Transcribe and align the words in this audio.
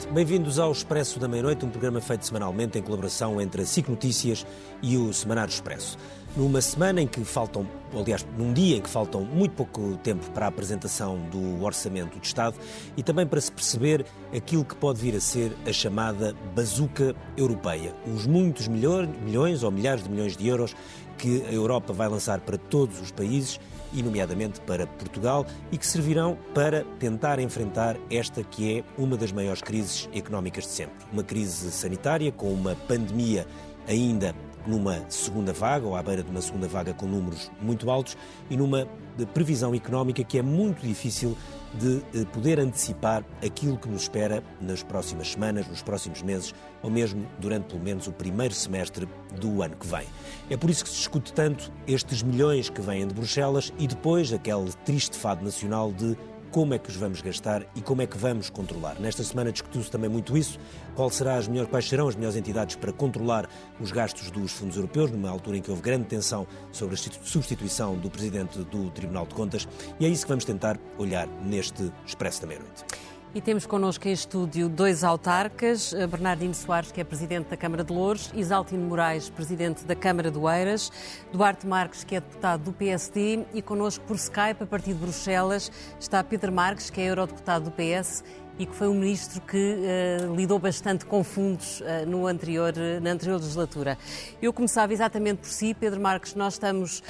noite. 0.00 0.08
Bem-vindos 0.08 0.58
ao 0.58 0.72
Expresso 0.72 1.18
da 1.18 1.28
Meia-Noite, 1.28 1.64
um 1.64 1.70
programa 1.70 2.00
feito 2.00 2.26
semanalmente 2.26 2.78
em 2.78 2.82
colaboração 2.82 3.40
entre 3.40 3.62
a 3.62 3.66
SIC 3.66 3.88
Notícias 3.88 4.46
e 4.82 4.96
o 4.96 5.12
Semanário 5.12 5.50
Expresso. 5.50 5.98
Numa 6.36 6.60
semana 6.60 7.02
em 7.02 7.06
que 7.06 7.24
faltam, 7.24 7.66
aliás, 7.92 8.24
num 8.38 8.52
dia 8.52 8.76
em 8.76 8.80
que 8.80 8.88
faltam 8.88 9.22
muito 9.22 9.52
pouco 9.52 9.96
tempo 10.02 10.30
para 10.30 10.46
a 10.46 10.48
apresentação 10.48 11.18
do 11.30 11.62
Orçamento 11.64 12.18
de 12.18 12.26
Estado 12.26 12.56
e 12.96 13.02
também 13.02 13.26
para 13.26 13.40
se 13.40 13.50
perceber 13.50 14.06
aquilo 14.34 14.64
que 14.64 14.76
pode 14.76 15.00
vir 15.00 15.16
a 15.16 15.20
ser 15.20 15.52
a 15.66 15.72
chamada 15.72 16.34
bazuca 16.54 17.14
europeia. 17.36 17.94
Os 18.14 18.26
muitos 18.26 18.68
milhões, 18.68 19.08
milhões 19.22 19.62
ou 19.62 19.70
milhares 19.70 20.04
de 20.04 20.10
milhões 20.10 20.36
de 20.36 20.46
euros 20.46 20.74
que 21.18 21.42
a 21.42 21.52
Europa 21.52 21.92
vai 21.92 22.08
lançar 22.08 22.40
para 22.40 22.56
todos 22.56 23.00
os 23.00 23.10
países 23.10 23.58
e, 23.92 24.02
nomeadamente, 24.02 24.60
para 24.60 24.86
Portugal, 24.86 25.46
e 25.70 25.78
que 25.78 25.86
servirão 25.86 26.38
para 26.54 26.84
tentar 26.98 27.38
enfrentar 27.38 27.96
esta 28.10 28.42
que 28.42 28.78
é 28.78 28.84
uma 28.96 29.16
das 29.16 29.32
maiores 29.32 29.62
crises 29.62 30.08
económicas 30.12 30.64
de 30.64 30.70
sempre. 30.70 30.94
Uma 31.12 31.22
crise 31.22 31.70
sanitária 31.70 32.30
com 32.32 32.52
uma 32.52 32.74
pandemia 32.74 33.46
ainda 33.88 34.34
numa 34.66 35.02
segunda 35.08 35.52
vaga, 35.52 35.86
ou 35.86 35.96
à 35.96 36.02
beira 36.02 36.22
de 36.22 36.30
uma 36.30 36.40
segunda 36.40 36.68
vaga 36.68 36.92
com 36.92 37.06
números 37.06 37.50
muito 37.60 37.90
altos, 37.90 38.16
e 38.48 38.56
numa 38.56 38.86
previsão 39.32 39.74
económica 39.74 40.22
que 40.22 40.38
é 40.38 40.42
muito 40.42 40.86
difícil 40.86 41.36
de 41.74 42.02
eh, 42.14 42.24
poder 42.32 42.58
antecipar 42.58 43.24
aquilo 43.44 43.76
que 43.76 43.88
nos 43.88 44.02
espera 44.02 44.42
nas 44.60 44.82
próximas 44.82 45.32
semanas, 45.32 45.66
nos 45.68 45.82
próximos 45.82 46.22
meses, 46.22 46.54
ou 46.82 46.90
mesmo 46.90 47.26
durante 47.38 47.66
pelo 47.66 47.82
menos 47.82 48.06
o 48.06 48.12
primeiro 48.12 48.54
semestre 48.54 49.08
do 49.40 49.62
ano 49.62 49.76
que 49.76 49.86
vem. 49.86 50.06
É 50.48 50.56
por 50.56 50.70
isso 50.70 50.84
que 50.84 50.90
se 50.90 50.96
discute 50.96 51.32
tanto 51.32 51.72
estes 51.86 52.22
milhões 52.22 52.68
que 52.68 52.80
vêm 52.80 53.06
de 53.06 53.14
Bruxelas 53.14 53.72
e 53.78 53.86
depois 53.86 54.32
aquele 54.32 54.72
triste 54.84 55.16
fado 55.16 55.44
nacional 55.44 55.92
de 55.92 56.16
como 56.50 56.74
é 56.74 56.78
que 56.78 56.90
os 56.90 56.96
vamos 56.96 57.20
gastar 57.20 57.64
e 57.74 57.80
como 57.80 58.02
é 58.02 58.06
que 58.06 58.18
vamos 58.18 58.50
controlar. 58.50 58.98
Nesta 59.00 59.22
semana 59.22 59.52
discutiu-se 59.52 59.90
também 59.90 60.10
muito 60.10 60.36
isso, 60.36 60.58
qual 60.94 61.10
será 61.10 61.36
as 61.36 61.46
melhores, 61.46 61.70
quais 61.70 61.88
serão 61.88 62.08
as 62.08 62.16
melhores 62.16 62.36
entidades 62.36 62.76
para 62.76 62.92
controlar 62.92 63.48
os 63.80 63.92
gastos 63.92 64.30
dos 64.30 64.52
fundos 64.52 64.76
europeus, 64.76 65.10
numa 65.10 65.30
altura 65.30 65.56
em 65.56 65.62
que 65.62 65.70
houve 65.70 65.82
grande 65.82 66.06
tensão 66.06 66.46
sobre 66.72 66.94
a 66.94 66.98
substituição 66.98 67.96
do 67.96 68.10
Presidente 68.10 68.58
do 68.64 68.90
Tribunal 68.90 69.26
de 69.26 69.34
Contas, 69.34 69.68
e 69.98 70.06
é 70.06 70.08
isso 70.08 70.24
que 70.24 70.28
vamos 70.28 70.44
tentar 70.44 70.78
olhar 70.98 71.26
neste 71.44 71.92
Expresso 72.06 72.42
da 72.42 72.48
Meia-Noite. 72.48 72.84
E 73.32 73.40
temos 73.40 73.64
connosco 73.64 74.08
em 74.08 74.12
estúdio 74.12 74.68
dois 74.68 75.04
autarcas, 75.04 75.92
eh, 75.92 76.04
Bernardino 76.04 76.52
Soares, 76.52 76.90
que 76.90 77.00
é 77.00 77.04
Presidente 77.04 77.48
da 77.48 77.56
Câmara 77.56 77.84
de 77.84 77.92
Louros, 77.92 78.28
Isaltino 78.34 78.88
Moraes, 78.88 79.30
Presidente 79.30 79.84
da 79.84 79.94
Câmara 79.94 80.32
do 80.32 80.50
Eiras, 80.50 80.90
Duarte 81.30 81.64
Marques, 81.64 82.02
que 82.02 82.16
é 82.16 82.20
deputado 82.20 82.64
do 82.64 82.72
PSD, 82.72 83.44
e 83.54 83.62
connosco 83.62 84.04
por 84.04 84.16
Skype, 84.16 84.64
a 84.64 84.66
partir 84.66 84.94
de 84.94 84.98
Bruxelas, 84.98 85.70
está 86.00 86.24
Pedro 86.24 86.50
Marques, 86.50 86.90
que 86.90 87.00
é 87.00 87.04
Eurodeputado 87.04 87.66
do 87.66 87.70
PS 87.70 88.24
e 88.60 88.66
que 88.66 88.76
foi 88.76 88.88
um 88.88 88.94
ministro 88.94 89.40
que 89.40 89.56
uh, 89.56 90.36
lidou 90.36 90.58
bastante 90.58 91.06
com 91.06 91.24
fundos 91.24 91.80
uh, 91.80 92.06
no 92.06 92.26
anterior, 92.26 92.74
uh, 92.76 93.00
na 93.02 93.12
anterior 93.12 93.36
legislatura. 93.40 93.96
Eu 94.42 94.52
começava 94.52 94.92
exatamente 94.92 95.38
por 95.38 95.48
si, 95.48 95.72
Pedro 95.72 95.98
Marques, 95.98 96.34
nós 96.34 96.54
estamos 96.54 97.02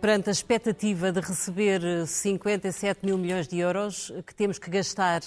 perante 0.00 0.30
a 0.30 0.32
expectativa 0.32 1.12
de 1.12 1.20
receber 1.20 2.06
57 2.06 3.04
mil 3.04 3.18
milhões 3.18 3.46
de 3.46 3.58
euros 3.58 4.10
que 4.26 4.34
temos 4.34 4.58
que 4.58 4.70
gastar 4.70 5.20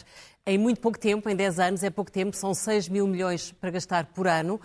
em 0.43 0.57
muito 0.57 0.81
pouco 0.81 0.97
tempo, 0.97 1.29
em 1.29 1.35
10 1.35 1.59
anos, 1.59 1.83
é 1.83 1.91
pouco 1.91 2.11
tempo, 2.11 2.35
são 2.35 2.51
6 2.51 2.89
mil 2.89 3.05
milhões 3.05 3.51
para 3.51 3.69
gastar 3.69 4.07
por 4.07 4.27
ano. 4.27 4.59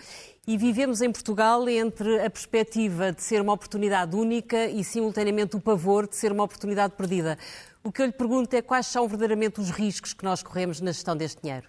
E 0.49 0.57
vivemos 0.57 1.03
em 1.03 1.13
Portugal 1.13 1.69
entre 1.69 2.25
a 2.25 2.31
perspectiva 2.31 3.13
de 3.13 3.23
ser 3.23 3.43
uma 3.43 3.53
oportunidade 3.53 4.17
única 4.17 4.67
e, 4.67 4.83
simultaneamente, 4.83 5.55
o 5.55 5.61
pavor 5.61 6.09
de 6.09 6.17
ser 6.17 6.33
uma 6.33 6.45
oportunidade 6.45 6.95
perdida. 6.95 7.37
O 7.87 7.93
que 7.93 8.03
eu 8.03 8.07
lhe 8.07 8.13
pergunto 8.13 8.53
é 8.57 8.61
quais 8.61 8.89
são 8.89 9.07
verdadeiramente 9.07 9.61
os 9.61 9.71
riscos 9.71 10.13
que 10.13 10.25
nós 10.25 10.43
corremos 10.43 10.81
na 10.81 10.91
gestão 10.91 11.17
deste 11.17 11.41
dinheiro? 11.41 11.69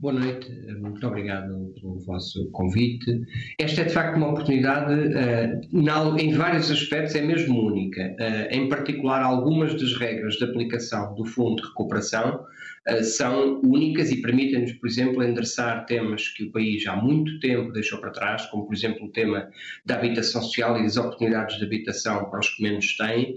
Boa 0.00 0.12
noite, 0.12 0.50
muito 0.80 1.06
obrigado 1.06 1.72
pelo 1.80 2.00
vosso 2.00 2.50
convite. 2.50 3.22
Esta 3.60 3.82
é 3.82 3.84
de 3.84 3.92
facto 3.92 4.16
uma 4.16 4.30
oportunidade, 4.30 4.92
uh, 4.92 6.18
em 6.18 6.32
vários 6.32 6.68
aspectos, 6.68 7.14
é 7.14 7.22
mesmo 7.22 7.64
única. 7.64 8.16
Uh, 8.18 8.52
em 8.52 8.68
particular, 8.68 9.22
algumas 9.22 9.72
das 9.74 9.96
regras 9.96 10.34
de 10.34 10.42
aplicação 10.42 11.14
do 11.14 11.24
Fundo 11.24 11.62
de 11.62 11.68
Recuperação 11.68 12.44
são 13.02 13.60
únicas 13.62 14.10
e 14.10 14.22
permitem-nos, 14.22 14.72
por 14.72 14.88
exemplo, 14.88 15.22
endereçar 15.22 15.84
temas 15.86 16.28
que 16.28 16.44
o 16.44 16.52
país 16.52 16.86
há 16.86 16.96
muito 16.96 17.38
tempo 17.38 17.72
deixou 17.72 18.00
para 18.00 18.10
trás, 18.10 18.46
como, 18.46 18.66
por 18.66 18.74
exemplo, 18.74 19.06
o 19.06 19.12
tema 19.12 19.48
da 19.84 19.96
habitação 19.96 20.42
social 20.42 20.78
e 20.78 20.82
das 20.82 20.96
oportunidades 20.96 21.58
de 21.58 21.64
habitação 21.64 22.30
para 22.30 22.40
os 22.40 22.48
que 22.48 22.62
menos 22.62 22.96
têm, 22.96 23.36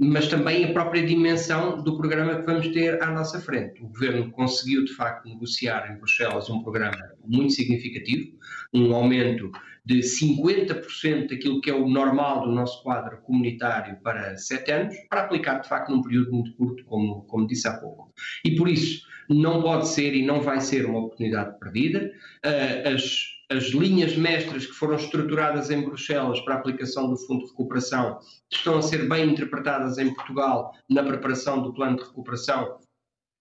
mas 0.00 0.28
também 0.28 0.64
a 0.64 0.72
própria 0.72 1.06
dimensão 1.06 1.82
do 1.82 1.96
programa 1.96 2.36
que 2.40 2.46
vamos 2.46 2.68
ter 2.68 3.02
à 3.02 3.10
nossa 3.10 3.40
frente. 3.40 3.80
O 3.82 3.88
Governo 3.88 4.30
conseguiu, 4.32 4.84
de 4.84 4.92
facto, 4.92 5.28
negociar 5.28 5.90
em 5.92 5.96
Bruxelas 5.96 6.50
um 6.50 6.62
programa 6.62 6.98
muito 7.24 7.52
significativo, 7.52 8.32
um 8.72 8.92
aumento 8.94 9.50
de 9.84 9.98
50% 10.00 11.28
daquilo 11.28 11.60
que 11.60 11.70
é 11.70 11.74
o 11.74 11.88
normal 11.88 12.46
do 12.46 12.52
nosso 12.52 12.82
quadro 12.82 13.20
comunitário 13.22 13.98
para 14.02 14.36
sete 14.36 14.72
anos, 14.72 14.94
para 15.10 15.22
aplicar 15.22 15.60
de 15.60 15.68
facto 15.68 15.90
num 15.90 16.02
período 16.02 16.32
muito 16.32 16.56
curto, 16.56 16.84
como, 16.84 17.22
como 17.24 17.46
disse 17.46 17.68
há 17.68 17.78
pouco. 17.78 18.12
E 18.44 18.56
por 18.56 18.68
isso 18.68 19.06
não 19.28 19.62
pode 19.62 19.88
ser 19.88 20.14
e 20.14 20.24
não 20.24 20.40
vai 20.40 20.60
ser 20.60 20.86
uma 20.86 21.00
oportunidade 21.00 21.58
perdida. 21.58 22.10
Uh, 22.44 22.94
as, 22.94 23.24
as 23.50 23.64
linhas 23.68 24.16
mestras 24.16 24.66
que 24.66 24.72
foram 24.72 24.96
estruturadas 24.96 25.70
em 25.70 25.82
Bruxelas 25.82 26.40
para 26.40 26.54
a 26.54 26.58
aplicação 26.58 27.10
do 27.10 27.16
Fundo 27.18 27.44
de 27.44 27.50
Recuperação 27.50 28.18
estão 28.50 28.78
a 28.78 28.82
ser 28.82 29.06
bem 29.06 29.30
interpretadas 29.30 29.98
em 29.98 30.14
Portugal 30.14 30.72
na 30.88 31.02
preparação 31.02 31.62
do 31.62 31.74
plano 31.74 31.96
de 31.98 32.04
recuperação 32.04 32.78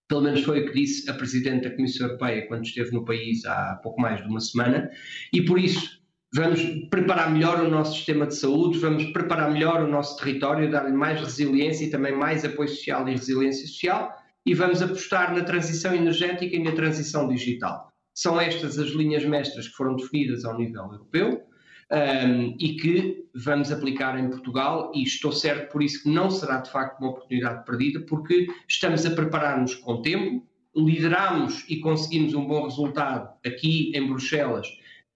pelo 0.10 0.22
menos 0.22 0.44
foi 0.44 0.62
o 0.62 0.66
que 0.68 0.74
disse 0.74 1.10
a 1.10 1.14
Presidente 1.14 1.68
da 1.68 1.75
Comissão 1.75 2.06
Europeia 2.08 2.46
quando 2.48 2.66
esteve 2.66 2.92
no 2.92 3.06
país 3.06 3.46
há 3.46 3.80
pouco 3.81 4.00
mais 4.00 4.22
de 4.22 4.28
uma 4.28 4.40
semana, 4.40 4.92
e 5.31 5.42
por 5.44 5.58
isso 5.58 6.03
vamos 6.33 6.63
preparar 6.89 7.31
melhor 7.31 7.63
o 7.63 7.69
nosso 7.69 7.94
sistema 7.94 8.25
de 8.25 8.35
saúde, 8.35 8.79
vamos 8.79 9.05
preparar 9.05 9.51
melhor 9.51 9.83
o 9.83 9.88
nosso 9.88 10.17
território, 10.17 10.69
dar-lhe 10.69 10.91
mais 10.91 11.21
resiliência 11.21 11.85
e 11.85 11.89
também 11.91 12.16
mais 12.16 12.44
apoio 12.44 12.67
social 12.67 13.07
e 13.07 13.11
resiliência 13.11 13.67
social, 13.67 14.11
e 14.45 14.53
vamos 14.53 14.81
apostar 14.81 15.33
na 15.33 15.44
transição 15.44 15.94
energética 15.94 16.55
e 16.55 16.59
na 16.59 16.71
transição 16.71 17.27
digital. 17.27 17.91
São 18.16 18.41
estas 18.41 18.79
as 18.79 18.89
linhas 18.89 19.23
mestras 19.23 19.67
que 19.67 19.75
foram 19.75 19.95
definidas 19.95 20.44
ao 20.44 20.57
nível 20.57 20.83
europeu 20.83 21.44
um, 21.91 22.55
e 22.59 22.75
que 22.77 23.25
vamos 23.35 23.71
aplicar 23.71 24.19
em 24.19 24.29
Portugal, 24.29 24.91
e 24.95 25.03
estou 25.03 25.31
certo 25.31 25.71
por 25.71 25.83
isso 25.83 26.01
que 26.01 26.09
não 26.09 26.31
será 26.31 26.57
de 26.57 26.71
facto 26.71 27.00
uma 27.00 27.11
oportunidade 27.11 27.63
perdida, 27.63 28.00
porque 28.01 28.47
estamos 28.67 29.05
a 29.05 29.11
preparar-nos 29.11 29.75
com 29.75 30.01
tempo, 30.01 30.44
lideramos 30.75 31.63
e 31.69 31.77
conseguimos 31.77 32.33
um 32.33 32.45
bom 32.45 32.63
resultado 32.63 33.29
aqui 33.45 33.91
em 33.95 34.07
Bruxelas 34.07 34.67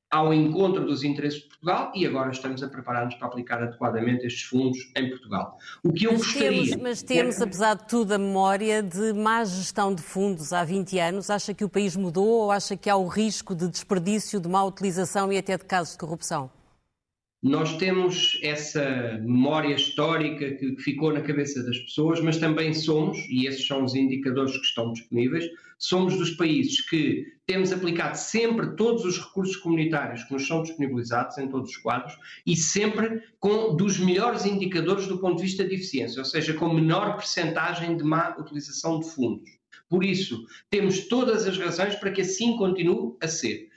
ao 0.10 0.34
encontro 0.34 0.86
dos 0.86 1.04
interesses 1.04 1.42
de 1.42 1.48
Portugal 1.50 1.92
e 1.94 2.06
agora 2.06 2.32
estamos 2.32 2.64
a 2.64 2.68
preparar-nos 2.68 3.16
para 3.16 3.28
aplicar 3.28 3.62
adequadamente 3.62 4.26
estes 4.26 4.44
fundos 4.44 4.78
em 4.96 5.10
Portugal. 5.10 5.58
O 5.84 5.92
que 5.92 6.06
eu 6.06 6.14
mas 6.14 6.22
gostaria... 6.22 6.50
Temos, 6.50 6.76
mas 6.82 7.02
temos, 7.04 7.42
apesar 7.42 7.76
de 7.76 7.88
tudo, 7.88 8.14
a 8.14 8.18
memória 8.18 8.82
de 8.82 9.14
má 9.14 9.44
gestão 9.44 9.94
de 9.94 10.02
fundos 10.02 10.54
há 10.54 10.64
20 10.64 11.00
anos. 11.00 11.30
Acha 11.30 11.54
que 11.54 11.66
o 11.66 11.70
país 11.70 11.96
mudou 11.96 12.28
ou 12.28 12.52
acha 12.52 12.78
que 12.78 12.90
há 12.90 12.96
o 12.96 13.08
risco 13.08 13.54
de 13.54 13.68
desperdício, 13.68 14.40
de 14.40 14.48
má 14.48 14.64
utilização 14.64 15.32
e 15.32 15.38
até 15.38 15.58
de 15.58 15.66
casos 15.66 15.94
de 15.94 16.00
corrupção? 16.00 16.57
Nós 17.42 17.78
temos 17.78 18.40
essa 18.42 19.20
memória 19.22 19.76
histórica 19.76 20.56
que 20.56 20.76
ficou 20.78 21.14
na 21.14 21.22
cabeça 21.22 21.64
das 21.64 21.78
pessoas, 21.78 22.20
mas 22.20 22.38
também 22.38 22.74
somos, 22.74 23.18
e 23.30 23.46
esses 23.46 23.68
são 23.68 23.84
os 23.84 23.94
indicadores 23.94 24.54
que 24.54 24.66
estão 24.66 24.92
disponíveis, 24.92 25.46
somos 25.78 26.18
dos 26.18 26.32
países 26.32 26.82
que 26.90 27.26
temos 27.46 27.72
aplicado 27.72 28.18
sempre 28.18 28.76
todos 28.76 29.06
os 29.06 29.20
recursos 29.20 29.56
comunitários 29.58 30.24
que 30.24 30.34
nos 30.34 30.48
são 30.48 30.64
disponibilizados 30.64 31.38
em 31.38 31.48
todos 31.48 31.70
os 31.70 31.78
quadros 31.78 32.18
e 32.46 32.56
sempre 32.56 33.22
com 33.40 33.76
dos 33.76 34.00
melhores 34.00 34.46
indicadores 34.46 35.06
do 35.06 35.20
ponto 35.20 35.38
de 35.38 35.44
vista 35.44 35.64
de 35.64 35.76
eficiência, 35.76 36.20
ou 36.20 36.26
seja, 36.26 36.56
com 36.56 36.74
menor 36.74 37.18
percentagem 37.18 37.96
de 37.96 38.04
má 38.04 38.36
utilização 38.40 39.00
de 39.00 39.10
fundos. 39.12 39.50
Por 39.88 40.04
isso, 40.04 40.44
temos 40.70 41.08
todas 41.08 41.48
as 41.48 41.58
razões 41.58 41.96
para 41.96 42.12
que 42.12 42.22
assim 42.22 42.58
continue 42.58 43.16
a 43.22 43.28
ser. 43.28 43.70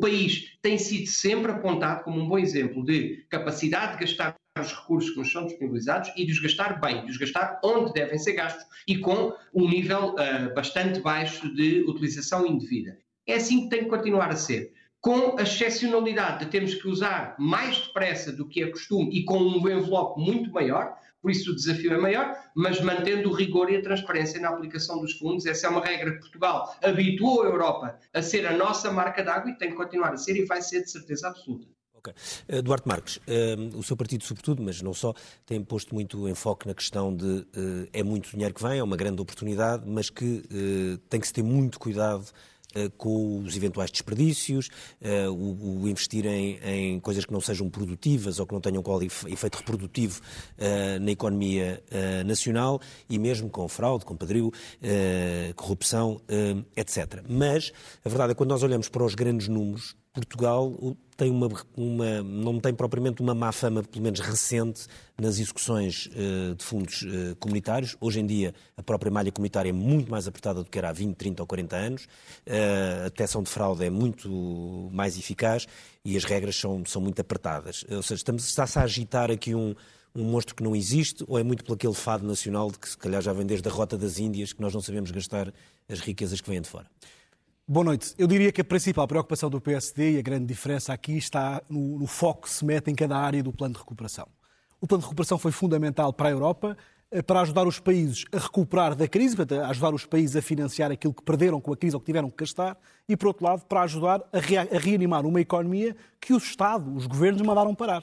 O 0.00 0.08
país 0.08 0.56
tem 0.62 0.78
sido 0.78 1.06
sempre 1.08 1.52
apontado 1.52 2.04
como 2.04 2.18
um 2.18 2.26
bom 2.26 2.38
exemplo 2.38 2.82
de 2.82 3.22
capacidade 3.28 3.98
de 3.98 4.06
gastar 4.06 4.34
os 4.58 4.72
recursos 4.72 5.10
que 5.10 5.18
nos 5.18 5.30
são 5.30 5.44
disponibilizados 5.44 6.10
e 6.16 6.24
de 6.24 6.32
os 6.32 6.38
gastar 6.38 6.80
bem, 6.80 7.04
de 7.04 7.10
os 7.10 7.18
gastar 7.18 7.60
onde 7.62 7.92
devem 7.92 8.18
ser 8.18 8.32
gastos 8.32 8.64
e 8.88 8.96
com 8.96 9.34
um 9.54 9.68
nível 9.68 10.14
uh, 10.14 10.54
bastante 10.54 11.00
baixo 11.00 11.54
de 11.54 11.82
utilização 11.82 12.46
indevida. 12.46 12.96
É 13.26 13.34
assim 13.34 13.64
que 13.64 13.68
tem 13.68 13.84
que 13.84 13.90
continuar 13.90 14.30
a 14.30 14.36
ser. 14.36 14.72
Com 15.02 15.38
a 15.38 15.42
excepcionalidade 15.42 16.46
de 16.46 16.50
termos 16.50 16.74
que 16.74 16.88
usar 16.88 17.36
mais 17.38 17.76
depressa 17.80 18.32
do 18.32 18.48
que 18.48 18.62
é 18.62 18.70
costume 18.70 19.10
e 19.12 19.22
com 19.24 19.36
um 19.36 19.56
envelope 19.58 20.18
muito 20.18 20.50
maior, 20.50 20.96
por 21.20 21.30
isso 21.30 21.52
o 21.52 21.54
desafio 21.54 21.92
é 21.92 21.98
maior, 21.98 22.34
mas 22.54 22.80
mantendo 22.80 23.30
o 23.30 23.32
rigor 23.32 23.70
e 23.70 23.76
a 23.76 23.82
transparência 23.82 24.40
na 24.40 24.48
aplicação 24.48 25.00
dos 25.00 25.12
fundos. 25.12 25.46
Essa 25.46 25.66
é 25.66 25.70
uma 25.70 25.84
regra 25.84 26.12
que 26.12 26.20
Portugal 26.20 26.74
habituou 26.82 27.42
a 27.42 27.46
Europa 27.46 27.98
a 28.12 28.22
ser 28.22 28.46
a 28.46 28.56
nossa 28.56 28.90
marca 28.90 29.22
d'água 29.22 29.50
e 29.50 29.58
tem 29.58 29.70
que 29.70 29.76
continuar 29.76 30.12
a 30.12 30.16
ser 30.16 30.36
e 30.36 30.44
vai 30.44 30.62
ser 30.62 30.82
de 30.82 30.90
certeza 30.90 31.28
absoluta. 31.28 31.66
Ok. 32.00 32.14
Uh, 32.48 32.62
Duarte 32.62 32.88
Marques, 32.88 33.16
uh, 33.16 33.78
o 33.78 33.82
seu 33.82 33.94
partido, 33.94 34.24
sobretudo, 34.24 34.62
mas 34.62 34.80
não 34.80 34.94
só, 34.94 35.12
tem 35.44 35.62
posto 35.62 35.94
muito 35.94 36.26
enfoque 36.26 36.66
na 36.66 36.74
questão 36.74 37.14
de 37.14 37.26
uh, 37.26 37.46
é 37.92 38.02
muito 38.02 38.30
dinheiro 38.30 38.54
que 38.54 38.62
vem, 38.62 38.78
é 38.78 38.82
uma 38.82 38.96
grande 38.96 39.20
oportunidade, 39.20 39.84
mas 39.86 40.08
que 40.08 40.42
tem 41.10 41.20
que 41.20 41.26
se 41.26 41.32
ter 41.32 41.42
muito 41.42 41.78
cuidado 41.78 42.24
com 42.96 43.40
os 43.40 43.56
eventuais 43.56 43.90
desperdícios, 43.90 44.68
o, 45.30 45.82
o 45.82 45.88
investir 45.88 46.26
em, 46.26 47.00
coisas 47.00 47.24
que 47.24 47.32
não 47.32 47.40
sejam 47.40 47.68
produtivas 47.68 48.38
ou 48.38 48.46
que 48.46 48.52
não 48.52 48.60
tenham 48.60 48.82
qual 48.82 49.02
efeito 49.02 49.58
reprodutivo 49.58 50.20
na 51.00 51.10
economia 51.10 51.82
nacional 52.24 52.80
e 53.08 53.18
mesmo 53.18 53.48
com 53.48 53.68
fraude, 53.68 54.04
com 54.04 54.16
padril, 54.16 54.52
corrupção, 55.56 56.20
etc. 56.76 57.22
Mas 57.28 57.72
a 58.04 58.08
verdade 58.08 58.32
é 58.32 58.34
que 58.34 58.38
quando 58.38 58.50
nós 58.50 58.62
olhamos 58.62 58.88
para 58.88 59.04
os 59.04 59.14
grandes 59.14 59.48
números, 59.48 59.96
Portugal 60.12 60.96
tem 61.16 61.30
uma, 61.30 61.48
uma, 61.76 62.22
não 62.22 62.58
tem 62.58 62.74
propriamente 62.74 63.22
uma 63.22 63.34
má 63.34 63.52
fama, 63.52 63.82
pelo 63.82 64.02
menos 64.02 64.18
recente, 64.20 64.86
nas 65.16 65.38
execuções 65.38 66.06
uh, 66.06 66.54
de 66.54 66.64
fundos 66.64 67.02
uh, 67.02 67.36
comunitários. 67.38 67.96
Hoje 68.00 68.18
em 68.20 68.26
dia, 68.26 68.54
a 68.76 68.82
própria 68.82 69.10
malha 69.10 69.30
comunitária 69.30 69.68
é 69.68 69.72
muito 69.72 70.10
mais 70.10 70.26
apertada 70.26 70.64
do 70.64 70.68
que 70.68 70.78
era 70.78 70.88
há 70.88 70.92
20, 70.92 71.14
30 71.14 71.42
ou 71.42 71.46
40 71.46 71.76
anos. 71.76 72.04
Uh, 72.46 73.00
a 73.02 73.04
detecção 73.04 73.42
de 73.42 73.50
fraude 73.50 73.84
é 73.84 73.90
muito 73.90 74.88
mais 74.92 75.16
eficaz 75.16 75.66
e 76.04 76.16
as 76.16 76.24
regras 76.24 76.56
são, 76.56 76.84
são 76.86 77.00
muito 77.00 77.20
apertadas. 77.20 77.84
Ou 77.88 78.02
seja, 78.02 78.14
estamos, 78.14 78.48
está-se 78.48 78.78
a 78.78 78.82
agitar 78.82 79.30
aqui 79.30 79.54
um, 79.54 79.74
um 80.14 80.24
monstro 80.24 80.54
que 80.56 80.62
não 80.62 80.74
existe 80.74 81.24
ou 81.28 81.38
é 81.38 81.42
muito 81.42 81.64
por 81.64 81.74
aquele 81.74 81.94
fado 81.94 82.26
nacional 82.26 82.70
de 82.70 82.78
que 82.78 82.88
se 82.88 82.98
calhar 82.98 83.22
já 83.22 83.32
vem 83.32 83.46
desde 83.46 83.68
a 83.68 83.70
Rota 83.70 83.96
das 83.96 84.18
Índias, 84.18 84.52
que 84.52 84.60
nós 84.60 84.74
não 84.74 84.80
sabemos 84.80 85.10
gastar 85.10 85.52
as 85.88 86.00
riquezas 86.00 86.40
que 86.40 86.50
vêm 86.50 86.60
de 86.60 86.68
fora? 86.68 86.86
Boa 87.72 87.84
noite. 87.84 88.16
Eu 88.18 88.26
diria 88.26 88.50
que 88.50 88.60
a 88.60 88.64
principal 88.64 89.06
preocupação 89.06 89.48
do 89.48 89.60
PSD 89.60 90.14
e 90.14 90.18
a 90.18 90.22
grande 90.22 90.44
diferença 90.44 90.92
aqui 90.92 91.16
está 91.16 91.62
no, 91.70 92.00
no, 92.00 92.06
foco 92.08 92.42
que 92.42 92.50
se 92.50 92.64
mete 92.64 92.90
em 92.90 92.96
cada 92.96 93.16
área 93.16 93.44
do 93.44 93.52
plano 93.52 93.74
de 93.74 93.78
recuperação. 93.78 94.26
O 94.80 94.88
plano 94.88 95.02
de 95.02 95.06
recuperação 95.06 95.38
foi 95.38 95.52
fundamental 95.52 96.12
para 96.12 96.30
a 96.30 96.32
Europa, 96.32 96.76
eh, 97.12 97.22
para 97.22 97.42
ajudar 97.42 97.68
os 97.68 97.78
países 97.78 98.24
a 98.32 98.38
recuperar 98.38 98.96
da 98.96 99.06
crise, 99.06 99.36
para 99.36 99.68
ajudar 99.68 99.94
os 99.94 100.04
países 100.04 100.34
a 100.34 100.42
financiar 100.42 100.90
aquilo 100.90 101.14
que 101.14 101.22
perderam 101.22 101.60
com 101.60 101.72
a 101.72 101.76
crise 101.76 101.94
ou 101.94 102.00
que 102.00 102.06
tiveram 102.06 102.28
que 102.28 102.38
gastar, 102.38 102.76
e, 103.08 103.16
por 103.16 103.28
outro 103.28 103.44
lado, 103.44 103.64
para 103.66 103.82
ajudar 103.82 104.20
a, 104.32 104.76
reanimar 104.76 105.24
uma 105.24 105.40
economia 105.40 105.94
que 106.20 106.32
o 106.32 106.38
Estado, 106.38 106.92
os 106.92 107.06
governos, 107.06 107.40
mandaram 107.40 107.72
parar. 107.72 108.02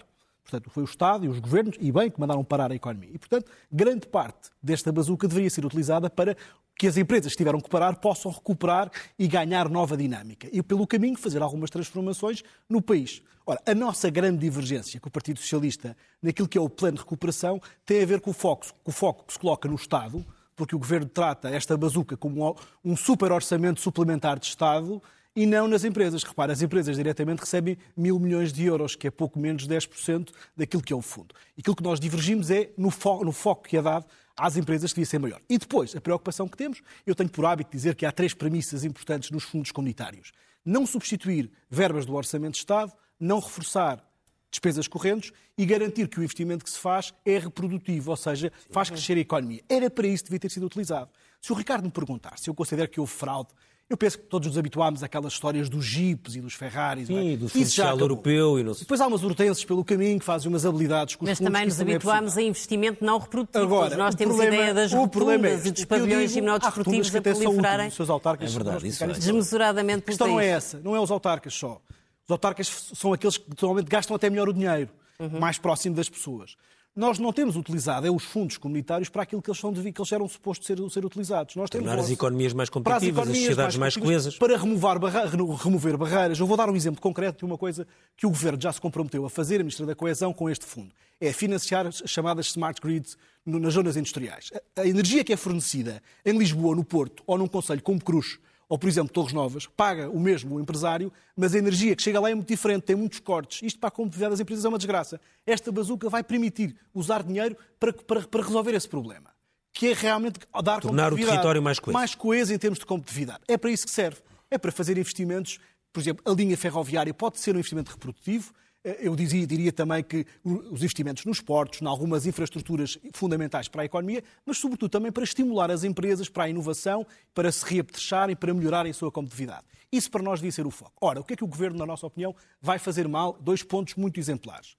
Portanto, 0.50 0.70
foi 0.70 0.84
o 0.84 0.86
Estado 0.86 1.26
e 1.26 1.28
os 1.28 1.40
governos, 1.40 1.76
e 1.78 1.92
bem, 1.92 2.10
que 2.10 2.18
mandaram 2.18 2.42
parar 2.42 2.72
a 2.72 2.76
economia. 2.76 3.10
E, 3.14 3.18
portanto, 3.18 3.52
grande 3.70 4.08
parte 4.08 4.50
desta 4.64 4.94
bazuca 4.94 5.28
deveria 5.28 5.50
ser 5.50 5.66
utilizada 5.66 6.10
para 6.10 6.38
que 6.80 6.88
as 6.88 6.96
empresas 6.96 7.34
que 7.34 7.38
tiveram 7.38 7.60
que 7.60 7.70
parar 7.70 7.98
possam 7.98 8.32
recuperar 8.32 8.90
e 9.20 9.28
ganhar 9.28 9.68
nova 9.68 9.98
dinâmica. 9.98 10.48
E, 10.54 10.64
pelo 10.64 10.88
caminho, 10.88 11.18
fazer 11.18 11.42
algumas 11.42 11.70
transformações 11.70 12.44
no 12.70 12.82
país. 12.82 13.22
Ora, 13.46 13.62
a 13.66 13.76
nossa 13.76 14.10
grande 14.10 14.38
divergência 14.38 15.02
com 15.02 15.10
o 15.10 15.12
Partido 15.12 15.38
Socialista 15.40 15.98
naquilo 16.22 16.48
que 16.48 16.58
é 16.58 16.62
o 16.62 16.70
plano 16.70 16.96
de 16.96 17.04
recuperação 17.04 17.62
tem 17.86 18.02
a 18.02 18.06
ver 18.06 18.22
com 18.22 18.32
o 18.32 18.34
foco, 18.34 18.68
com 18.86 18.92
o 18.92 18.94
foco 18.94 19.26
que 19.26 19.34
se 19.34 19.40
coloca 19.40 19.68
no 19.68 19.76
Estado, 19.76 20.26
porque 20.56 20.76
o 20.76 20.80
Governo 20.80 21.08
trata 21.08 21.50
esta 21.50 21.76
bazuca 21.76 22.16
como 22.16 22.56
um 22.84 22.96
super 22.96 23.34
orçamento 23.34 23.82
suplementar 23.82 24.40
de 24.40 24.46
Estado 24.46 25.02
e 25.38 25.46
não 25.46 25.68
nas 25.68 25.84
empresas. 25.84 26.24
Repara, 26.24 26.52
as 26.52 26.64
empresas 26.64 26.96
diretamente 26.96 27.42
recebem 27.42 27.78
mil 27.96 28.20
milhões 28.20 28.52
de 28.52 28.66
euros, 28.66 28.96
que 28.96 29.06
é 29.06 29.12
pouco 29.12 29.38
menos 29.38 29.68
de 29.68 29.76
10% 29.76 30.32
daquilo 30.58 30.82
que 30.82 30.92
é 30.92 30.96
o 30.96 31.02
fundo. 31.02 31.36
E 31.56 31.62
aquilo 31.62 31.76
que 31.76 31.84
nós 31.84 32.00
divergimos 32.00 32.50
é 32.50 32.72
no, 32.76 32.90
fo 32.90 33.24
no 33.24 33.32
foco 33.32 33.68
que 33.68 33.78
é 33.78 33.82
dado 33.84 34.08
às 34.36 34.58
empresas 34.58 34.92
que 34.92 34.96
devia 34.96 35.06
ser 35.06 35.20
maior. 35.20 35.40
E 35.48 35.60
depois, 35.60 35.96
a 35.96 36.02
preocupação 36.02 36.48
que 36.48 36.58
temos, 36.58 36.82
eu 37.06 37.14
tenho 37.14 37.30
por 37.30 37.46
hábito 37.46 37.70
dizer 37.70 37.94
que 37.94 38.04
há 38.04 38.12
três 38.12 38.34
premissas 38.34 38.84
importantes 38.84 39.30
nos 39.30 39.44
fundos 39.44 39.72
comunitários. 39.72 40.32
Não 40.66 40.88
substituir 40.88 41.52
verbas 41.70 42.04
do 42.04 42.16
Orçamento 42.16 42.54
de 42.54 42.58
Estado, 42.58 42.92
não 43.20 43.40
reforçar 43.40 44.04
despesas 44.50 44.88
correntes 44.88 45.32
e 45.56 45.68
garantir 45.68 46.08
que 46.08 46.20
o 46.20 46.24
investimento 46.24 46.64
que 46.64 46.72
se 46.72 46.80
faz 46.80 47.14
é 47.24 47.38
reprodutivo, 47.38 48.10
ou 48.10 48.18
seja, 48.18 48.52
faz 48.72 48.90
crescer 48.90 49.18
a 49.18 49.20
economia. 49.20 49.62
Era 49.70 49.88
para 49.88 50.08
isso 50.08 50.24
que 50.24 50.30
devia 50.30 50.40
ter 50.40 50.50
sido 50.50 50.66
utilizado. 50.66 51.12
Se 51.40 51.52
o 51.52 51.56
Ricardo 51.56 51.86
me 51.86 51.92
perguntar 51.92 52.40
se 52.40 52.50
eu 52.50 52.56
considero 52.56 52.90
que 52.90 53.00
houve 53.00 53.12
fraude 53.12 53.50
eu 53.90 53.96
penso 53.96 54.20
que 54.20 54.26
todos 54.26 54.50
nos 54.50 54.58
habituámos 54.58 55.02
àquelas 55.02 55.32
histórias 55.32 55.70
dos 55.70 55.86
jipes 55.86 56.36
e 56.36 56.42
dos 56.42 56.54
Ferraris. 56.54 57.08
Sim, 57.08 57.34
é? 57.34 57.38
do 57.38 57.48
Social 57.48 57.98
Europeu. 57.98 58.60
E 58.60 58.64
não... 58.64 58.74
Depois 58.74 59.00
há 59.00 59.08
umas 59.08 59.24
hortenses 59.24 59.64
pelo 59.64 59.84
caminho 59.84 60.20
que 60.20 60.26
fazem 60.26 60.50
umas 60.50 60.66
habilidades 60.66 61.16
com 61.16 61.24
os 61.24 61.30
Mas 61.30 61.40
também 61.40 61.66
nos 61.66 61.80
é 61.80 61.84
habituámos 61.84 62.36
é 62.36 62.42
a 62.42 62.44
investimento 62.44 63.04
não 63.04 63.18
reprodutivo. 63.18 63.64
Agora, 63.64 63.96
nós 63.96 64.14
temos 64.14 64.36
problema, 64.36 64.58
a 64.58 64.60
ideia 64.60 64.74
das 64.74 64.92
rotundas 64.92 65.66
é, 65.66 65.70
e 65.70 65.72
dos 65.72 65.86
pavilhões 65.86 66.32
gimnodesportivos 66.32 67.16
a 67.16 67.22
proliferarem 67.22 67.90
seus 67.90 68.10
autarcas, 68.10 68.52
é 68.52 68.54
verdade, 68.54 68.88
isso 68.88 69.04
é. 69.04 69.08
desmesuradamente 69.08 70.00
A 70.00 70.06
questão 70.06 70.28
não 70.28 70.40
é 70.40 70.48
essa, 70.48 70.80
não 70.84 70.96
é 70.96 71.00
os 71.00 71.10
autarcas 71.10 71.54
só. 71.54 71.82
Os 72.26 72.32
autarcas 72.32 72.68
são 72.94 73.14
aqueles 73.14 73.38
que 73.38 73.46
normalmente 73.62 73.90
gastam 73.90 74.16
até 74.16 74.30
melhor 74.30 74.50
o 74.50 74.54
dinheiro, 74.54 74.92
uhum. 75.18 75.40
mais 75.40 75.58
próximo 75.58 75.96
das 75.96 76.10
pessoas 76.10 76.58
nós 76.98 77.20
não 77.20 77.32
temos 77.32 77.56
utilizado 77.56 78.08
é 78.08 78.12
os 78.12 78.24
fundos 78.24 78.58
comunitários 78.58 79.08
para 79.08 79.22
aquilo 79.22 79.40
que 79.40 79.52
eles, 79.52 79.60
são, 79.60 79.72
que 79.72 79.80
eles 79.80 80.12
eram 80.12 80.28
supostos 80.28 80.66
ser, 80.66 80.78
ser 80.90 81.06
utilizados. 81.06 81.56
Nós 81.56 81.70
temos 81.70 81.86
Tornar 81.86 82.02
as 82.02 82.10
economias 82.10 82.54
mais 82.54 82.70
competitivas, 82.72 83.24
as, 83.24 83.30
as 83.30 83.38
sociedades 83.38 83.78
mais, 83.78 83.96
mais 83.96 84.06
coesas. 84.06 84.38
Para 84.38 84.58
remover, 84.58 84.98
barra, 84.98 85.26
remover 85.26 85.96
barreiras. 85.96 86.40
Eu 86.40 86.48
vou 86.48 86.58
dar 86.58 86.68
um 86.68 86.76
exemplo 86.76 87.00
concreto 87.00 87.38
de 87.38 87.46
uma 87.46 87.58
coisa 87.58 87.86
que 88.16 88.26
o 88.26 88.30
Governo 88.30 88.60
já 88.60 88.74
se 88.74 88.82
comprometeu 88.82 89.24
a 89.26 89.30
fazer, 89.30 89.58
a 89.58 89.60
Ministra 89.60 89.86
da 89.86 89.94
Coesão, 89.94 90.34
com 90.34 90.50
este 90.50 90.66
fundo. 90.66 90.92
É 91.22 91.32
financiar 91.32 91.86
as 91.86 92.02
chamadas 92.08 92.48
smart 92.48 92.82
grids 92.82 93.16
nas 93.46 93.76
zonas 93.76 93.96
industriais. 93.96 94.50
A, 94.76 94.82
a 94.82 94.88
energia 94.88 95.24
que 95.24 95.32
é 95.32 95.38
fornecida 95.38 96.02
em 96.26 96.36
Lisboa, 96.36 96.76
no 96.76 96.84
Porto 96.84 97.22
ou 97.28 97.38
num 97.38 97.48
concelho 97.48 97.82
como 97.84 98.04
Cruz, 98.04 98.40
ou, 98.70 98.78
por 98.78 98.90
exemplo, 98.90 99.14
Torres 99.14 99.34
Novas, 99.34 99.66
paga 99.66 100.10
o 100.10 100.20
mesmo 100.20 100.56
o 100.56 100.60
empresário, 100.60 101.12
mas 101.36 101.56
a 101.56 101.58
energia 101.58 101.96
que 101.96 102.04
chega 102.04 102.20
lá 102.20 102.30
é 102.30 102.36
muito 102.36 102.48
diferente, 102.48 102.84
tem 102.84 102.96
muitos 102.96 103.20
cortes. 103.20 103.62
Isto 103.64 103.80
para 103.80 103.88
a 103.88 103.92
competitividade 103.92 104.32
das 104.32 104.40
empresas 104.40 104.66
é 104.66 104.68
uma 104.68 104.78
desgraça. 104.78 105.22
Esta 105.46 105.72
bazuca 105.72 106.10
vai 106.10 106.24
permitir 106.24 106.76
usar 106.94 107.24
dinheiro 107.24 107.56
para, 107.80 107.94
para, 107.94 108.22
para 108.22 108.44
resolver 108.44 108.74
esse 108.74 108.88
problema, 108.88 109.30
que 109.72 109.88
é 109.88 109.94
realmente 109.94 110.40
dar 110.64 110.82
Tornar 110.82 111.14
o 111.14 111.16
território 111.16 111.62
mais 111.62 111.80
coeso. 111.80 111.98
Mais 111.98 112.14
coeso 112.14 112.54
em 112.54 112.58
termos 112.58 112.80
de 112.80 112.86
competitividade. 112.86 113.40
É 113.48 113.58
para 113.58 113.72
isso 113.72 113.86
que 113.86 113.92
serve. 113.92 114.20
É 114.52 114.58
para 114.58 114.72
fazer 114.72 114.98
investimentos, 114.98 115.60
por 115.94 116.02
exemplo, 116.02 116.24
a 116.30 116.36
linha 116.36 116.58
ferroviária 116.58 117.14
pode 117.14 117.40
ser 117.40 117.56
um 117.56 117.60
investimento 117.60 117.92
reprodutivo, 117.92 118.54
eu 119.00 119.16
dizia, 119.16 119.46
diria 119.46 119.72
também 119.72 120.04
que 120.04 120.26
os 120.44 120.82
investimentos 120.82 121.26
nos 121.26 121.42
portos, 121.42 121.82
em 121.82 121.86
algumas 121.86 122.26
infraestruturas 122.26 122.98
fundamentais 123.14 123.68
para 123.68 123.82
a 123.82 123.86
economia, 123.86 124.24
mas 124.46 124.58
sobretudo 124.58 124.90
também 124.90 125.12
para 125.12 125.24
estimular 125.24 125.70
as 125.70 125.84
empresas 125.84 126.30
para 126.30 126.46
a 126.46 126.50
inovação, 126.50 127.06
para 127.34 127.52
se 127.52 127.66
reapetrecharem, 127.66 128.36
para 128.36 128.54
melhorarem 128.54 128.92
a 128.92 128.94
sua 128.94 129.12
competitividade. 129.12 129.66
Isso 129.92 130.10
para 130.12 130.22
nós 130.22 130.40
devia 130.40 130.52
ser 130.52 130.66
o 130.66 130.72
foco. 130.72 130.94
Ora, 131.02 131.20
o 131.20 131.24
que 131.24 131.34
é 131.34 131.36
que 131.36 131.44
o 131.44 131.48
Governo, 131.48 131.78
na 131.78 131.86
nossa 131.86 132.06
opinião, 132.06 132.36
vai 132.62 132.80
fazer 132.80 133.08
mal? 133.08 133.38
Dois 133.42 133.64
pontos 133.64 133.96
muito 133.96 134.20
exemplares. 134.20 134.76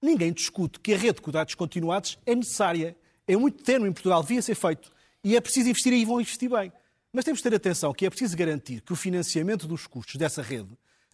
Ninguém 0.00 0.32
discute 0.32 0.80
que 0.80 0.94
a 0.94 0.96
rede 0.96 1.14
de 1.14 1.22
cuidados 1.22 1.54
continuados 1.54 2.18
é 2.26 2.34
necessária. 2.34 2.96
É 3.26 3.36
muito 3.36 3.62
termo 3.62 3.86
em 3.86 3.92
Portugal, 3.92 4.22
devia 4.22 4.42
ser 4.42 4.54
feito. 4.54 4.92
E 5.22 5.36
é 5.36 5.40
preciso 5.40 5.68
investir 5.68 5.92
e 5.92 6.04
vão 6.04 6.20
investir 6.20 6.50
bem. 6.50 6.72
Mas 7.12 7.24
temos 7.24 7.38
de 7.38 7.44
ter 7.48 7.54
atenção 7.54 7.92
que 7.92 8.06
é 8.06 8.10
preciso 8.10 8.36
garantir 8.36 8.80
que 8.80 8.92
o 8.92 8.96
financiamento 8.96 9.68
dos 9.68 9.86
custos 9.86 10.16
dessa 10.16 10.42
rede 10.42 10.70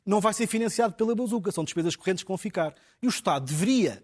não 0.09 0.23
vai 0.23 0.33
ser 0.33 0.47
financiado 0.47 0.95
pela 0.95 1.15
bazuca, 1.15 1.53
são 1.53 1.62
despesas 1.62 1.95
correntes 1.95 2.25
que 2.25 2.29
vão 2.29 2.38
ficar. 2.38 2.75
E 3.03 3.07
o 3.07 3.11
Estado 3.11 3.45
deveria 3.45 4.03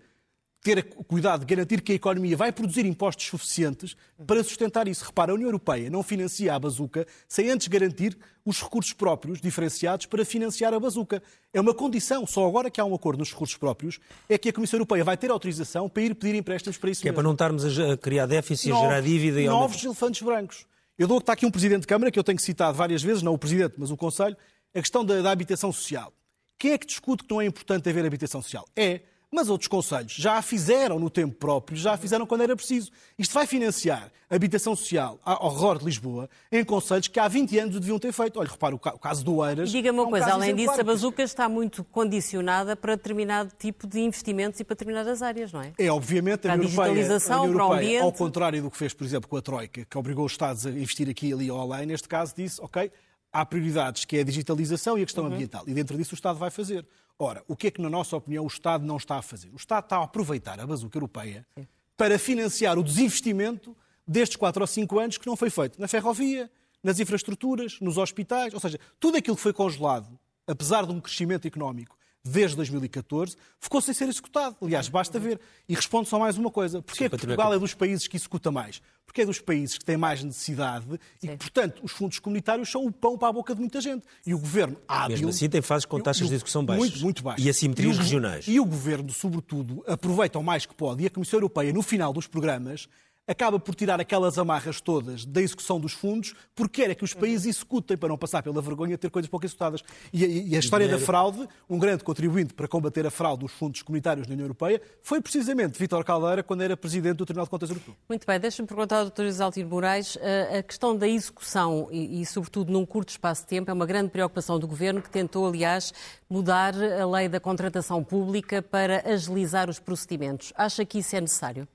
ter 0.60 0.82
cuidado 0.82 1.40
de 1.40 1.46
garantir 1.46 1.80
que 1.80 1.92
a 1.92 1.94
economia 1.94 2.36
vai 2.36 2.52
produzir 2.52 2.84
impostos 2.84 3.26
suficientes 3.26 3.96
para 4.26 4.44
sustentar 4.44 4.86
isso. 4.86 5.02
Repara, 5.02 5.32
a 5.32 5.34
União 5.34 5.48
Europeia 5.48 5.88
não 5.88 6.02
financia 6.02 6.54
a 6.54 6.58
bazuca 6.58 7.06
sem 7.26 7.50
antes 7.50 7.68
garantir 7.68 8.18
os 8.44 8.62
recursos 8.62 8.92
próprios 8.92 9.40
diferenciados 9.40 10.04
para 10.04 10.26
financiar 10.26 10.74
a 10.74 10.80
bazuca. 10.80 11.22
É 11.54 11.60
uma 11.60 11.72
condição, 11.72 12.26
só 12.26 12.46
agora 12.46 12.70
que 12.70 12.82
há 12.82 12.84
um 12.84 12.94
acordo 12.94 13.20
nos 13.20 13.30
recursos 13.30 13.56
próprios, 13.56 13.98
é 14.28 14.36
que 14.36 14.50
a 14.50 14.52
Comissão 14.52 14.76
Europeia 14.76 15.04
vai 15.04 15.16
ter 15.16 15.30
autorização 15.30 15.88
para 15.88 16.02
ir 16.02 16.14
pedir 16.14 16.34
empréstimos 16.34 16.76
para 16.76 16.90
isso 16.90 17.00
Que 17.00 17.08
mesmo. 17.08 17.14
é 17.14 17.16
para 17.16 17.22
não 17.22 17.32
estarmos 17.32 17.78
a 17.78 17.96
criar 17.96 18.26
déficit, 18.26 18.72
a 18.72 18.76
gerar 18.76 19.00
dívida 19.00 19.40
e... 19.40 19.46
Novos 19.46 19.82
elefantes 19.82 20.20
brancos. 20.20 20.66
Eu 20.98 21.08
dou 21.08 21.18
que 21.18 21.22
está 21.22 21.32
aqui 21.32 21.44
um 21.44 21.50
Presidente 21.50 21.82
de 21.82 21.86
Câmara, 21.88 22.10
que 22.10 22.18
eu 22.18 22.24
tenho 22.24 22.38
citado 22.38 22.76
várias 22.76 23.02
vezes, 23.02 23.22
não 23.22 23.34
o 23.34 23.38
Presidente, 23.38 23.74
mas 23.76 23.90
o 23.90 23.96
Conselho, 23.96 24.36
a 24.74 24.80
questão 24.80 25.04
da, 25.04 25.22
da 25.22 25.30
habitação 25.30 25.72
social. 25.72 26.12
Quem 26.58 26.72
é 26.72 26.78
que 26.78 26.86
discute 26.86 27.24
que 27.24 27.30
não 27.32 27.40
é 27.40 27.46
importante 27.46 27.88
haver 27.88 28.04
habitação 28.04 28.42
social? 28.42 28.66
É, 28.76 29.00
mas 29.34 29.48
outros 29.48 29.66
conselhos 29.66 30.12
já 30.12 30.34
a 30.34 30.42
fizeram 30.42 30.98
no 30.98 31.10
tempo 31.10 31.34
próprio, 31.34 31.76
já 31.76 31.94
a 31.94 31.96
fizeram 31.96 32.24
quando 32.24 32.42
era 32.42 32.54
preciso. 32.54 32.92
Isto 33.18 33.34
vai 33.34 33.46
financiar 33.46 34.12
habitação 34.30 34.76
social 34.76 35.18
ao 35.24 35.52
redor 35.52 35.78
de 35.78 35.84
Lisboa 35.84 36.30
em 36.50 36.64
conselhos 36.64 37.08
que 37.08 37.18
há 37.18 37.26
20 37.26 37.58
anos 37.58 37.80
deviam 37.80 37.98
ter 37.98 38.12
feito. 38.12 38.38
Olha, 38.38 38.48
repara, 38.48 38.74
o 38.74 38.78
caso 38.78 39.24
do 39.24 39.44
Eiras... 39.44 39.70
Diga-me 39.70 39.98
uma 39.98 40.04
é 40.04 40.06
um 40.06 40.10
coisa, 40.10 40.32
além 40.32 40.54
disso, 40.54 40.80
a 40.80 40.84
bazuca 40.84 41.22
está 41.22 41.48
muito 41.48 41.82
condicionada 41.84 42.76
para 42.76 42.94
determinado 42.94 43.52
tipo 43.58 43.86
de 43.88 44.00
investimentos 44.00 44.60
e 44.60 44.64
para 44.64 44.74
determinadas 44.74 45.20
áreas, 45.20 45.52
não 45.52 45.60
é? 45.60 45.72
É, 45.78 45.90
obviamente, 45.90 46.42
para 46.42 46.52
a, 46.52 46.56
União 46.56 46.70
Europeia, 46.70 47.18
a 47.34 47.40
União 47.40 47.46
Europeia, 47.46 48.02
ao 48.02 48.12
contrário 48.12 48.62
do 48.62 48.70
que 48.70 48.76
fez, 48.76 48.94
por 48.94 49.04
exemplo, 49.04 49.28
com 49.28 49.36
a 49.36 49.42
Troika, 49.42 49.84
que 49.84 49.98
obrigou 49.98 50.24
os 50.24 50.32
Estados 50.32 50.64
a 50.64 50.70
investir 50.70 51.08
aqui, 51.08 51.32
ali 51.32 51.50
ou 51.50 51.60
além, 51.60 51.86
neste 51.86 52.08
caso 52.08 52.34
disse, 52.36 52.60
ok, 52.60 52.90
há 53.34 53.44
prioridades 53.44 54.04
que 54.04 54.16
é 54.16 54.20
a 54.20 54.24
digitalização 54.24 54.96
e 54.96 55.02
a 55.02 55.04
questão 55.04 55.24
uhum. 55.24 55.32
ambiental. 55.32 55.64
E 55.66 55.74
dentro 55.74 55.96
disso 55.98 56.12
o 56.12 56.14
Estado 56.14 56.38
vai 56.38 56.50
fazer. 56.50 56.86
Ora, 57.18 57.42
o 57.48 57.56
que 57.56 57.66
é 57.66 57.70
que, 57.70 57.82
na 57.82 57.90
nossa 57.90 58.16
opinião, 58.16 58.44
o 58.44 58.46
Estado 58.46 58.86
não 58.86 58.96
está 58.96 59.16
a 59.16 59.22
fazer? 59.22 59.50
O 59.52 59.56
Estado 59.56 59.84
está 59.84 59.96
a 59.98 60.04
aproveitar 60.04 60.58
a 60.60 60.66
bazuca 60.66 60.96
europeia 60.96 61.44
Sim. 61.58 61.66
para 61.96 62.16
financiar 62.18 62.78
o 62.78 62.82
desinvestimento 62.82 63.76
destes 64.06 64.36
4 64.36 64.62
ou 64.62 64.66
5 64.66 64.98
anos 64.98 65.18
que 65.18 65.26
não 65.26 65.36
foi 65.36 65.50
feito 65.50 65.80
na 65.80 65.88
ferrovia, 65.88 66.50
nas 66.82 67.00
infraestruturas, 67.00 67.80
nos 67.80 67.98
hospitais, 67.98 68.54
ou 68.54 68.60
seja, 68.60 68.78
tudo 69.00 69.18
aquilo 69.18 69.34
que 69.36 69.42
foi 69.42 69.52
congelado, 69.52 70.08
apesar 70.46 70.86
de 70.86 70.92
um 70.92 71.00
crescimento 71.00 71.46
económico 71.46 71.96
desde 72.24 72.56
2014, 72.56 73.36
ficou 73.60 73.80
sem 73.80 73.92
ser 73.92 74.08
executado. 74.08 74.56
Aliás, 74.62 74.88
basta 74.88 75.18
ver. 75.18 75.38
E 75.68 75.74
responde 75.74 76.08
só 76.08 76.18
mais 76.18 76.38
uma 76.38 76.50
coisa. 76.50 76.80
Porquê 76.80 77.04
que 77.04 77.10
Portugal 77.10 77.52
é 77.52 77.58
dos 77.58 77.74
países 77.74 78.08
que 78.08 78.16
executa 78.16 78.50
mais? 78.50 78.80
Porque 79.04 79.20
é 79.20 79.26
dos 79.26 79.40
países 79.40 79.76
que 79.76 79.84
têm 79.84 79.96
mais 79.96 80.24
necessidade 80.24 80.86
e 81.22 81.28
que, 81.28 81.36
portanto, 81.36 81.82
os 81.84 81.92
fundos 81.92 82.18
comunitários 82.18 82.70
são 82.70 82.86
o 82.86 82.90
pão 82.90 83.18
para 83.18 83.28
a 83.28 83.32
boca 83.32 83.54
de 83.54 83.60
muita 83.60 83.80
gente. 83.80 84.04
E 84.26 84.32
o 84.32 84.38
governo 84.38 84.76
hábil... 84.88 85.16
Mesmo 85.16 85.28
assim 85.28 85.48
tem 85.48 85.60
fases 85.60 85.84
com 85.84 86.00
taxas 86.00 86.28
de 86.28 86.34
execução 86.34 86.64
baixas. 86.64 86.88
Muito, 86.88 87.02
muito 87.02 87.22
baixas. 87.22 87.44
E 87.44 87.48
assimetrias 87.50 87.94
e 87.94 87.98
o, 87.98 88.02
regionais. 88.02 88.48
E 88.48 88.60
o 88.60 88.64
governo, 88.64 89.10
sobretudo, 89.12 89.84
aproveita 89.86 90.38
o 90.38 90.42
mais 90.42 90.64
que 90.64 90.74
pode. 90.74 91.02
E 91.02 91.06
a 91.06 91.10
Comissão 91.10 91.36
Europeia, 91.36 91.72
no 91.72 91.82
final 91.82 92.12
dos 92.12 92.26
programas, 92.26 92.88
acaba 93.26 93.58
por 93.58 93.74
tirar 93.74 94.00
aquelas 94.00 94.38
amarras 94.38 94.80
todas 94.80 95.24
da 95.24 95.40
execução 95.40 95.80
dos 95.80 95.92
fundos, 95.92 96.34
porque 96.54 96.82
é 96.82 96.94
que 96.94 97.04
os 97.04 97.14
países 97.14 97.46
executem 97.46 97.96
para 97.96 98.08
não 98.08 98.18
passar 98.18 98.42
pela 98.42 98.60
vergonha 98.60 98.92
de 98.92 98.98
ter 98.98 99.10
coisas 99.10 99.28
pouco 99.28 99.46
executadas. 99.46 99.82
E, 100.12 100.50
e 100.50 100.56
a 100.56 100.58
história 100.58 100.86
da 100.88 100.98
fraude, 100.98 101.48
um 101.68 101.78
grande 101.78 102.04
contribuinte 102.04 102.54
para 102.54 102.68
combater 102.68 103.06
a 103.06 103.10
fraude 103.10 103.44
dos 103.44 103.52
fundos 103.52 103.82
comunitários 103.82 104.26
da 104.26 104.32
União 104.32 104.44
Europeia, 104.44 104.80
foi 105.02 105.20
precisamente 105.20 105.78
Vítor 105.78 106.04
Caldeira, 106.04 106.42
quando 106.42 106.62
era 106.62 106.76
presidente 106.76 107.16
do 107.16 107.26
Tribunal 107.26 107.46
de 107.46 107.50
Contas 107.50 107.70
Europeu. 107.70 107.96
Muito 108.08 108.26
bem, 108.26 108.38
deixa-me 108.38 108.68
perguntar 108.68 108.98
ao 108.98 109.10
Dr. 109.10 109.24
Isaltino 109.24 109.68
Moraes, 109.68 110.18
a 110.58 110.62
questão 110.62 110.96
da 110.96 111.08
execução 111.08 111.88
e, 111.90 112.20
e, 112.20 112.26
sobretudo, 112.26 112.72
num 112.72 112.84
curto 112.84 113.10
espaço 113.10 113.42
de 113.42 113.48
tempo, 113.48 113.70
é 113.70 113.74
uma 113.74 113.86
grande 113.86 114.10
preocupação 114.10 114.58
do 114.58 114.66
Governo, 114.66 115.00
que 115.00 115.10
tentou, 115.10 115.46
aliás, 115.46 115.92
mudar 116.28 116.74
a 116.74 117.06
lei 117.06 117.28
da 117.28 117.40
contratação 117.40 118.02
pública 118.04 118.60
para 118.60 119.02
agilizar 119.10 119.70
os 119.70 119.78
procedimentos. 119.78 120.52
Acha 120.56 120.84
que 120.84 120.98
isso 120.98 121.16
é 121.16 121.20
necessário? 121.20 121.66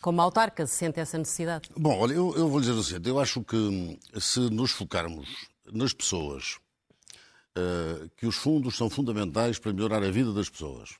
Como 0.00 0.22
autarca, 0.22 0.66
se 0.66 0.76
sente 0.76 0.98
essa 0.98 1.18
necessidade? 1.18 1.68
Bom, 1.76 1.98
olha, 1.98 2.14
eu, 2.14 2.34
eu 2.34 2.48
vou 2.48 2.58
dizer 2.58 2.72
o 2.72 2.82
seguinte: 2.82 3.08
eu 3.08 3.20
acho 3.20 3.42
que 3.42 3.56
hum, 3.56 3.98
se 4.18 4.40
nos 4.40 4.70
focarmos 4.70 5.28
nas 5.70 5.92
pessoas, 5.92 6.58
uh, 7.56 8.08
que 8.16 8.26
os 8.26 8.36
fundos 8.36 8.76
são 8.76 8.88
fundamentais 8.88 9.58
para 9.58 9.72
melhorar 9.72 10.02
a 10.02 10.10
vida 10.10 10.32
das 10.32 10.48
pessoas, 10.48 10.94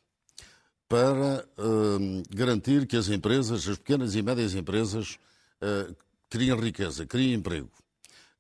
para 0.87 1.47
uh, 1.59 2.23
garantir 2.29 2.87
que 2.87 2.97
as 2.97 3.09
empresas, 3.09 3.67
as 3.67 3.79
pequenas 3.79 4.15
e 4.15 4.21
médias 4.21 4.55
empresas, 4.55 5.19
uh, 5.63 5.97
criem 6.29 6.61
riqueza, 6.61 7.07
criem 7.07 7.35
emprego. 7.35 7.71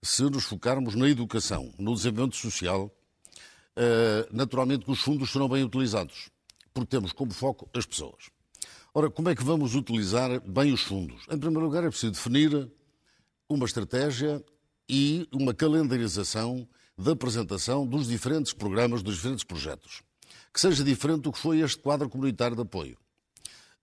Se 0.03 0.23
nos 0.25 0.45
focarmos 0.45 0.95
na 0.95 1.09
educação, 1.09 1.73
no 1.79 1.95
desenvolvimento 1.95 2.37
social, 2.37 2.91
naturalmente 4.31 4.85
que 4.85 4.91
os 4.91 5.01
fundos 5.01 5.31
serão 5.31 5.47
bem 5.47 5.63
utilizados, 5.63 6.31
porque 6.73 6.89
temos 6.89 7.13
como 7.13 7.33
foco 7.33 7.69
as 7.75 7.85
pessoas. 7.85 8.31
Ora, 8.93 9.09
como 9.09 9.29
é 9.29 9.37
que 9.37 9.45
vamos 9.45 9.77
utilizar 9.77 10.41
bem 10.41 10.73
os 10.73 10.83
fundos? 10.83 11.23
Em 11.31 11.39
primeiro 11.39 11.65
lugar, 11.65 11.85
é 11.85 11.89
preciso 11.89 12.13
definir 12.13 12.69
uma 13.49 13.65
estratégia 13.65 14.45
e 14.89 15.29
uma 15.33 15.55
calendarização 15.55 16.69
da 16.99 17.13
apresentação 17.13 17.87
dos 17.87 18.09
diferentes 18.09 18.53
programas, 18.53 19.03
dos 19.03 19.15
diferentes 19.15 19.45
projetos. 19.45 20.03
Que 20.53 20.61
seja 20.61 20.83
diferente 20.83 21.23
do 21.23 21.33
que 21.33 21.39
foi 21.39 21.61
este 21.61 21.79
quadro 21.79 22.09
comunitário 22.09 22.57
de 22.57 22.63
apoio. 22.63 22.99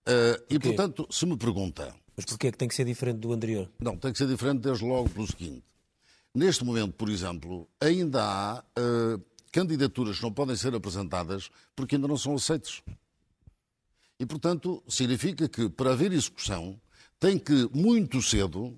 Uh, 0.06 0.44
e, 0.50 0.58
portanto, 0.58 1.06
se 1.10 1.24
me 1.24 1.36
pergunta. 1.36 1.94
Mas 2.14 2.26
porquê 2.26 2.48
é 2.48 2.52
que 2.52 2.58
tem 2.58 2.68
que 2.68 2.74
ser 2.74 2.84
diferente 2.84 3.18
do 3.18 3.32
anterior? 3.32 3.70
Não, 3.80 3.96
tem 3.96 4.12
que 4.12 4.18
ser 4.18 4.26
diferente 4.26 4.60
desde 4.60 4.84
logo 4.84 5.08
pelo 5.08 5.26
seguinte. 5.26 5.64
Neste 6.34 6.64
momento, 6.64 6.92
por 6.92 7.08
exemplo, 7.08 7.66
ainda 7.80 8.22
há 8.22 8.64
uh, 8.78 9.22
candidaturas 9.50 10.18
que 10.18 10.22
não 10.22 10.32
podem 10.32 10.54
ser 10.54 10.74
apresentadas 10.74 11.48
porque 11.74 11.94
ainda 11.94 12.08
não 12.08 12.18
são 12.18 12.34
aceitas. 12.34 12.82
E, 14.18 14.26
portanto, 14.26 14.82
significa 14.88 15.48
que, 15.48 15.68
para 15.68 15.92
haver 15.92 16.12
execução, 16.12 16.80
tem 17.20 17.38
que, 17.38 17.68
muito 17.72 18.20
cedo, 18.20 18.76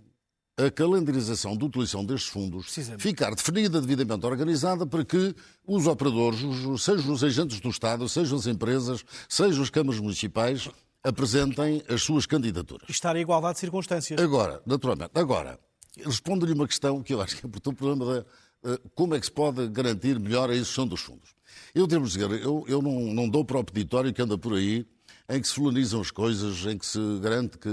a 0.57 0.71
calendarização 0.71 1.57
da 1.57 1.65
utilização 1.65 2.05
destes 2.05 2.29
fundos 2.29 2.67
ficar 2.99 3.35
definida, 3.35 3.81
devidamente 3.81 4.27
organizada, 4.27 4.87
para 4.87 5.05
que 5.05 5.35
os 5.67 5.87
operadores, 5.87 6.41
sejam 6.79 7.13
os 7.13 7.25
agentes 7.25 7.61
do 7.61 7.71
Estado, 7.71 8.07
sejam 8.09 8.39
as 8.39 8.47
empresas, 8.47 9.03
sejam 9.29 9.63
as 9.63 9.71
câmaras 9.71 9.99
municipais, 9.99 10.69
apresentem 11.03 11.83
as 11.89 12.03
suas 12.03 12.27
candidaturas. 12.27 12.87
E 12.89 12.93
estar 12.93 13.17
em 13.17 13.21
igualdade 13.21 13.55
de 13.55 13.61
circunstâncias. 13.61 14.21
Agora, 14.21 14.61
naturalmente, 14.67 15.13
agora, 15.15 15.59
respondo-lhe 15.97 16.53
uma 16.53 16.69
questão 16.69 17.03
que 17.03 17.15
eu 17.15 17.23
acho 17.23 17.37
que 17.37 17.47
é 17.47 17.49
importante, 17.49 17.75
o 17.75 17.77
problema 17.77 18.05
da 18.05 18.25
eh, 18.63 18.79
como 18.95 19.15
é 19.15 19.21
que 19.21 19.25
se 19.25 19.33
pode 19.33 19.67
garantir 19.69 20.19
melhor 20.19 20.51
a 20.51 20.55
execução 20.55 20.87
dos 20.87 21.01
fundos. 21.01 21.31
Eu 21.75 21.87
devo 21.87 22.07
dizer, 22.07 22.31
eu, 22.31 22.65
eu 22.69 22.83
não, 22.83 23.01
não 23.15 23.29
dou 23.29 23.45
para 23.45 23.59
o 23.59 23.65
peditório 23.65 24.13
que 24.13 24.21
anda 24.21 24.37
por 24.37 24.55
aí 24.55 24.87
em 25.31 25.41
que 25.41 25.49
se 25.49 25.55
fulanizam 25.55 26.01
as 26.01 26.11
coisas, 26.11 26.67
em 26.67 26.77
que 26.77 26.85
se 26.85 26.99
garante 27.21 27.57
que 27.57 27.69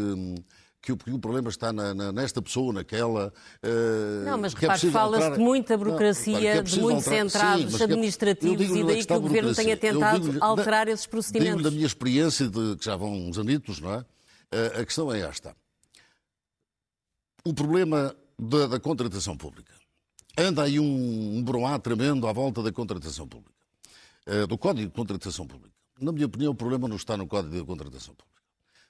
que 0.88 0.92
o, 0.94 0.98
que 0.98 1.12
o, 1.12 1.20
problema 1.20 1.50
está 1.50 1.74
na, 1.74 1.94
na, 1.94 2.12
nesta 2.14 2.42
pessoa, 2.42 2.72
naquela. 2.72 3.34
Uh, 3.62 4.26
não, 4.26 4.38
mas 4.38 4.54
é 4.54 4.60
repare, 4.60 4.88
é 4.88 4.92
fala-se 4.92 5.32
de 5.32 5.40
muita 5.40 5.78
burocracia, 5.78 6.40
não, 6.40 6.48
é 6.48 6.62
de 6.62 6.80
muitos 6.80 7.08
alterar... 7.08 7.26
entraves 7.26 7.74
Sim, 7.74 7.84
administrativos 7.84 8.70
e 8.70 8.84
daí 8.86 9.06
que 9.06 9.14
o 9.14 9.20
Governo 9.20 9.54
tenha 9.54 9.76
tentado 9.76 10.38
alterar 10.40 10.88
esses 10.88 11.06
procedimentos. 11.06 11.58
Digo 11.58 11.70
da 11.70 11.72
minha 11.72 11.86
experiência, 11.86 12.48
de, 12.48 12.78
que 12.78 12.86
já 12.86 12.96
vão 12.96 13.12
uns 13.14 13.38
anitos, 13.38 13.82
não 13.82 13.94
é? 13.94 13.98
Uh, 14.00 14.82
a 14.82 14.86
questão 14.86 15.12
é 15.12 15.20
esta. 15.20 15.54
O 17.44 17.54
problema 17.54 18.16
da, 18.40 18.68
da 18.68 18.80
contratação 18.80 19.36
pública. 19.36 19.74
Anda 20.38 20.64
aí 20.64 20.80
um, 20.80 21.38
um 21.38 21.44
broá 21.44 21.78
tremendo 21.80 22.28
à 22.28 22.32
volta 22.32 22.64
da 22.64 22.72
contratação 22.72 23.28
pública, 23.28 23.60
uh, 24.28 24.48
do 24.48 24.58
Código 24.58 24.88
de 24.88 24.96
Contratação 24.96 25.46
Pública 25.46 25.77
na 26.00 26.12
minha 26.12 26.26
opinião, 26.26 26.52
o 26.52 26.56
problema 26.56 26.88
não 26.88 26.96
está 26.96 27.18
no 27.18 27.28
Código 27.28 27.56
de 27.56 27.64
Contratação 27.64 28.14
Pública. 28.14 28.38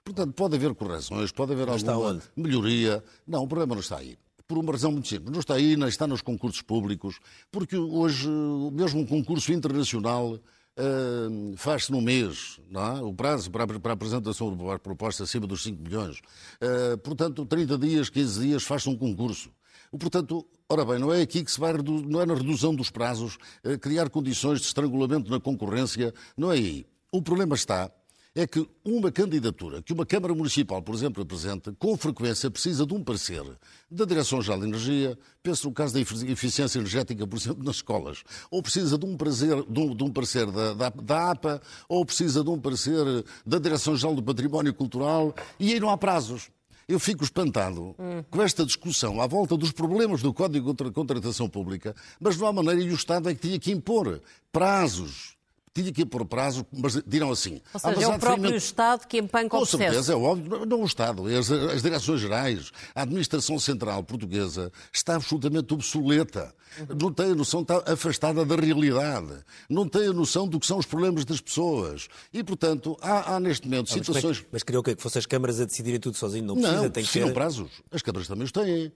Portanto, 0.08 0.34
pode 0.34 0.56
haver 0.56 0.74
correções, 0.74 1.32
pode 1.34 1.52
haver 1.52 1.68
não 1.68 1.94
alguma 1.94 2.22
melhoria. 2.36 3.04
Não, 3.28 3.44
o 3.44 3.48
problema 3.48 3.76
não 3.76 3.82
está 3.82 3.98
aí. 3.98 4.18
Por 4.48 4.58
uma 4.58 4.72
razão 4.72 4.90
muito 4.90 5.10
simples. 5.10 5.30
Não 5.32 5.42
está 5.42 5.56
aí, 5.56 5.76
não 5.76 5.88
está 5.88 6.08
nos 6.08 6.22
concursos 6.22 6.62
públicos, 6.62 7.20
porque 7.52 7.76
hoje, 7.76 8.30
mesmo 8.72 9.02
um 9.02 9.06
concurso 9.06 9.52
internacional 9.52 10.40
uh, 10.78 11.58
faz-se 11.58 11.92
num 11.92 12.00
mês, 12.00 12.58
é? 12.72 13.02
o 13.02 13.14
prazo 13.14 13.52
para 13.52 13.68
para 13.68 13.92
a 13.92 13.96
apresentação 13.96 14.56
de 14.56 14.80
proposta 14.80 15.24
acima 15.24 15.46
dos 15.46 15.64
5 15.64 15.84
milhões. 15.84 16.22
Uh, 16.62 16.98
portanto, 17.00 17.46
30 17.46 17.78
dias, 17.78 18.10
15 18.10 18.40
dias 18.40 18.64
faz-se 18.64 18.88
um 18.88 18.96
concurso. 18.96 19.52
Portanto, 20.00 20.46
ora 20.70 20.86
bem, 20.86 21.00
não 21.00 21.14
é 21.14 21.22
aqui 21.22 21.44
que 21.44 21.52
se 21.52 21.60
vai, 21.60 21.74
não 21.74 22.22
é 22.22 22.26
na 22.26 22.34
redução 22.34 22.74
dos 22.74 22.90
prazos, 22.90 23.38
uh, 23.66 23.78
criar 23.78 24.10
condições 24.10 24.62
de 24.62 24.68
estrangulamento 24.68 25.30
na 25.30 25.40
concorrência, 25.42 26.14
não 26.38 26.50
é 26.50 26.56
aí. 26.56 26.86
O 27.12 27.22
problema 27.22 27.56
está 27.56 27.90
é 28.36 28.46
que 28.46 28.68
uma 28.86 29.12
candidatura 29.12 29.82
que 29.82 29.94
uma 29.94 30.06
Câmara 30.06 30.36
Municipal, 30.36 30.82
por 30.82 30.94
exemplo, 30.94 31.24
apresenta, 31.24 31.74
com 31.80 31.98
frequência 31.98 32.52
precisa 32.52 32.86
de 32.86 32.94
um 32.94 33.04
parecer 33.04 33.44
da 33.90 34.06
Direção-Geral 34.06 34.60
de 34.60 34.68
Energia, 34.68 35.18
penso 35.42 35.68
no 35.68 35.74
caso 35.74 35.94
da 35.94 36.02
eficiência 36.02 36.78
energética, 36.78 37.26
por 37.26 37.38
exemplo, 37.38 37.64
nas 37.64 37.78
escolas, 37.78 38.24
ou 38.52 38.62
precisa 38.62 38.98
de 38.98 39.06
um, 39.06 39.16
prazer, 39.16 39.64
de 39.64 39.80
um, 39.80 39.96
de 39.96 40.04
um 40.04 40.12
parecer 40.12 40.52
da, 40.52 40.74
da, 40.74 40.90
da, 40.90 41.32
APA, 41.32 41.62
ou 41.88 42.06
precisa 42.06 42.44
de 42.44 42.50
um 42.50 42.60
parecer 42.60 43.06
da 43.46 43.58
Direção-Geral 43.58 44.14
do 44.14 44.22
Património 44.22 44.74
Cultural, 44.74 45.34
e 45.60 45.74
aí 45.74 45.80
não 45.80 45.90
há 45.90 45.98
prazos. 45.98 46.50
Eu 46.88 47.00
fico 47.00 47.24
espantado 47.24 47.96
hum. 47.98 48.24
com 48.30 48.42
esta 48.42 48.66
discussão 48.66 49.22
à 49.22 49.28
volta 49.28 49.58
dos 49.58 49.72
problemas 49.72 50.22
do 50.22 50.34
Código 50.34 50.74
de 50.74 50.92
Contratação 50.92 51.50
Pública, 51.50 51.96
mas 52.20 52.38
não 52.38 52.48
há 52.48 52.54
maneira 52.54 52.82
e 52.82 52.92
o 52.92 52.96
Estado 52.96 53.30
é 53.30 53.34
que 53.34 53.48
tinha 53.48 53.60
que 53.60 53.72
impor 53.72 54.22
prazos 54.52 55.37
tinha 55.82 55.92
que 55.92 56.02
ir 56.02 56.06
por 56.06 56.26
prazo, 56.26 56.66
mas 56.72 57.02
dirão 57.06 57.32
assim. 57.32 57.62
Ou 57.74 57.80
seja, 57.80 58.02
é 58.02 58.08
o 58.08 58.20
próprio 58.20 58.56
Estado 58.56 59.08
que 59.08 59.18
empanca 59.18 59.56
o 59.56 59.60
processo. 59.60 59.78
Com 59.78 59.84
certeza, 59.84 60.14
é 60.14 60.16
óbvio. 60.16 60.66
Não 60.66 60.82
o 60.82 60.86
Estado, 60.86 61.30
é 61.30 61.38
as, 61.38 61.52
as 61.52 61.82
direções 61.82 62.22
gerais, 62.22 62.72
a 62.96 63.04
administração 63.04 63.60
central 63.60 64.04
portuguesa 64.04 64.72
está 64.92 65.16
absolutamente 65.16 65.74
obsoleta. 65.74 66.54
Não 67.00 67.12
tem 67.12 67.32
a 67.32 67.36
noção, 67.36 67.62
está 67.62 67.84
afastada 67.86 68.46
da 68.46 68.56
realidade. 68.56 69.34
Não 69.70 69.88
tem 69.88 70.08
a 70.08 70.14
noção 70.14 70.48
do 70.48 70.60
que 70.60 70.66
são 70.66 70.78
os 70.78 70.86
problemas 70.86 71.26
das 71.26 71.42
pessoas. 71.42 72.08
E, 72.34 72.44
portanto, 72.44 72.98
há, 73.02 73.36
há 73.36 73.40
neste 73.40 73.68
momento 73.68 73.90
ah, 73.90 73.94
situações... 73.94 74.40
Mas, 74.40 74.48
mas 74.52 74.64
queria 74.64 74.80
o 74.80 74.84
quê? 74.84 74.96
Que 74.96 75.02
fossem 75.02 75.20
as 75.20 75.26
câmaras 75.26 75.60
a 75.60 75.66
decidirem 75.66 76.00
tudo 76.00 76.18
sozinho? 76.18 76.46
Não 76.46 76.56
precisa, 76.56 76.82
não, 76.82 76.90
tem 76.90 77.04
que 77.04 77.12
ter... 77.12 77.34
prazos. 77.34 77.72
As 77.92 78.02
câmaras 78.02 78.28
também 78.28 78.44
os 78.44 78.52
têm. 78.52 78.92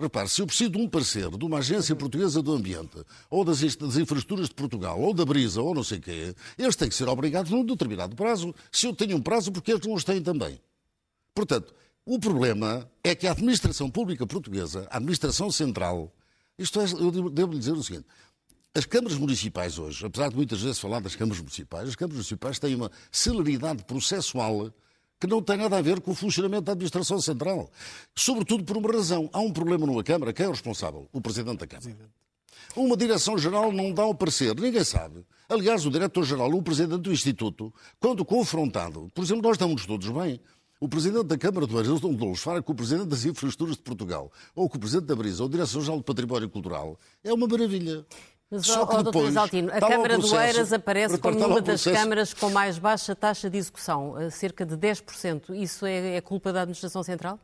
Repare, 0.00 0.30
se 0.30 0.40
eu 0.40 0.46
preciso 0.46 0.70
de 0.70 0.78
um 0.78 0.88
parecer 0.88 1.28
de 1.28 1.44
uma 1.44 1.58
agência 1.58 1.94
portuguesa 1.94 2.40
do 2.40 2.52
ambiente, 2.52 2.96
ou 3.28 3.44
das, 3.44 3.60
das, 3.60 3.98
infraestruturas 3.98 4.48
de 4.48 4.54
Portugal, 4.54 4.98
ou 4.98 5.12
da 5.12 5.26
Brisa, 5.26 5.60
ou 5.60 5.74
não 5.74 5.84
sei 5.84 5.98
o 5.98 6.00
quê, 6.00 6.34
eles 6.56 6.74
têm 6.74 6.88
que 6.88 6.94
ser 6.94 7.06
obrigados 7.06 7.50
num 7.50 7.62
determinado 7.62 8.16
prazo. 8.16 8.54
Se 8.72 8.86
eu 8.86 8.96
tenho 8.96 9.18
um 9.18 9.20
prazo, 9.20 9.52
porque 9.52 9.72
eles 9.72 9.86
não 9.86 9.92
os 9.92 10.02
têm 10.02 10.22
também. 10.22 10.58
Portanto, 11.34 11.74
o 12.06 12.18
problema 12.18 12.90
é 13.04 13.14
que 13.14 13.26
a 13.26 13.32
administração 13.32 13.90
pública 13.90 14.26
portuguesa, 14.26 14.88
a 14.90 14.96
administração 14.96 15.52
central, 15.52 16.10
isto 16.58 16.80
é, 16.80 16.84
eu 16.84 17.30
devo 17.30 17.52
lhe 17.52 17.58
dizer 17.58 17.72
o 17.72 17.82
seguinte, 17.82 18.06
as 18.74 18.86
câmaras 18.86 19.18
municipais 19.18 19.78
hoje, 19.78 20.06
apesar 20.06 20.30
de 20.30 20.36
muitas 20.36 20.62
vezes 20.62 20.78
falar 20.78 21.00
das 21.00 21.14
câmaras 21.14 21.40
municipais, 21.40 21.90
as 21.90 21.94
câmaras 21.94 22.16
municipais 22.16 22.58
têm 22.58 22.74
uma 22.74 22.90
celeridade 23.12 23.84
processual 23.84 24.72
que 25.20 25.26
não 25.26 25.42
tem 25.42 25.58
nada 25.58 25.76
a 25.76 25.82
ver 25.82 26.00
com 26.00 26.12
o 26.12 26.14
funcionamento 26.14 26.62
da 26.62 26.72
administração 26.72 27.20
central. 27.20 27.70
Sobretudo 28.16 28.64
por 28.64 28.78
uma 28.78 28.90
razão. 28.90 29.28
Há 29.32 29.40
um 29.40 29.52
problema 29.52 29.86
numa 29.86 30.02
Câmara. 30.02 30.32
Quem 30.32 30.46
é 30.46 30.48
o 30.48 30.52
responsável? 30.52 31.06
O 31.12 31.20
Presidente 31.20 31.58
da 31.58 31.66
Câmara. 31.66 31.94
Uma 32.74 32.96
direção-geral 32.96 33.70
não 33.70 33.92
dá 33.92 34.06
o 34.06 34.14
parecer, 34.14 34.58
ninguém 34.58 34.84
sabe. 34.84 35.24
Aliás, 35.48 35.84
o 35.84 35.90
diretor-geral, 35.90 36.50
o 36.52 36.62
presidente 36.62 37.02
do 37.02 37.12
Instituto, 37.12 37.74
quando 37.98 38.24
confrontado, 38.24 39.08
por 39.12 39.24
exemplo, 39.24 39.42
nós 39.42 39.52
estamos 39.52 39.84
todos 39.84 40.08
bem. 40.08 40.40
O 40.78 40.88
presidente 40.88 41.24
da 41.24 41.36
Câmara 41.36 41.66
de 41.66 41.74
Eiras, 41.74 42.00
Dom 42.00 42.14
Doulos, 42.14 42.40
fala 42.40 42.62
com 42.62 42.72
o 42.72 42.74
presidente 42.74 43.08
das 43.08 43.24
Infraestruturas 43.24 43.76
de 43.76 43.82
Portugal, 43.82 44.32
ou 44.54 44.68
com 44.68 44.76
o 44.78 44.80
presidente 44.80 45.06
da 45.06 45.16
Brisa, 45.16 45.42
ou 45.42 45.48
o 45.48 45.50
diretor-geral 45.50 45.98
do 45.98 46.04
Património 46.04 46.48
Cultural. 46.48 46.98
É 47.22 47.34
uma 47.34 47.46
maravilha. 47.46 48.06
Mas, 48.50 48.66
Só 48.66 48.84
que 48.84 49.02
depois, 49.04 49.36
Altino, 49.36 49.70
a 49.72 49.78
Câmara 49.78 50.18
de 50.18 50.26
Oeiras 50.26 50.72
aparece 50.72 51.18
como 51.18 51.38
uma 51.46 51.60
das 51.60 51.84
câmaras 51.84 52.34
com 52.34 52.50
mais 52.50 52.78
baixa 52.78 53.14
taxa 53.14 53.48
de 53.48 53.56
execução, 53.56 54.16
cerca 54.30 54.66
de 54.66 54.76
10%. 54.76 55.54
Isso 55.54 55.86
é, 55.86 56.16
é 56.16 56.20
culpa 56.20 56.52
da 56.52 56.62
Administração 56.62 57.02
Central? 57.04 57.38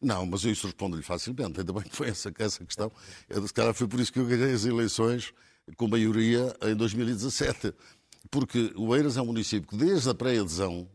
Não, 0.00 0.24
mas 0.24 0.44
eu 0.44 0.52
isso 0.52 0.66
respondo-lhe 0.66 1.02
facilmente. 1.02 1.60
Ainda 1.60 1.72
bem 1.72 1.82
que 1.82 1.94
foi 1.94 2.08
essa, 2.08 2.32
essa 2.38 2.64
questão. 2.64 2.90
Eu, 3.28 3.46
se 3.46 3.52
calhar 3.52 3.74
foi 3.74 3.86
por 3.86 4.00
isso 4.00 4.12
que 4.12 4.18
eu 4.18 4.24
ganhei 4.24 4.52
as 4.52 4.64
eleições 4.64 5.34
com 5.76 5.88
maioria 5.88 6.54
em 6.62 6.74
2017. 6.74 7.74
Porque 8.30 8.72
o 8.76 8.94
Eiras 8.94 9.16
é 9.16 9.22
um 9.22 9.26
município 9.26 9.68
que, 9.68 9.76
desde 9.76 10.08
a 10.08 10.14
pré-adesão, 10.14 10.88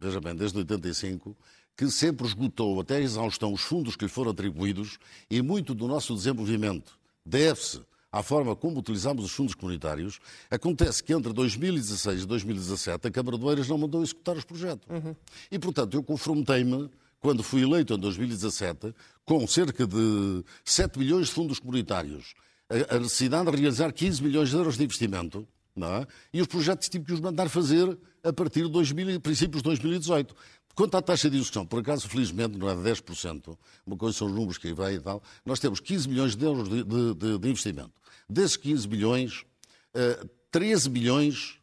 veja 0.00 0.20
bem, 0.20 0.34
desde 0.34 0.56
85, 0.58 1.36
que 1.76 1.90
sempre 1.90 2.26
esgotou 2.26 2.80
até 2.80 2.96
a 2.96 3.00
exaustão 3.00 3.52
os 3.52 3.62
fundos 3.62 3.96
que 3.96 4.04
lhe 4.04 4.10
foram 4.10 4.30
atribuídos 4.30 4.98
e 5.30 5.42
muito 5.42 5.74
do 5.74 5.86
nosso 5.86 6.14
desenvolvimento 6.14 6.98
deve-se 7.24 7.80
à 8.12 8.22
forma 8.22 8.56
como 8.56 8.78
utilizamos 8.78 9.24
os 9.24 9.32
fundos 9.32 9.54
comunitários, 9.54 10.18
acontece 10.50 11.02
que 11.02 11.12
entre 11.12 11.32
2016 11.32 12.22
e 12.22 12.26
2017 12.26 13.08
a 13.08 13.10
Câmara 13.10 13.38
de 13.38 13.44
Oeiras 13.44 13.68
não 13.68 13.78
mandou 13.78 14.02
executar 14.02 14.36
os 14.36 14.44
projetos. 14.44 14.86
Uhum. 14.88 15.14
E, 15.50 15.58
portanto, 15.58 15.96
eu 15.96 16.02
confrontei-me, 16.02 16.90
quando 17.20 17.42
fui 17.42 17.62
eleito 17.62 17.94
em 17.94 17.98
2017, 17.98 18.94
com 19.24 19.46
cerca 19.46 19.86
de 19.86 20.44
7 20.64 20.98
milhões 20.98 21.28
de 21.28 21.32
fundos 21.32 21.58
comunitários, 21.58 22.34
a 22.88 22.98
necessidade 22.98 23.50
de 23.50 23.56
realizar 23.56 23.92
15 23.92 24.22
milhões 24.22 24.50
de 24.50 24.56
euros 24.56 24.76
de 24.76 24.84
investimento, 24.84 25.46
é? 25.76 26.06
e 26.32 26.40
os 26.40 26.46
projetos 26.46 26.88
tive 26.88 27.04
que 27.04 27.12
os 27.12 27.20
mandar 27.20 27.48
fazer 27.48 27.98
a 28.22 28.32
partir 28.32 28.62
de 28.62 28.70
2000, 28.70 29.20
princípios 29.20 29.62
de 29.62 29.68
2018. 29.68 30.34
Quanto 30.74 30.96
à 30.96 31.02
taxa 31.02 31.28
de 31.28 31.36
execução, 31.36 31.66
por 31.66 31.80
acaso, 31.80 32.08
felizmente, 32.08 32.56
não 32.56 32.68
é 32.68 32.74
de 32.74 32.80
10%, 32.80 33.56
uma 33.84 33.96
coisa 33.96 34.16
são 34.16 34.28
os 34.28 34.32
números 34.32 34.56
que 34.56 34.68
aí 34.68 34.74
vêm 34.74 34.94
e 34.94 35.00
tal, 35.00 35.22
nós 35.44 35.58
temos 35.58 35.80
15 35.80 36.08
milhões 36.08 36.36
de 36.36 36.44
euros 36.44 36.68
de, 36.68 36.84
de, 36.84 37.38
de 37.38 37.48
investimento. 37.48 37.92
Desses 38.30 38.56
15 38.56 38.88
milhões, 38.88 39.44
13 40.52 40.86
eh, 40.86 40.90
milhões, 40.90 41.58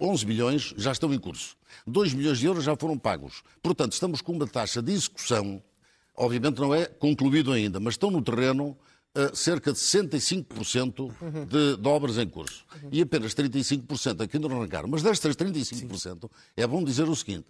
11 0.00 0.24
eh, 0.24 0.28
milhões 0.28 0.74
já 0.76 0.92
estão 0.92 1.12
em 1.14 1.18
curso. 1.18 1.56
2 1.86 2.12
milhões 2.12 2.38
de 2.38 2.46
euros 2.46 2.62
já 2.62 2.76
foram 2.76 2.98
pagos. 2.98 3.42
Portanto, 3.62 3.92
estamos 3.92 4.20
com 4.20 4.32
uma 4.32 4.46
taxa 4.46 4.82
de 4.82 4.92
execução, 4.92 5.62
obviamente 6.14 6.60
não 6.60 6.74
é 6.74 6.84
concluído 6.84 7.52
ainda, 7.52 7.80
mas 7.80 7.94
estão 7.94 8.10
no 8.10 8.20
terreno 8.20 8.76
uh, 9.16 9.34
cerca 9.34 9.72
de 9.72 9.78
65% 9.78 11.12
de, 11.46 11.76
de 11.76 11.88
obras 11.88 12.18
em 12.18 12.28
curso. 12.28 12.66
E 12.92 13.00
apenas 13.00 13.34
35% 13.34 14.20
aqui 14.20 14.38
não 14.38 14.50
arrancaram. 14.50 14.88
Mas 14.88 15.02
destas 15.02 15.34
35%, 15.36 16.22
Sim. 16.22 16.28
é 16.56 16.66
bom 16.66 16.84
dizer 16.84 17.08
o 17.08 17.16
seguinte, 17.16 17.46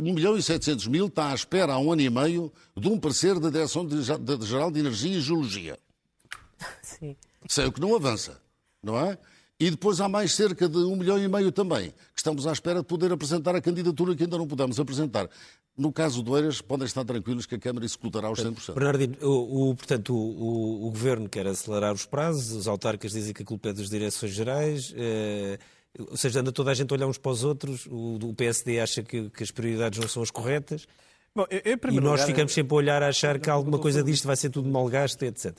1 0.00 0.12
milhão 0.12 0.36
e 0.36 0.42
700 0.42 0.86
mil 0.86 1.06
está 1.06 1.30
à 1.30 1.34
espera 1.34 1.74
há 1.74 1.78
um 1.78 1.92
ano 1.92 2.02
e 2.02 2.10
meio 2.10 2.52
de 2.76 2.88
um 2.88 2.98
parecer 2.98 3.38
da 3.38 3.50
Direção-Geral 3.50 4.70
de 4.70 4.80
Energia 4.80 5.16
e 5.16 5.20
Geologia. 5.20 5.78
Sim. 6.82 7.16
Sei 7.48 7.66
o 7.66 7.72
que 7.72 7.80
não 7.80 7.94
avança, 7.94 8.40
não 8.82 8.98
é? 8.98 9.18
E 9.58 9.70
depois 9.70 10.00
há 10.00 10.08
mais 10.08 10.34
cerca 10.34 10.68
de 10.68 10.78
um 10.78 10.96
milhão 10.96 11.18
e 11.18 11.28
meio 11.28 11.52
também, 11.52 11.90
que 11.90 11.96
estamos 12.16 12.46
à 12.46 12.52
espera 12.52 12.80
de 12.80 12.86
poder 12.86 13.12
apresentar 13.12 13.54
a 13.54 13.60
candidatura 13.60 14.14
que 14.16 14.24
ainda 14.24 14.36
não 14.36 14.46
pudemos 14.46 14.80
apresentar. 14.80 15.28
No 15.76 15.92
caso 15.92 16.22
do 16.22 16.36
Eiras, 16.36 16.60
podem 16.60 16.84
estar 16.84 17.04
tranquilos 17.04 17.46
que 17.46 17.54
a 17.54 17.58
Câmara 17.58 17.84
executará 17.84 18.30
os 18.30 18.40
100%. 18.40 18.74
Bernardino, 18.74 19.16
o, 19.22 19.70
o 19.70 19.74
portanto, 19.76 20.14
o, 20.14 20.86
o, 20.86 20.90
Governo 20.90 21.28
quer 21.28 21.46
acelerar 21.46 21.94
os 21.94 22.04
prazos, 22.04 22.50
os 22.52 22.68
autarcas 22.68 23.12
dizem 23.12 23.32
que 23.32 23.42
a 23.42 23.46
culpa 23.46 23.68
é 23.68 23.72
das 23.72 23.88
direções 23.88 24.32
gerais. 24.32 24.92
Eh, 24.96 25.58
ou 26.10 26.16
seja, 26.16 26.40
anda 26.40 26.52
toda 26.52 26.70
a 26.70 26.74
gente 26.74 26.90
a 26.90 26.94
olhar 26.94 27.06
uns 27.06 27.18
para 27.18 27.32
os 27.32 27.44
outros, 27.44 27.86
o, 27.86 28.16
o 28.16 28.34
PSD 28.34 28.80
acha 28.80 29.02
que, 29.02 29.30
que, 29.30 29.42
as 29.42 29.50
prioridades 29.50 29.98
não 29.98 30.08
são 30.08 30.22
as 30.22 30.30
corretas. 30.30 30.86
Bom, 31.34 31.46
eu, 31.50 31.60
eu, 31.64 31.78
e 31.90 32.00
nós 32.00 32.20
lugar, 32.20 32.26
ficamos 32.26 32.52
sempre 32.52 32.74
a 32.74 32.76
olhar 32.76 33.02
a 33.02 33.08
achar 33.08 33.38
que 33.38 33.48
alguma 33.48 33.78
coisa 33.78 34.02
disto 34.02 34.26
vai 34.26 34.36
ser 34.36 34.50
tudo 34.50 34.68
mal 34.68 34.86
gasto, 34.88 35.22
etc. 35.22 35.56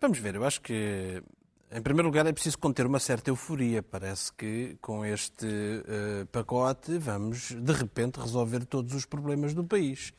Vamos 0.00 0.18
ver, 0.18 0.34
eu 0.34 0.44
acho 0.44 0.60
que, 0.60 1.22
em 1.70 1.82
primeiro 1.82 2.08
lugar, 2.08 2.26
é 2.26 2.32
preciso 2.32 2.58
conter 2.58 2.84
uma 2.84 2.98
certa 2.98 3.30
euforia. 3.30 3.82
Parece 3.82 4.32
que 4.32 4.76
com 4.80 5.04
este 5.04 5.46
uh, 5.46 6.26
pacote 6.32 6.98
vamos, 6.98 7.52
de 7.52 7.72
repente, 7.72 8.18
resolver 8.18 8.64
todos 8.64 8.94
os 8.94 9.04
problemas 9.04 9.54
do 9.54 9.64
país. 9.64 10.12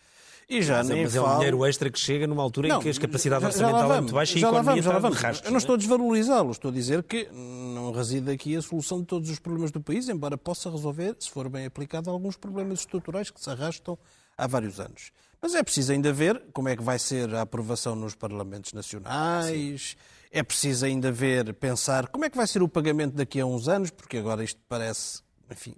E 0.50 0.64
já 0.64 0.78
mas, 0.78 0.90
é, 0.90 0.94
nem 0.94 1.04
mas 1.04 1.14
falo... 1.14 1.28
é 1.28 1.30
um 1.30 1.36
dinheiro 1.36 1.66
extra 1.66 1.90
que 1.92 2.00
chega 2.00 2.26
numa 2.26 2.42
altura 2.42 2.70
não, 2.70 2.78
em 2.78 2.82
que 2.82 2.90
a 2.90 2.94
capacidade 2.96 3.46
orçamental 3.46 3.94
é 3.94 4.02
muito 4.02 4.16
baixa 4.16 4.40
e 4.40 4.44
a 4.44 4.48
economia 4.48 4.64
vamos, 4.64 4.86
já 4.86 5.00
vamos. 5.00 5.18
Rastro, 5.20 5.48
Eu 5.48 5.52
não 5.52 5.60
estou 5.60 5.76
a 5.76 5.78
desvalorizá-lo, 5.78 6.52
estou 6.52 6.72
a 6.72 6.74
dizer 6.74 7.04
que 7.04 7.30
não 7.32 7.92
reside 7.92 8.32
aqui 8.32 8.56
a 8.56 8.62
solução 8.62 9.02
de 9.02 9.06
todos 9.06 9.30
os 9.30 9.38
problemas 9.38 9.72
do 9.72 9.80
país, 9.80 10.10
embora 10.10 10.38
possa 10.40 10.72
resolver, 10.72 11.16
se 11.20 11.30
for 11.30 11.48
bem 11.50 11.68
aplicado, 11.68 12.10
alguns 12.10 12.36
problemas 12.36 12.80
estruturais 12.80 13.30
que 13.30 13.40
se 13.40 13.48
arrastam 13.48 13.96
há 14.40 14.48
vários 14.48 14.80
anos. 14.80 15.12
Mas 15.42 15.56
é 15.56 15.64
preciso 15.64 15.92
ainda 15.92 16.12
ver 16.12 16.42
como 16.54 16.70
é 16.70 16.76
que 16.76 16.84
vai 16.84 17.00
ser 17.00 17.34
a 17.34 17.42
aprovação 17.42 17.96
nos 17.96 18.16
parlamentos 18.16 18.74
nacionais, 18.74 19.92
Sim. 19.92 19.98
é 20.32 20.44
preciso 20.44 20.86
ainda 20.86 21.12
ver, 21.12 21.54
pensar 21.54 22.08
como 22.08 22.26
é 22.26 22.30
que 22.30 22.38
vai 22.38 22.48
ser 22.48 22.62
o 22.62 22.68
pagamento 22.68 23.16
daqui 23.16 23.40
a 23.40 23.46
uns 23.46 23.68
anos, 23.68 23.90
porque 23.90 24.18
agora 24.18 24.44
isto 24.44 24.60
parece, 24.68 25.22
enfim, 25.50 25.76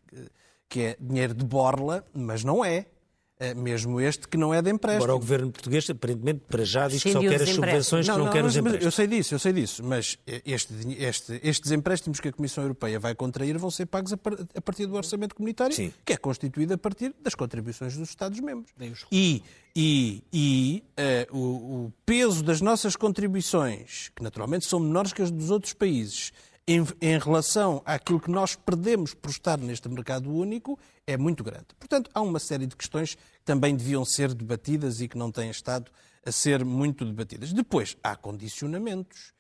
que 0.68 0.82
é 0.82 0.98
dinheiro 1.00 1.34
de 1.34 1.46
borla, 1.46 2.06
mas 2.14 2.44
não 2.44 2.64
é. 2.64 2.88
É, 3.42 3.56
mesmo 3.56 4.00
este 4.00 4.28
que 4.28 4.38
não 4.38 4.54
é 4.54 4.62
de 4.62 4.70
empréstimo. 4.70 5.04
Agora 5.04 5.16
o 5.16 5.20
governo 5.20 5.52
português, 5.52 5.90
aparentemente, 5.90 6.42
para 6.48 6.64
já 6.64 6.88
diz 6.88 7.02
que 7.02 7.12
só 7.12 7.20
quer 7.20 7.42
as 7.42 7.50
subvenções, 7.50 8.08
não, 8.08 8.14
que 8.14 8.20
não, 8.20 8.26
não 8.28 8.32
quer 8.32 8.46
os 8.46 8.56
empréstimos. 8.56 8.86
Eu 8.86 8.92
sei 8.92 9.08
disso, 9.08 9.34
eu 9.34 9.40
sei 9.40 9.52
disso, 9.52 9.84
mas 9.84 10.20
este, 10.46 10.72
este, 11.00 11.40
estes 11.42 11.72
empréstimos 11.72 12.20
que 12.20 12.28
a 12.28 12.32
Comissão 12.32 12.64
Europeia 12.64 13.00
vai 13.00 13.16
contrair 13.16 13.58
vão 13.58 13.72
ser 13.72 13.88
pagos 13.88 14.14
a, 14.14 14.62
partir 14.62 14.86
do 14.86 14.94
orçamento 14.94 15.34
comunitário, 15.34 15.76
Sim. 15.76 15.92
que 16.06 16.14
é 16.14 16.18
constituído 16.18 16.76
a 16.76 16.78
partir 16.78 17.16
das 17.20 17.34
contribuições 17.34 17.98
dos 17.98 18.10
Estados-membros. 18.10 18.72
E, 19.12 19.42
e, 19.76 20.24
e 20.32 20.84
uh, 21.32 21.36
o, 21.36 21.86
o 21.86 21.94
peso 22.06 22.44
das 22.44 22.62
nossas 22.62 22.96
contribuições, 22.96 24.12
que 24.16 24.22
naturalmente 24.22 24.68
são 24.68 24.80
menores 24.80 25.14
que 25.14 25.22
as 25.24 25.32
dos 25.32 25.50
outros 25.50 25.74
países, 25.74 26.32
em, 26.68 26.86
em, 27.02 27.18
relação 27.18 27.82
àquilo 27.86 28.20
que 28.20 28.30
nós 28.30 28.56
perdemos 28.56 29.16
por 29.16 29.32
estar 29.32 29.58
neste 29.58 29.90
mercado 29.90 30.32
único 30.32 30.78
é 31.08 31.18
muito 31.18 31.44
grande. 31.44 31.66
Portanto, 31.80 32.10
há 32.14 32.22
uma 32.22 32.40
série 32.40 32.68
de 32.68 32.76
questões 32.76 33.16
que 33.16 33.22
também 33.44 33.76
deviam 33.76 34.06
ser 34.06 34.34
debatidas 34.34 35.02
e 35.02 35.08
que 35.08 35.18
não 35.18 35.32
têm 35.32 35.50
estado 35.50 35.92
a 36.26 36.32
ser 36.32 36.64
muito 36.64 37.06
debatidas. 37.06 37.52
Depois, 37.54 37.98
há 38.04 38.16
condicionamentos. 38.16 39.34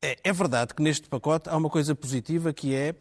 É, 0.00 0.16
é 0.22 0.32
verdade 0.32 0.74
que 0.74 0.82
neste 0.82 1.08
pacote 1.08 1.48
há 1.48 1.56
uma 1.56 1.70
coisa 1.70 1.94
positiva 1.94 2.52
que 2.52 2.74
é 2.74 2.94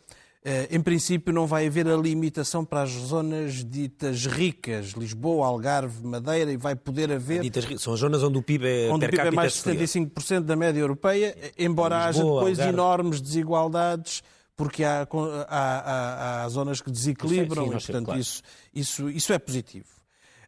eh, 0.49 0.69
em 0.71 0.79
princípio, 0.79 1.33
não 1.33 1.45
vai 1.45 1.67
haver 1.67 1.89
a 1.89 1.97
limitação 1.97 2.63
para 2.63 2.83
as 2.83 2.91
zonas 2.91 3.65
ditas 3.65 4.25
ricas, 4.25 4.91
Lisboa, 4.91 5.45
Algarve, 5.45 6.05
Madeira, 6.07 6.49
e 6.49 6.55
vai 6.55 6.73
poder 6.73 7.11
haver. 7.11 7.41
Ditas, 7.41 7.65
são 7.81 7.93
as 7.93 7.99
zonas 7.99 8.23
onde 8.23 8.37
o 8.37 8.41
PIB 8.41 8.65
é, 8.65 8.89
onde 8.89 9.05
o 9.05 9.09
PIB 9.09 9.27
é 9.27 9.31
mais 9.31 9.53
de 9.53 9.59
75% 9.59 10.41
da 10.41 10.55
média 10.55 10.79
europeia, 10.79 11.35
embora 11.57 12.07
Lisboa, 12.07 12.07
haja 12.07 12.23
depois 12.23 12.59
Algarve. 12.59 12.73
enormes 12.73 13.19
desigualdades, 13.19 14.23
porque 14.55 14.85
há, 14.85 15.05
há, 15.49 15.49
há, 15.49 16.43
há 16.43 16.49
zonas 16.49 16.79
que 16.79 16.91
desequilibram, 16.91 17.65
sim, 17.65 17.71
sim, 17.71 17.75
e, 17.75 17.81
portanto, 17.81 18.05
claro. 18.05 18.19
isso, 18.21 18.41
isso, 18.73 19.09
isso 19.09 19.33
é 19.33 19.39
positivo. 19.39 19.96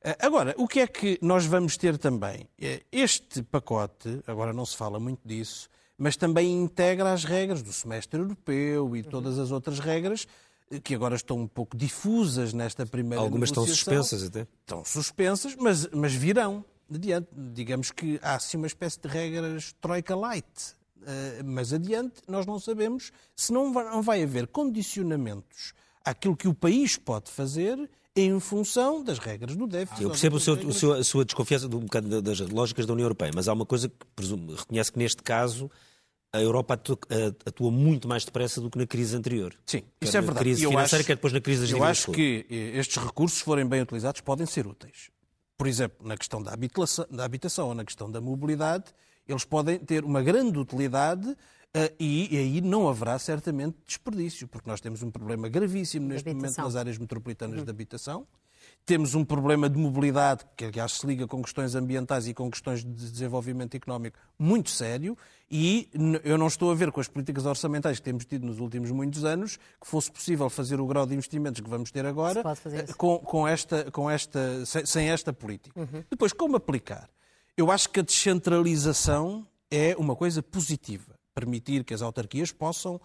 Eh, 0.02 0.16
agora, 0.20 0.56
o 0.58 0.68
que 0.68 0.80
é 0.80 0.88
que 0.88 1.20
nós 1.22 1.46
vamos 1.46 1.76
ter 1.76 1.98
também? 1.98 2.48
Eh, 2.60 2.84
este 2.92 3.44
pacote, 3.44 4.22
agora 4.26 4.54
não 4.54 4.66
se 4.66 4.76
fala 4.78 5.00
muito 5.00 5.20
disso, 5.26 5.70
mas 5.98 6.16
também 6.16 6.52
integra 6.52 7.12
as 7.12 7.26
regras 7.26 7.62
do 7.62 7.74
semestre 7.74 8.20
europeu 8.20 8.96
e 8.96 9.04
todas 9.04 9.38
as 9.38 9.52
outras 9.52 9.80
regras 9.80 10.26
eh, 10.72 10.80
que 10.80 10.96
agora 10.96 11.16
estão 11.16 11.38
um 11.38 11.48
pouco 11.48 11.76
difusas 11.76 12.54
nesta 12.54 12.86
primeira 12.86 13.22
Algumas 13.22 13.50
estão 13.50 13.66
suspensas 13.66 14.24
até. 14.24 14.48
Estão 14.62 14.86
suspensas, 14.86 15.56
mas, 15.58 15.88
mas 15.92 16.14
virão 16.14 16.64
adiante. 16.94 17.28
Digamos 17.54 17.92
que 17.92 18.20
há 18.22 18.36
assim 18.36 18.56
uma 18.56 18.68
espécie 18.68 19.00
de 19.02 19.08
regras 19.08 19.76
troika 19.82 20.16
light. 20.16 20.80
Mas 21.46 21.72
adiante, 21.72 22.22
nós 22.28 22.46
não 22.46 22.60
sabemos 22.60 23.12
se 23.34 23.54
não 23.54 23.72
vai, 23.72 23.86
não 23.86 24.02
vai 24.02 24.22
haver 24.22 24.48
condicionamentos 24.48 25.74
àquilo 26.04 26.36
que 26.36 26.48
o 26.48 26.54
país 26.54 26.98
pode 26.98 27.32
fazer 27.32 27.90
em 28.20 28.40
função 28.40 29.04
das 29.04 29.20
regras 29.20 29.56
do 29.56 29.68
déficit. 29.68 30.04
Eu 30.04 30.10
percebo 30.10 30.38
o 30.38 30.40
seu, 30.40 30.54
o 30.54 30.74
seu, 30.74 30.94
a 30.94 31.04
sua 31.04 31.26
desconfiança 31.26 31.68
de 31.68 31.76
um 31.76 31.82
bocado 31.82 32.22
das 32.22 32.40
lógicas 32.40 32.86
da 32.86 32.94
União 32.94 33.06
Europeia, 33.06 33.32
mas 33.34 33.48
há 33.48 33.54
uma 33.54 33.66
coisa 33.66 33.90
que 33.90 33.96
presumo, 34.16 34.56
reconhece 34.56 34.92
que 34.92 35.00
neste 35.00 35.22
caso 35.24 35.70
a 36.32 36.42
Europa 36.42 36.76
atua, 36.76 36.98
atua, 37.46 37.72
muito 37.72 38.08
mais 38.08 38.24
depressa 38.24 38.62
do 38.62 38.70
que 38.70 38.78
na 38.78 38.86
crise 38.86 39.16
anterior. 39.16 39.56
Sim, 39.66 39.84
isso 40.00 40.16
é 40.16 40.22
verdade. 40.22 40.36
Na 40.36 40.42
crise 40.42 40.68
financeira, 40.68 41.02
acho, 41.02 41.08
quer 41.08 41.16
depois 41.16 41.34
na 41.34 41.42
crise 41.42 41.62
das 41.62 41.72
Eu 41.72 41.84
acho 41.84 42.12
que 42.12 42.46
estes 42.50 43.04
recursos, 43.04 43.40
se 43.40 43.44
forem 43.44 43.66
bem 43.66 43.82
utilizados, 43.82 44.22
podem 44.22 44.46
ser 44.46 44.68
úteis. 44.68 45.10
Por 45.58 45.68
exemplo, 45.68 46.08
na 46.08 46.16
questão 46.16 46.42
da 46.42 46.54
habitação, 46.54 47.06
da 47.10 47.26
habitação 47.26 47.68
ou 47.70 47.74
na 47.74 47.84
questão 47.84 48.10
da 48.12 48.22
mobilidade, 48.22 48.86
eles 49.28 49.44
podem 49.44 49.80
ter 49.80 50.04
uma 50.04 50.22
grande 50.22 50.58
utilidade 50.58 51.36
e, 52.00 52.36
e, 52.36 52.38
aí 52.38 52.62
não 52.62 52.90
haverá 52.90 53.18
certamente 53.20 53.78
desperdício, 53.86 54.48
porque 54.48 54.68
nós 54.70 54.82
temos 54.82 55.04
um 55.04 55.12
problema 55.12 55.48
gravíssimo 55.48 56.08
neste 56.08 56.34
momento 56.34 56.58
nas 56.58 56.76
áreas 56.76 56.98
metropolitanas 56.98 57.60
uhum. 57.60 57.64
de 57.64 57.70
habitação. 57.70 58.28
Temos 58.86 59.14
um 59.14 59.24
problema 59.24 59.70
de 59.70 59.78
mobilidade, 59.78 60.46
que 60.58 60.66
aliás 60.66 60.94
se 60.94 61.06
liga 61.06 61.28
com 61.28 61.42
questões 61.44 61.76
ambientais 61.76 62.28
e 62.28 62.34
com 62.34 62.50
questões 62.50 62.84
de 62.84 62.92
desenvolvimento 62.92 63.76
económico 63.76 64.18
muito 64.38 64.72
sério, 64.72 65.16
e 65.50 65.90
eu 66.24 66.38
não 66.38 66.48
estou 66.48 66.72
a 66.72 66.76
ver 66.76 66.92
com 66.92 67.00
as 67.00 67.08
políticas 67.08 67.46
orçamentais 67.46 68.00
que 68.00 68.04
temos 68.04 68.26
tido 68.26 68.48
nos 68.48 68.60
últimos 68.60 68.90
muitos 68.90 69.24
anos 69.24 69.58
que 69.80 69.88
fosse 69.88 70.12
possível 70.12 70.50
fazer 70.50 70.80
o 70.80 70.88
grau 70.88 71.06
de 71.06 71.14
investimentos 71.14 71.62
que 71.62 71.70
vamos 71.70 71.92
ter 71.92 72.06
agora 72.06 72.44
com, 72.98 73.20
com, 73.20 73.48
esta, 73.48 73.92
com 73.92 74.10
esta, 74.10 74.66
sem, 74.66 74.86
sem 74.86 75.10
esta 75.10 75.32
política. 75.32 75.80
Uhum. 75.80 76.04
Depois, 76.10 76.34
como 76.34 76.56
aplicar? 76.56 77.10
Eu 77.56 77.72
acho 77.72 77.90
que 77.90 78.00
a 78.00 78.04
descentralização 78.04 79.46
é 79.70 79.96
uma 79.98 80.16
coisa 80.16 80.42
positiva 80.42 81.19
permitir 81.40 81.84
que 81.84 81.94
as 81.94 82.02
autarquias 82.02 82.52
possam 82.52 83.00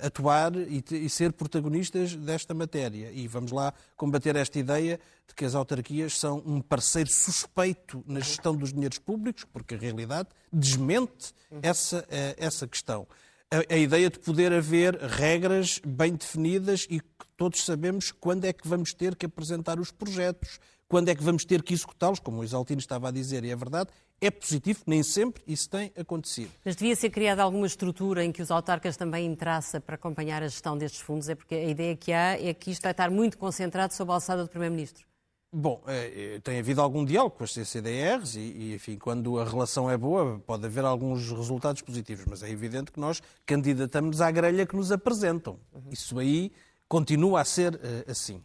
atuar 0.00 0.54
e, 0.54 0.84
e, 0.92 1.10
ser 1.10 1.32
protagonistas 1.32 2.14
desta 2.14 2.54
matéria. 2.54 3.10
E 3.10 3.26
vamos 3.26 3.50
lá 3.50 3.74
combater 3.96 4.36
esta 4.36 4.60
ideia 4.60 5.00
de 5.26 5.34
que 5.34 5.44
as 5.44 5.56
autarquias 5.56 6.16
são 6.16 6.40
um 6.46 6.60
parceiro 6.60 7.10
suspeito 7.10 8.04
na 8.06 8.20
gestão 8.20 8.54
dos 8.54 8.72
dinheiros 8.72 8.98
públicos, 8.98 9.44
porque 9.52 9.74
a 9.74 9.78
realidade 9.78 10.28
desmente 10.52 11.34
essa, 11.60 12.06
essa 12.36 12.68
questão. 12.68 13.06
A, 13.50 13.74
a 13.74 13.76
ideia 13.76 14.08
de 14.08 14.20
poder 14.20 14.52
haver 14.52 14.94
regras 14.94 15.80
bem 15.84 16.14
definidas 16.14 16.86
e 16.88 17.00
que 17.00 17.26
todos 17.36 17.64
sabemos 17.64 18.12
quando 18.12 18.44
é 18.44 18.52
que 18.52 18.68
vamos 18.68 18.94
ter 18.94 19.16
que 19.16 19.26
apresentar 19.26 19.80
os 19.80 19.90
projetos, 19.90 20.60
quando 20.92 21.08
é 21.08 21.14
que 21.14 21.22
vamos 21.22 21.46
ter 21.46 21.62
que 21.62 21.72
executá-los, 21.72 22.20
como 22.20 22.42
o 22.42 22.44
Isaltino 22.44 22.78
estava 22.78 23.08
a 23.08 23.10
dizer, 23.10 23.42
e 23.44 23.50
é 23.50 23.56
verdade, 23.56 23.88
é 24.20 24.30
positivo, 24.30 24.80
nem 24.86 25.02
sempre 25.02 25.42
isso 25.46 25.70
tem 25.70 25.90
acontecido. 25.98 26.50
Mas 26.62 26.76
devia 26.76 26.94
ser 26.94 27.08
criada 27.08 27.42
alguma 27.42 27.66
estrutura 27.66 28.22
em 28.22 28.30
que 28.30 28.42
os 28.42 28.50
autarcas 28.50 28.94
também 28.94 29.24
entrassem 29.24 29.80
para 29.80 29.94
acompanhar 29.94 30.42
a 30.42 30.48
gestão 30.48 30.76
destes 30.76 31.00
fundos? 31.00 31.30
É 31.30 31.34
porque 31.34 31.54
a 31.54 31.64
ideia 31.64 31.96
que 31.96 32.12
há 32.12 32.38
é 32.38 32.52
que 32.52 32.70
isto 32.70 32.82
vai 32.82 32.90
estar 32.90 33.10
muito 33.10 33.38
concentrado 33.38 33.94
sob 33.94 34.10
a 34.10 34.16
alçada 34.16 34.42
do 34.42 34.50
Primeiro-Ministro. 34.50 35.06
Bom, 35.50 35.82
é, 35.86 36.34
é 36.34 36.40
tem 36.40 36.58
havido 36.58 36.82
algum 36.82 37.06
diálogo 37.06 37.36
com 37.36 37.44
as 37.44 37.54
CCDRs 37.54 38.36
e, 38.36 38.40
e, 38.40 38.74
enfim, 38.74 38.98
quando 38.98 39.38
a 39.38 39.46
relação 39.46 39.90
é 39.90 39.96
boa, 39.96 40.42
pode 40.46 40.66
haver 40.66 40.84
alguns 40.84 41.30
resultados 41.30 41.80
positivos, 41.80 42.26
mas 42.28 42.42
é 42.42 42.50
evidente 42.50 42.92
que 42.92 43.00
nós 43.00 43.22
candidatamos 43.46 44.20
à 44.20 44.30
grelha 44.30 44.66
que 44.66 44.76
nos 44.76 44.92
apresentam. 44.92 45.58
Uhum. 45.72 45.84
Isso 45.90 46.18
aí 46.18 46.52
continua 46.86 47.40
a 47.40 47.44
ser 47.46 47.76
uh, 47.76 48.10
assim. 48.10 48.42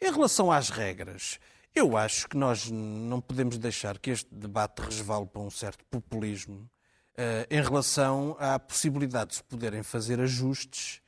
Em 0.00 0.10
relação 0.10 0.50
às 0.50 0.70
regras, 0.70 1.38
eu 1.74 1.96
acho 1.96 2.28
que 2.28 2.36
nós 2.36 2.70
não 2.70 3.20
podemos 3.20 3.58
deixar 3.58 3.98
que 3.98 4.10
este 4.10 4.32
debate 4.32 4.80
resvale 4.80 5.26
para 5.26 5.42
um 5.42 5.50
certo 5.50 5.84
populismo 5.86 6.70
uh, 7.18 7.46
em 7.50 7.60
relação 7.60 8.36
à 8.38 8.58
possibilidade 8.60 9.30
de 9.30 9.36
se 9.36 9.42
poderem 9.42 9.82
fazer 9.82 10.20
ajustes 10.20 11.00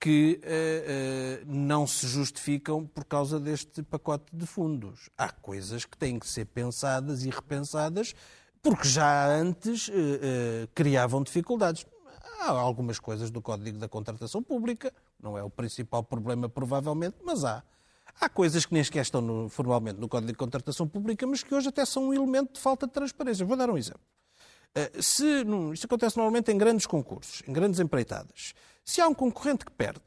que 0.00 0.40
uh, 0.42 1.44
uh, 1.44 1.44
não 1.46 1.86
se 1.86 2.06
justificam 2.08 2.84
por 2.84 3.04
causa 3.04 3.38
deste 3.38 3.80
pacote 3.82 4.34
de 4.34 4.44
fundos. 4.44 5.08
Há 5.16 5.30
coisas 5.30 5.84
que 5.84 5.96
têm 5.96 6.18
que 6.18 6.26
ser 6.26 6.46
pensadas 6.46 7.24
e 7.24 7.30
repensadas 7.30 8.12
porque 8.60 8.88
já 8.88 9.24
antes 9.28 9.88
criavam 10.74 11.22
dificuldades. 11.22 11.86
Há 12.40 12.50
algumas 12.50 12.98
coisas 12.98 13.30
do 13.30 13.40
Código 13.40 13.78
da 13.78 13.88
Contratação 13.88 14.42
Pública, 14.42 14.92
não 15.22 15.38
é 15.38 15.44
o 15.44 15.48
principal 15.48 16.02
problema, 16.02 16.48
provavelmente, 16.48 17.16
mas 17.24 17.44
há. 17.44 17.62
Há 18.20 18.28
coisas 18.28 18.66
que 18.66 18.74
nem 18.74 18.82
sequer 18.82 19.02
estão 19.02 19.20
no, 19.20 19.48
formalmente 19.48 20.00
no 20.00 20.08
Código 20.08 20.32
de 20.32 20.38
Contratação 20.38 20.88
Pública, 20.88 21.26
mas 21.26 21.42
que 21.42 21.54
hoje 21.54 21.68
até 21.68 21.84
são 21.84 22.08
um 22.08 22.14
elemento 22.14 22.54
de 22.54 22.60
falta 22.60 22.86
de 22.86 22.92
transparência. 22.92 23.46
Vou 23.46 23.56
dar 23.56 23.70
um 23.70 23.78
exemplo. 23.78 24.00
Uh, 24.76 25.02
se, 25.02 25.24
isto 25.72 25.86
acontece 25.86 26.16
normalmente 26.16 26.50
em 26.50 26.58
grandes 26.58 26.86
concursos, 26.86 27.42
em 27.46 27.52
grandes 27.52 27.78
empreitadas. 27.78 28.54
Se 28.84 29.00
há 29.00 29.08
um 29.08 29.14
concorrente 29.14 29.64
que 29.64 29.72
perde 29.72 30.00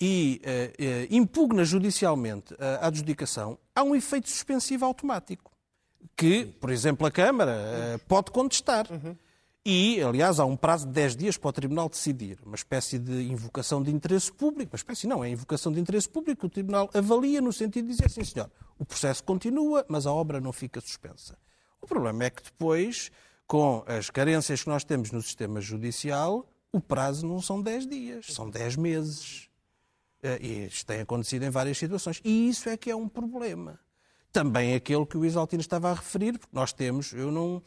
e 0.00 0.40
uh, 0.42 0.82
uh, 0.82 1.14
impugna 1.14 1.64
judicialmente 1.64 2.54
a 2.58 2.86
adjudicação, 2.86 3.58
há 3.74 3.82
um 3.82 3.94
efeito 3.94 4.30
suspensivo 4.30 4.84
automático 4.84 5.52
que, 6.16 6.46
por 6.46 6.70
exemplo, 6.70 7.06
a 7.06 7.10
Câmara 7.10 8.00
pode 8.08 8.30
contestar. 8.30 8.90
Uhum. 8.90 9.16
E, 9.64 10.02
aliás, 10.02 10.40
há 10.40 10.44
um 10.44 10.56
prazo 10.56 10.86
de 10.86 10.92
10 10.92 11.16
dias 11.16 11.36
para 11.36 11.48
o 11.48 11.52
Tribunal 11.52 11.88
decidir. 11.88 12.38
Uma 12.44 12.56
espécie 12.56 12.98
de 12.98 13.30
invocação 13.30 13.80
de 13.80 13.92
interesse 13.92 14.32
público. 14.32 14.72
Uma 14.72 14.76
espécie 14.76 15.06
não, 15.06 15.22
é 15.22 15.30
invocação 15.30 15.70
de 15.70 15.78
interesse 15.78 16.08
público. 16.08 16.46
O 16.46 16.50
Tribunal 16.50 16.90
avalia 16.92 17.40
no 17.40 17.52
sentido 17.52 17.86
de 17.86 17.92
dizer, 17.92 18.10
sim 18.10 18.24
senhor, 18.24 18.50
o 18.76 18.84
processo 18.84 19.22
continua, 19.22 19.86
mas 19.88 20.04
a 20.04 20.12
obra 20.12 20.40
não 20.40 20.52
fica 20.52 20.80
suspensa. 20.80 21.38
O 21.80 21.86
problema 21.86 22.24
é 22.24 22.30
que 22.30 22.42
depois, 22.42 23.12
com 23.46 23.84
as 23.86 24.10
carências 24.10 24.64
que 24.64 24.68
nós 24.68 24.82
temos 24.82 25.12
no 25.12 25.22
sistema 25.22 25.60
judicial, 25.60 26.44
o 26.72 26.80
prazo 26.80 27.24
não 27.24 27.40
são 27.40 27.62
10 27.62 27.86
dias, 27.86 28.26
são 28.30 28.50
10 28.50 28.74
meses. 28.74 29.48
Eh, 30.24 30.38
e 30.42 30.66
isto 30.66 30.86
tem 30.86 31.00
acontecido 31.02 31.44
em 31.44 31.50
várias 31.50 31.78
situações. 31.78 32.20
E 32.24 32.48
isso 32.48 32.68
é 32.68 32.76
que 32.76 32.90
é 32.90 32.96
um 32.96 33.08
problema. 33.08 33.78
Também 34.32 34.74
aquele 34.74 35.04
que 35.06 35.16
o 35.16 35.24
Isaltino 35.24 35.60
estava 35.60 35.90
a 35.90 35.94
referir, 35.94 36.38
porque 36.38 36.56
nós 36.56 36.72
temos, 36.72 37.12
eu 37.12 37.30
não 37.30 37.62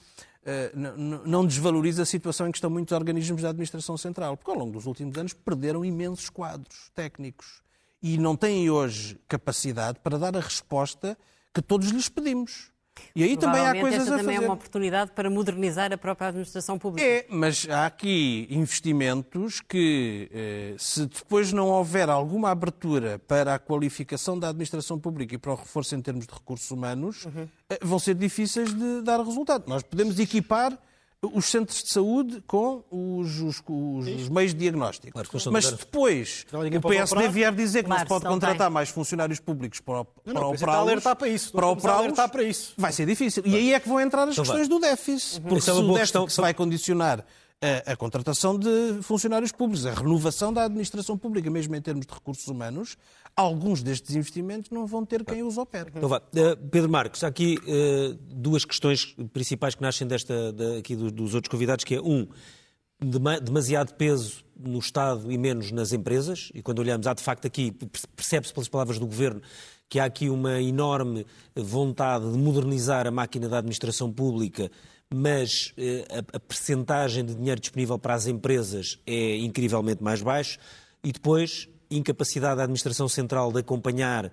não 1.26 1.46
desvaloriza 1.46 2.04
a 2.04 2.06
situação 2.06 2.48
em 2.48 2.52
que 2.52 2.58
estão 2.58 2.70
muitos 2.70 2.94
organismos 2.94 3.42
da 3.42 3.50
administração 3.50 3.98
central, 3.98 4.38
porque 4.38 4.52
ao 4.52 4.58
longo 4.58 4.74
dos 4.74 4.86
últimos 4.86 5.18
anos 5.18 5.34
perderam 5.34 5.84
imensos 5.84 6.30
quadros 6.30 6.92
técnicos 6.94 7.64
e 8.02 8.18
não 8.18 8.36
têm 8.36 8.70
hoje 8.70 9.20
capacidade 9.28 10.00
para 10.00 10.20
dar 10.20 10.38
a 10.38 10.40
resposta 10.40 11.18
que 11.54 11.62
todos 11.62 11.90
lhes 11.90 12.10
pedimos. 12.10 12.72
E 13.16 13.24
aí 13.24 13.38
também 13.38 13.66
há 13.66 13.80
coisas 13.80 14.02
esta 14.02 14.16
a 14.16 14.18
também 14.18 14.36
fazer. 14.36 14.46
é 14.46 14.50
uma 14.50 14.56
oportunidade 14.56 15.12
para 15.12 15.30
modernizar 15.30 15.92
a 15.94 15.98
própria 15.98 16.28
administração 16.28 16.78
pública. 16.78 17.08
É, 17.08 17.26
mas 17.30 17.68
há 17.70 17.86
aqui 17.86 18.48
investimentos 18.50 19.62
que, 19.62 20.30
eh, 20.34 20.76
se 20.78 21.06
depois 21.06 21.54
não 21.54 21.68
houver 21.68 22.10
alguma 22.10 22.52
abertura 22.52 23.20
para 23.20 23.56
a 23.56 23.60
qualificação 23.60 24.38
da 24.38 24.50
administração 24.50 25.00
pública 25.00 25.36
e 25.36 25.38
para 25.38 25.54
o 25.54 25.56
reforço 25.56 25.96
em 25.96 26.02
termos 26.02 26.28
de 26.28 26.34
recursos 26.34 26.70
humanos, 26.72 27.26
uhum. 27.26 27.48
vão 27.82 28.00
ser 28.00 28.16
difíceis 28.16 28.74
de 28.74 29.02
dar 29.02 29.20
resultado. 29.20 29.64
Nós 29.68 29.82
podemos 29.84 30.20
equipar 30.20 30.78
os 31.34 31.46
centros 31.46 31.84
de 31.84 31.90
saúde 31.90 32.44
com 32.48 32.84
os, 32.90 33.40
os, 33.40 33.64
os, 33.68 34.08
os 34.08 34.30
meios 34.30 34.54
de 34.54 34.60
diagnóstico. 34.60 35.14
Claro, 35.14 35.30
Mas 35.52 35.72
depois 35.72 36.46
o 36.52 36.82
PSD 36.82 37.30
vier 37.30 37.54
dizer 37.54 37.84
que 37.84 37.88
claro, 37.88 38.02
não 38.02 38.06
se 38.06 38.10
pode 38.10 38.26
contratar 38.26 38.70
mais 38.70 38.90
funcionários 38.90 39.40
públicos 39.40 39.80
para 39.80 40.02
o, 40.02 40.06
para 40.06 40.34
não, 40.34 40.52
o 40.52 40.58
para 40.58 40.74
alertar 40.74 41.16
para 41.16 41.28
isso. 41.28 41.52
Para 41.52 41.68
para 42.30 42.44
isso. 42.44 42.74
Vai 42.78 42.92
ser 42.92 43.06
difícil. 43.06 43.44
E 43.46 43.56
aí 43.56 43.74
é 43.74 43.80
que 43.80 43.88
vão 43.88 44.00
entrar 44.00 44.24
as 44.24 44.32
então 44.32 44.44
questões 44.44 44.68
vai. 44.68 44.80
do 44.80 44.80
déficit. 44.80 45.38
Uhum. 45.38 45.50
Porque 45.50 45.62
se 45.62 45.70
é 45.70 45.74
o 45.74 45.82
déficit 45.82 46.00
questão, 46.00 46.26
que 46.26 46.34
se 46.34 46.42
vai 46.42 46.54
condicionar 46.54 47.26
a, 47.62 47.94
a, 47.94 47.96
contratação 47.96 48.58
de 48.58 49.00
funcionários 49.02 49.52
públicos, 49.52 49.86
a 49.86 49.94
renovação 49.94 50.54
da 50.54 50.66
administração 50.66 51.18
pública, 51.18 51.50
mesmo 51.50 51.76
em 51.76 51.82
termos 51.82 52.06
de 52.06 52.14
recursos 52.14 52.48
humanos, 52.48 52.98
alguns 53.36 53.84
destes 53.84 54.15
investimentos 54.15 54.69
não 54.69 54.88
vão 54.88 55.06
ter 55.06 55.24
quem 55.26 55.43
os 55.43 55.58
opere. 55.58 55.91
Então. 55.93 56.10
Uh, 56.10 56.69
Pedro 56.71 56.89
Marcos, 56.89 57.24
há 57.24 57.28
aqui 57.28 57.58
uh, 57.58 58.13
duas 58.34 58.63
questões 58.63 59.15
principais 59.34 59.76
que 59.76 59.82
nascem 59.82 60.08
desta, 60.08 60.34
aqui 60.80 60.95
dos, 60.95 61.12
dos, 61.12 61.34
outros 61.36 61.52
convidados, 61.52 61.84
que 61.84 61.95
é 61.95 62.02
um, 62.02 62.28
demasiado 63.43 63.93
peso 63.95 64.43
no 64.58 64.80
Estado 64.80 65.30
e 65.30 65.38
menos 65.38 65.71
nas 65.71 65.91
empresas, 65.91 66.50
e 66.54 66.62
quando 66.62 66.80
olhamos, 66.80 67.06
há 67.08 67.13
de 67.13 67.21
facto 67.21 67.45
aqui, 67.45 67.74
percebe-se 68.15 68.54
pelas 68.54 68.69
palavras 68.69 68.98
do 68.98 69.06
Governo, 69.06 69.41
que 69.89 70.00
há 70.00 70.06
aqui 70.06 70.30
uma 70.30 70.62
enorme 70.62 71.26
vontade 71.54 72.32
de 72.32 72.38
modernizar 72.38 73.06
a 73.06 73.12
máquina 73.12 73.50
da 73.50 73.58
administração 73.58 74.12
pública, 74.12 74.71
mas 75.13 75.74
uh, 75.78 76.32
a, 76.34 76.38
a 76.38 76.39
percentagem 76.39 77.26
de 77.26 77.36
dinheiro 77.36 77.60
disponível 77.60 78.00
para 78.00 78.13
as 78.13 78.28
empresas 78.28 78.98
é 79.06 79.36
incrivelmente 79.39 80.02
mais 80.02 80.21
baixo, 80.21 80.58
e 81.04 81.12
depois 81.12 81.67
incapacidade 81.89 82.58
da 82.58 82.63
Administração 82.63 83.08
Central 83.08 83.52
de 83.52 83.60
acompanhar 83.60 84.32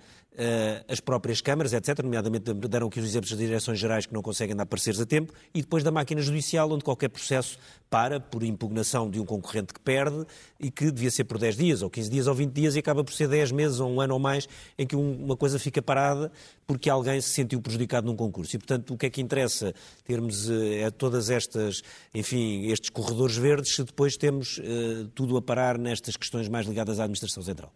as 0.88 1.00
próprias 1.00 1.40
câmaras, 1.40 1.72
etc., 1.72 2.02
nomeadamente 2.02 2.52
deram 2.54 2.86
aqui 2.86 2.98
os 2.98 3.06
exemplos 3.06 3.30
das 3.30 3.38
direções 3.38 3.78
gerais 3.78 4.06
que 4.06 4.14
não 4.14 4.22
conseguem 4.22 4.56
dar 4.56 4.66
pareceres 4.66 5.00
a 5.00 5.06
tempo, 5.06 5.32
e 5.54 5.60
depois 5.60 5.84
da 5.84 5.90
máquina 5.90 6.22
judicial, 6.22 6.70
onde 6.70 6.82
qualquer 6.84 7.08
processo 7.08 7.58
para 7.90 8.18
por 8.18 8.42
impugnação 8.42 9.10
de 9.10 9.20
um 9.20 9.24
concorrente 9.26 9.74
que 9.74 9.80
perde 9.80 10.24
e 10.58 10.70
que 10.70 10.90
devia 10.90 11.10
ser 11.10 11.24
por 11.24 11.38
10 11.38 11.56
dias, 11.56 11.82
ou 11.82 11.90
15 11.90 12.10
dias, 12.10 12.26
ou 12.26 12.34
20 12.34 12.52
dias, 12.52 12.76
e 12.76 12.78
acaba 12.78 13.04
por 13.04 13.12
ser 13.12 13.28
10 13.28 13.52
meses, 13.52 13.80
ou 13.80 13.90
um 13.90 14.00
ano 14.00 14.14
ou 14.14 14.20
mais, 14.20 14.48
em 14.78 14.86
que 14.86 14.96
uma 14.96 15.36
coisa 15.36 15.58
fica 15.58 15.82
parada 15.82 16.32
porque 16.66 16.88
alguém 16.88 17.20
se 17.20 17.28
sentiu 17.28 17.60
prejudicado 17.60 18.06
num 18.06 18.16
concurso. 18.16 18.56
E, 18.56 18.58
portanto, 18.58 18.94
o 18.94 18.96
que 18.96 19.06
é 19.06 19.10
que 19.10 19.20
interessa 19.20 19.74
termos 20.04 20.48
uh, 20.48 20.90
todas 20.96 21.28
estas, 21.28 21.82
enfim, 22.14 22.66
estes 22.70 22.88
corredores 22.88 23.36
verdes, 23.36 23.74
se 23.74 23.84
depois 23.84 24.16
temos 24.16 24.58
uh, 24.58 25.08
tudo 25.14 25.36
a 25.36 25.42
parar 25.42 25.76
nestas 25.76 26.16
questões 26.16 26.48
mais 26.48 26.66
ligadas 26.66 26.98
à 26.98 27.04
administração 27.04 27.42
central? 27.42 27.72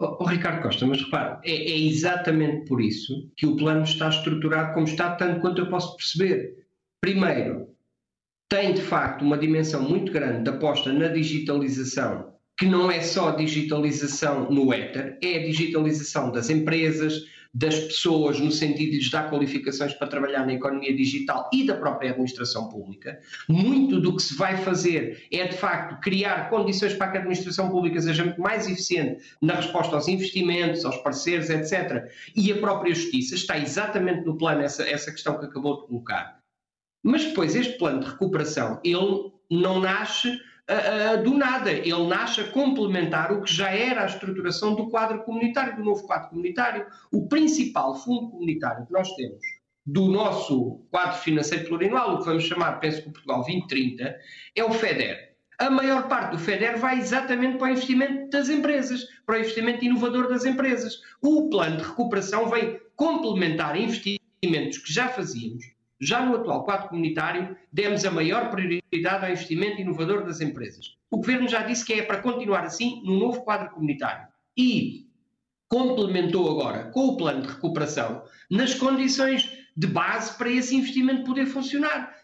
Oh, 0.00 0.16
oh, 0.20 0.24
Ricardo 0.24 0.62
Costa, 0.62 0.86
mas 0.86 1.02
repare, 1.02 1.40
é, 1.44 1.72
é, 1.72 1.76
exatamente 1.76 2.66
por 2.66 2.80
isso 2.80 3.28
que 3.36 3.46
o 3.46 3.56
plano 3.56 3.82
está 3.82 4.08
estruturado 4.08 4.72
como 4.72 4.86
está, 4.86 5.16
tanto 5.16 5.40
quanto 5.40 5.60
eu 5.60 5.68
posso 5.68 5.96
perceber. 5.96 6.66
Primeiro, 7.00 7.68
tem 8.48 8.72
de 8.74 8.80
facto 8.80 9.22
uma 9.22 9.36
dimensão 9.36 9.82
muito 9.82 10.12
grande 10.12 10.44
de 10.44 10.50
aposta 10.50 10.92
na 10.92 11.08
digitalização, 11.08 12.32
que 12.56 12.64
não 12.64 12.88
é 12.88 13.00
só 13.00 13.32
digitalização 13.32 14.48
no 14.50 14.72
éter, 14.72 15.18
é 15.22 15.36
a 15.36 15.44
digitalização 15.44 16.30
das 16.30 16.48
empresas, 16.48 17.24
das 17.58 17.76
pessoas, 17.76 18.38
no 18.38 18.52
sentido 18.52 18.92
de 18.92 18.98
lhes 18.98 19.10
dar 19.10 19.28
qualificações 19.28 19.92
para 19.92 20.06
trabalhar 20.06 20.46
na 20.46 20.52
economia 20.52 20.94
digital 20.94 21.50
e 21.52 21.66
da 21.66 21.74
própria 21.74 22.12
administração 22.12 22.68
pública. 22.68 23.20
Muito 23.48 24.00
do 24.00 24.14
que 24.14 24.22
se 24.22 24.34
vai 24.36 24.56
fazer 24.58 25.26
é, 25.32 25.44
de 25.48 25.56
facto, 25.56 26.00
criar 26.00 26.50
condições 26.50 26.94
para 26.94 27.10
que 27.10 27.16
a 27.16 27.20
administração 27.20 27.68
pública 27.68 28.00
seja 28.00 28.32
mais 28.38 28.68
eficiente 28.68 29.24
na 29.42 29.54
resposta 29.54 29.96
aos 29.96 30.06
investimentos, 30.06 30.84
aos 30.84 30.98
parceiros, 30.98 31.50
etc. 31.50 32.08
E 32.36 32.52
a 32.52 32.58
própria 32.58 32.94
justiça 32.94 33.34
está 33.34 33.58
exatamente 33.58 34.24
no 34.24 34.38
plano 34.38 34.62
essa, 34.62 34.88
essa 34.88 35.10
questão 35.10 35.36
que 35.36 35.46
acabou 35.46 35.80
de 35.80 35.88
colocar. 35.88 36.38
Mas 37.02 37.24
depois, 37.24 37.56
este 37.56 37.76
plano 37.76 38.00
de 38.00 38.06
recuperação, 38.06 38.80
ele 38.84 39.32
não 39.50 39.80
nasce 39.80 40.38
do 41.24 41.34
nada. 41.34 41.70
Ele 41.70 42.06
nasce 42.06 42.40
a 42.40 42.50
complementar 42.50 43.32
o 43.32 43.42
que 43.42 43.52
já 43.52 43.70
era 43.70 44.02
a 44.02 44.06
estruturação 44.06 44.74
do 44.74 44.88
quadro 44.90 45.22
comunitário, 45.24 45.76
do 45.76 45.84
novo 45.84 46.06
quadro 46.06 46.30
comunitário. 46.30 46.86
O 47.12 47.28
principal 47.28 47.94
fundo 47.94 48.30
comunitário 48.30 48.86
que 48.86 48.92
nós 48.92 49.14
temos 49.14 49.40
do 49.86 50.06
nosso 50.08 50.84
quadro 50.90 51.18
financeiro 51.20 51.66
plurianual, 51.66 52.14
o 52.14 52.18
que 52.18 52.26
vamos 52.26 52.44
chamar, 52.44 52.78
penso 52.78 53.02
que 53.02 53.10
Portugal 53.10 53.38
2030, 53.38 54.16
é 54.54 54.62
o 54.62 54.70
FEDER. 54.70 55.28
A 55.58 55.70
maior 55.70 56.06
parte 56.06 56.32
do 56.32 56.38
FEDER 56.38 56.78
vai 56.78 56.98
exatamente 56.98 57.56
para 57.56 57.68
o 57.68 57.70
investimento 57.70 58.28
das 58.28 58.50
empresas, 58.50 59.06
para 59.24 59.36
o 59.36 59.38
investimento 59.40 59.84
inovador 59.84 60.28
das 60.28 60.44
empresas. 60.44 61.00
O 61.22 61.48
plano 61.48 61.78
de 61.78 61.84
recuperação 61.84 62.50
vem 62.50 62.78
complementar 62.94 63.76
investimentos 63.76 64.78
que 64.78 64.92
já 64.92 65.08
fazíamos, 65.08 65.64
já 66.00 66.24
no 66.24 66.36
atual 66.36 66.64
quadro 66.64 66.88
comunitário, 66.88 67.56
demos 67.72 68.04
a 68.04 68.10
maior 68.10 68.50
prioridade 68.50 69.24
ao 69.24 69.32
investimento 69.32 69.80
inovador 69.80 70.24
das 70.24 70.40
empresas. 70.40 70.96
O 71.10 71.16
Governo 71.16 71.48
já 71.48 71.62
disse 71.62 71.84
que 71.84 71.94
é 71.94 72.02
para 72.02 72.22
continuar 72.22 72.64
assim 72.64 73.02
no 73.04 73.18
novo 73.18 73.42
quadro 73.42 73.70
comunitário. 73.70 74.28
E 74.56 75.08
complementou 75.68 76.50
agora 76.50 76.90
com 76.90 77.08
o 77.08 77.16
plano 77.16 77.42
de 77.42 77.48
recuperação 77.48 78.22
nas 78.50 78.74
condições 78.74 79.50
de 79.76 79.86
base 79.86 80.36
para 80.36 80.50
esse 80.50 80.74
investimento 80.74 81.24
poder 81.24 81.46
funcionar. 81.46 82.16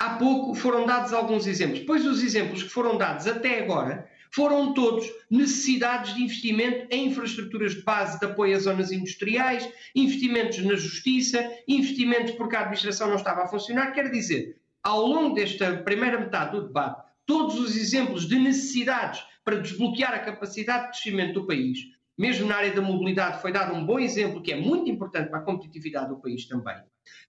Há 0.00 0.16
pouco 0.16 0.54
foram 0.54 0.86
dados 0.86 1.12
alguns 1.12 1.46
exemplos, 1.46 1.80
pois 1.80 2.06
os 2.06 2.22
exemplos 2.22 2.62
que 2.62 2.68
foram 2.68 2.96
dados 2.96 3.26
até 3.26 3.60
agora 3.60 4.08
foram 4.34 4.74
todos 4.74 5.08
necessidades 5.30 6.12
de 6.14 6.24
investimento 6.24 6.88
em 6.90 7.06
infraestruturas 7.06 7.74
de 7.74 7.82
base 7.82 8.18
de 8.18 8.26
apoio 8.26 8.56
às 8.56 8.64
zonas 8.64 8.90
industriais, 8.90 9.68
investimentos 9.94 10.58
na 10.58 10.74
justiça, 10.74 11.48
investimentos 11.68 12.32
porque 12.32 12.56
a 12.56 12.60
administração 12.60 13.08
não 13.08 13.16
estava 13.16 13.44
a 13.44 13.46
funcionar. 13.46 13.92
Quer 13.92 14.10
dizer, 14.10 14.56
ao 14.82 15.06
longo 15.06 15.36
desta 15.36 15.76
primeira 15.78 16.18
metade 16.18 16.50
do 16.50 16.66
debate, 16.66 17.04
todos 17.24 17.60
os 17.60 17.76
exemplos 17.76 18.26
de 18.26 18.36
necessidades 18.36 19.22
para 19.44 19.60
desbloquear 19.60 20.12
a 20.12 20.18
capacidade 20.18 20.86
de 20.86 20.90
crescimento 20.90 21.34
do 21.34 21.46
país, 21.46 21.78
mesmo 22.18 22.48
na 22.48 22.56
área 22.56 22.72
da 22.72 22.82
mobilidade, 22.82 23.40
foi 23.40 23.52
dado 23.52 23.72
um 23.74 23.86
bom 23.86 24.00
exemplo 24.00 24.42
que 24.42 24.52
é 24.52 24.56
muito 24.56 24.90
importante 24.90 25.30
para 25.30 25.38
a 25.38 25.42
competitividade 25.42 26.08
do 26.08 26.20
país 26.20 26.46
também. 26.46 26.76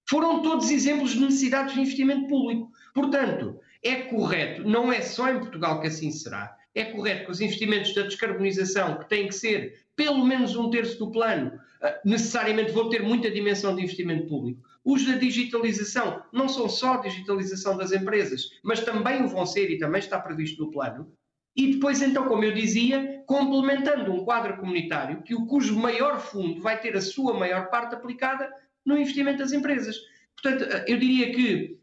Foram 0.10 0.42
todos 0.42 0.72
exemplos 0.72 1.12
de 1.12 1.20
necessidades 1.20 1.76
de 1.76 1.82
investimento 1.82 2.28
público. 2.28 2.72
Portanto, 2.94 3.60
é 3.84 3.96
correto, 3.96 4.68
não 4.68 4.92
é 4.92 5.02
só 5.02 5.30
em 5.30 5.40
Portugal 5.40 5.80
que 5.80 5.88
assim 5.88 6.12
será, 6.12 6.56
é 6.76 6.84
correto 6.84 7.26
que 7.26 7.32
os 7.32 7.42
investimentos 7.42 7.96
da 7.96 8.04
descarbonização, 8.04 8.98
que 8.98 9.10
têm 9.10 9.28
que 9.28 9.34
ser 9.34 9.86
pelo 9.96 10.26
menos 10.26 10.56
um 10.58 10.70
terço 10.70 11.00
do 11.00 11.10
plano, 11.10 11.58
ah, 11.82 12.02
necessariamente 12.04 12.74
vão 12.74 12.90
ter 12.90 13.02
muita 13.02 13.32
dimensão 13.32 13.74
de 13.74 13.82
investimento 13.82 14.28
público. 14.28 14.62
Os 14.84 15.06
da 15.06 15.16
digitalização 15.16 16.22
não 16.34 16.50
são 16.50 16.68
só 16.68 16.96
a 16.96 17.02
digitalização 17.02 17.78
das 17.78 17.94
empresas, 17.94 18.50
mas 18.62 18.82
também 18.82 19.24
o 19.24 19.28
vão 19.30 19.46
ser 19.46 19.72
e 19.72 19.80
também 19.80 20.00
está 20.00 20.20
previsto 20.20 20.64
no 20.64 20.70
plano. 20.70 21.12
E 21.56 21.74
depois, 21.74 22.02
então, 22.02 22.28
como 22.28 22.44
eu 22.44 22.54
dizia, 22.54 23.24
complementando 23.26 24.12
um 24.12 24.26
quadro 24.26 24.58
comunitário 24.58 25.24
que 25.24 25.34
o 25.34 25.46
cujo 25.46 25.80
maior 25.80 26.20
fundo 26.20 26.62
vai 26.62 26.80
ter 26.82 26.98
a 26.98 27.02
sua 27.02 27.34
maior 27.34 27.70
parte 27.70 27.96
aplicada 27.96 28.52
no 28.86 28.98
investimento 28.98 29.38
das 29.38 29.54
empresas. 29.54 29.96
Portanto, 30.36 30.66
eu 30.86 31.00
diria 31.00 31.32
que 31.32 31.80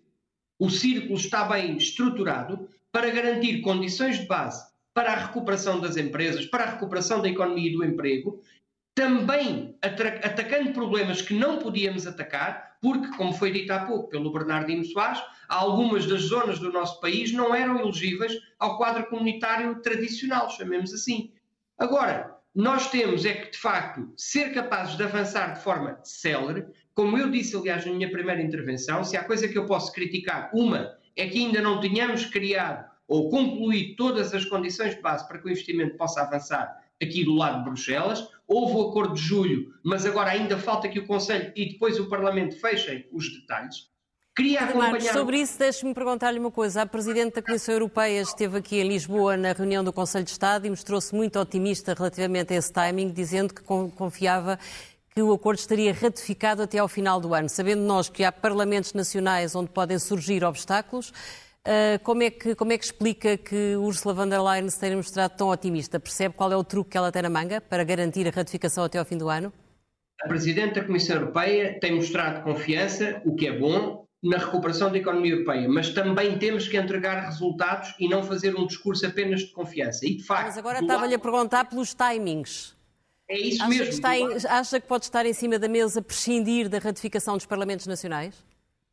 o 0.59 0.69
círculo 0.69 1.15
está 1.15 1.45
bem 1.45 1.79
estruturado 1.79 2.69
para 2.93 3.09
garantir 3.09 3.63
condições 3.63 4.19
de 4.19 4.27
base 4.27 4.72
para 4.95 5.13
a 5.13 5.27
recuperação 5.27 5.81
das 5.81 5.97
empresas, 5.97 6.47
para 6.47 6.65
a 6.65 6.71
recuperação 6.71 7.21
da 7.21 7.29
economia 7.29 7.71
e 7.71 7.73
do 7.73 7.85
emprego, 7.85 8.43
também 8.95 9.75
atacando 9.81 10.73
problemas 10.73 11.23
que 11.23 11.33
não 11.33 11.59
podíamos 11.59 12.07
atacar, 12.07 12.77
porque, 12.81 13.17
como 13.17 13.33
foi 13.33 13.51
dito 13.51 13.73
há 13.73 13.87
pouco 13.87 14.11
pelo 14.11 14.33
Bernardino 14.33 14.85
Soares, 14.85 15.23
algumas 15.49 16.07
das 16.07 16.23
zonas 16.23 16.59
do 16.59 16.71
nosso 16.71 17.01
país 17.01 17.33
não 17.33 17.55
eram 17.55 17.81
elegíveis 17.81 18.35
ao 18.59 18.77
quadro 18.77 19.07
comunitário 19.07 19.81
tradicional, 19.81 20.51
chamemos 20.51 20.93
assim. 20.93 21.33
Agora, 21.79 22.37
nós 22.55 22.91
temos 22.91 23.25
é 23.25 23.33
que, 23.33 23.53
de 23.53 23.59
facto, 23.59 24.13
ser 24.15 24.53
capazes 24.53 24.97
de 24.97 25.03
avançar 25.03 25.55
de 25.55 25.63
forma 25.63 25.99
célere, 26.05 26.67
como 26.95 27.17
eu 27.17 27.31
disse, 27.31 27.57
aliás, 27.57 27.87
na 27.87 27.93
minha 27.93 28.11
primeira 28.11 28.43
intervenção, 28.43 29.03
se 29.03 29.17
há 29.17 29.25
coisa 29.25 29.49
que 29.49 29.57
eu 29.57 29.65
posso 29.65 29.91
criticar, 29.93 30.51
uma 30.53 30.99
é 31.17 31.27
que 31.27 31.39
ainda 31.39 31.63
não 31.63 31.81
tenhamos 31.81 32.27
criado 32.27 32.92
ou 33.13 33.29
concluído 33.29 33.95
todas 33.95 34.33
as 34.33 34.43
condições 34.47 34.95
de 34.95 35.03
base 35.03 35.29
para 35.29 35.39
que 35.39 35.47
o 35.47 35.51
investimento 35.51 35.99
possa 35.99 36.23
avançar 36.23 36.83
aqui 37.01 37.23
do 37.23 37.35
lado 37.35 37.59
de 37.59 37.65
Bruxelas. 37.65 38.27
Houve 38.49 38.75
o 38.75 38.89
acordo 38.89 39.13
de 39.13 39.21
julho, 39.21 39.75
mas 39.85 40.07
agora 40.07 40.31
ainda 40.31 40.57
falta 40.57 40.89
que 40.89 40.99
o 40.99 41.07
Conselho 41.07 41.53
e 41.55 41.75
depois 41.75 42.01
o 42.01 42.09
Parlamento 42.09 42.59
fechem 42.59 43.07
os 43.13 43.31
detalhes. 43.31 43.91
Queria 44.35 44.61
acompanhar... 44.61 44.93
Marcos, 44.93 45.09
sobre 45.11 45.41
isso, 45.43 45.59
deixe-me 45.59 45.93
perguntar-lhe 45.93 46.39
uma 46.39 46.51
coisa. 46.51 46.81
A 46.81 46.87
Presidente 46.87 47.35
da 47.35 47.43
Comissão 47.43 47.75
Europeia 47.75 48.23
esteve 48.23 48.57
aqui 48.57 48.81
em 48.81 48.89
Lisboa 48.89 49.37
na 49.37 49.53
reunião 49.53 49.85
do 49.85 49.93
Conselho 49.93 50.25
de 50.25 50.31
Estado 50.31 50.67
e 50.67 50.71
mostrou-se 50.71 51.15
muito 51.15 51.39
otimista 51.39 51.93
relativamente 51.93 52.55
a 52.55 52.57
esse 52.57 52.73
timing, 52.73 53.11
dizendo 53.11 53.53
que 53.53 53.61
confiava 53.63 54.59
que 55.15 55.21
o 55.21 55.31
acordo 55.35 55.59
estaria 55.59 55.93
ratificado 55.93 56.63
até 56.63 56.79
ao 56.79 56.89
final 56.89 57.21
do 57.21 57.35
ano. 57.35 57.47
Sabendo 57.47 57.83
nós 57.83 58.09
que 58.09 58.25
há 58.25 58.33
parlamentos 58.33 58.95
nacionais 58.95 59.55
onde 59.55 59.69
podem 59.69 59.99
surgir 59.99 60.43
obstáculos, 60.43 61.13
como, 62.03 62.23
é 62.23 62.31
que, 62.31 62.55
como 62.55 62.73
é 62.73 62.79
que 62.79 62.85
explica 62.85 63.37
que 63.37 63.77
Ursula 63.77 64.15
von 64.15 64.29
der 64.29 64.43
Leyen 64.43 64.69
se 64.69 64.81
tenha 64.81 64.97
mostrado 64.97 65.37
tão 65.37 65.49
otimista? 65.49 66.01
Percebe 66.01 66.35
qual 66.35 66.51
é 66.53 66.57
o 66.57 66.65
truque 66.65 66.91
que 66.91 66.97
ela 66.97 67.13
tem 67.13 67.23
na 67.23 67.31
manga 67.31 67.61
para 67.61 67.85
garantir 67.85 68.27
a 68.27 68.31
ratificação 68.31 68.85
até 68.85 68.99
ao 68.99 69.05
fim 69.05 69.17
do 69.17 69.29
ano? 69.29 69.53
A 70.23 70.29
Presidente 70.29 70.75
da 70.75 70.85
Comissão 70.85 71.17
Europeia 71.17 71.79
tem 71.81 71.95
mostrado 71.95 72.43
confiança, 72.43 73.21
o 73.25 73.35
que 73.35 73.47
é 73.47 73.59
bom, 73.59 74.07
na 74.23 74.39
recuperação 74.39 74.91
da 74.91 74.99
economia 74.99 75.33
europeia, 75.33 75.69
mas 75.69 75.91
também 75.91 76.39
temos 76.39 76.69
que 76.69 76.77
entregar 76.77 77.25
resultados 77.25 77.95
e 77.99 78.09
não 78.09 78.23
fazer 78.23 78.55
um 78.55 78.67
discurso 78.67 79.05
apenas 79.05 79.41
de 79.41 79.53
confiança. 79.53 80.07
E 80.07 80.17
de 80.17 80.23
facto. 80.23 80.47
Mas 80.47 80.59
agora 80.59 80.79
estava-lhe 80.79 81.13
lado... 81.13 81.15
a 81.17 81.19
perguntar 81.19 81.65
pelos 81.65 81.93
timings. 81.93 82.77
É 83.29 83.37
isso 83.37 83.63
acha 83.63 83.69
mesmo. 83.69 84.03
Que 84.03 84.09
em, 84.09 84.47
acha 84.49 84.81
que 84.81 84.87
pode 84.87 85.07
estar 85.07 85.27
em 85.27 85.33
cima 85.33 85.59
da 85.59 85.69
mesa 85.69 86.01
prescindir 86.01 86.69
da 86.69 86.79
ratificação 86.79 87.37
dos 87.37 87.47
Parlamentos 87.47 87.87
Nacionais? 87.87 88.45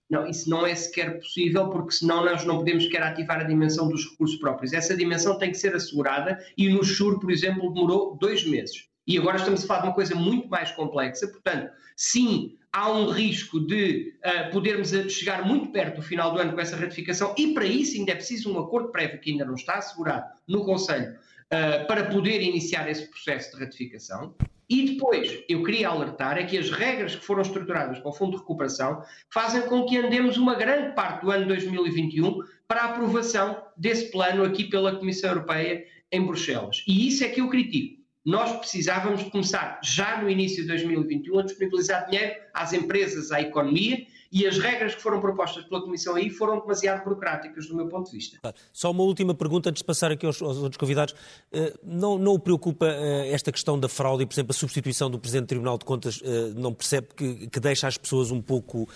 Não, 0.09 0.27
isso 0.27 0.49
não 0.49 0.65
é 0.65 0.73
sequer 0.73 1.19
possível, 1.19 1.69
porque 1.69 1.91
senão 1.91 2.25
nós 2.25 2.43
não 2.43 2.57
podemos 2.57 2.85
sequer 2.85 3.03
ativar 3.03 3.39
a 3.39 3.43
dimensão 3.43 3.87
dos 3.87 4.09
recursos 4.09 4.37
próprios. 4.37 4.73
Essa 4.73 4.95
dimensão 4.95 5.37
tem 5.37 5.51
que 5.51 5.57
ser 5.57 5.75
assegurada 5.75 6.43
e 6.57 6.67
no 6.69 6.83
SURE, 6.83 7.19
por 7.19 7.31
exemplo, 7.31 7.71
demorou 7.71 8.17
dois 8.19 8.43
meses. 8.43 8.87
E 9.05 9.17
agora 9.17 9.37
estamos 9.37 9.63
a 9.63 9.67
falar 9.67 9.81
de 9.81 9.87
uma 9.87 9.93
coisa 9.93 10.15
muito 10.15 10.47
mais 10.49 10.71
complexa. 10.71 11.27
Portanto, 11.27 11.71
sim, 11.95 12.57
há 12.71 12.91
um 12.91 13.09
risco 13.09 13.59
de 13.59 14.15
uh, 14.23 14.51
podermos 14.51 14.89
chegar 15.11 15.45
muito 15.45 15.71
perto 15.71 15.97
do 15.97 16.01
final 16.01 16.31
do 16.31 16.39
ano 16.39 16.53
com 16.53 16.61
essa 16.61 16.75
ratificação, 16.75 17.33
e 17.37 17.53
para 17.53 17.65
isso 17.65 17.97
ainda 17.97 18.11
é 18.11 18.15
preciso 18.15 18.51
um 18.51 18.59
acordo 18.59 18.91
prévio 18.91 19.19
que 19.19 19.31
ainda 19.31 19.45
não 19.45 19.55
está 19.55 19.75
assegurado 19.75 20.25
no 20.47 20.63
Conselho 20.63 21.17
uh, 21.53 21.87
para 21.87 22.05
poder 22.05 22.41
iniciar 22.41 22.89
esse 22.89 23.07
processo 23.09 23.55
de 23.55 23.63
ratificação. 23.63 24.35
E 24.69 24.91
depois, 24.91 25.43
eu 25.49 25.63
queria 25.63 25.89
alertar 25.89 26.37
é 26.37 26.43
que 26.43 26.57
as 26.57 26.69
regras 26.69 27.15
que 27.15 27.25
foram 27.25 27.41
estruturadas 27.41 27.97
para 27.99 28.09
o 28.09 28.13
Fundo 28.13 28.33
de 28.33 28.37
Recuperação 28.37 29.01
fazem 29.33 29.63
com 29.63 29.85
que 29.85 29.97
andemos 29.97 30.37
uma 30.37 30.53
grande 30.53 30.93
parte 30.93 31.21
do 31.21 31.31
ano 31.31 31.47
2021 31.47 32.39
para 32.67 32.81
a 32.81 32.85
aprovação 32.85 33.63
desse 33.75 34.11
plano 34.11 34.43
aqui 34.43 34.65
pela 34.65 34.95
Comissão 34.95 35.31
Europeia 35.31 35.85
em 36.11 36.23
Bruxelas. 36.23 36.83
E 36.87 37.07
isso 37.07 37.23
é 37.23 37.29
que 37.29 37.41
eu 37.41 37.49
critico. 37.49 37.99
Nós 38.23 38.57
precisávamos 38.59 39.23
começar 39.23 39.79
já 39.83 40.21
no 40.21 40.29
início 40.29 40.61
de 40.61 40.67
2021 40.67 41.39
a 41.39 41.43
disponibilizar 41.43 42.05
dinheiro 42.07 42.35
às 42.53 42.73
empresas, 42.73 43.31
à 43.31 43.41
economia 43.41 44.05
e 44.31 44.45
as 44.45 44.59
regras 44.59 44.93
que 44.93 45.01
foram 45.01 45.19
propostas 45.19 45.63
pela 45.65 45.81
Comissão 45.81 46.15
aí 46.15 46.29
foram 46.29 46.59
demasiado 46.59 47.03
burocráticas, 47.03 47.67
do 47.67 47.75
meu 47.75 47.87
ponto 47.87 48.11
de 48.11 48.17
vista. 48.17 48.37
Só 48.71 48.91
uma 48.91 49.03
última 49.03 49.33
pergunta 49.33 49.69
antes 49.69 49.81
de 49.81 49.85
passar 49.85 50.11
aqui 50.11 50.25
aos, 50.25 50.39
aos 50.41 50.57
outros 50.57 50.77
convidados. 50.77 51.15
Eh, 51.51 51.73
não, 51.83 52.17
não 52.19 52.33
o 52.33 52.39
preocupa 52.39 52.85
eh, 52.87 53.31
esta 53.31 53.51
questão 53.51 53.79
da 53.79 53.89
fraude 53.89 54.23
e, 54.23 54.25
por 54.27 54.33
exemplo, 54.33 54.51
a 54.51 54.53
substituição 54.53 55.09
do 55.09 55.17
Presidente 55.17 55.45
do 55.45 55.47
Tribunal 55.47 55.77
de 55.79 55.85
Contas 55.85 56.21
eh, 56.23 56.53
não 56.55 56.73
percebe 56.73 57.07
que, 57.15 57.47
que 57.47 57.59
deixa 57.59 57.87
as 57.87 57.97
pessoas 57.97 58.29
um 58.31 58.41
pouco 58.41 58.87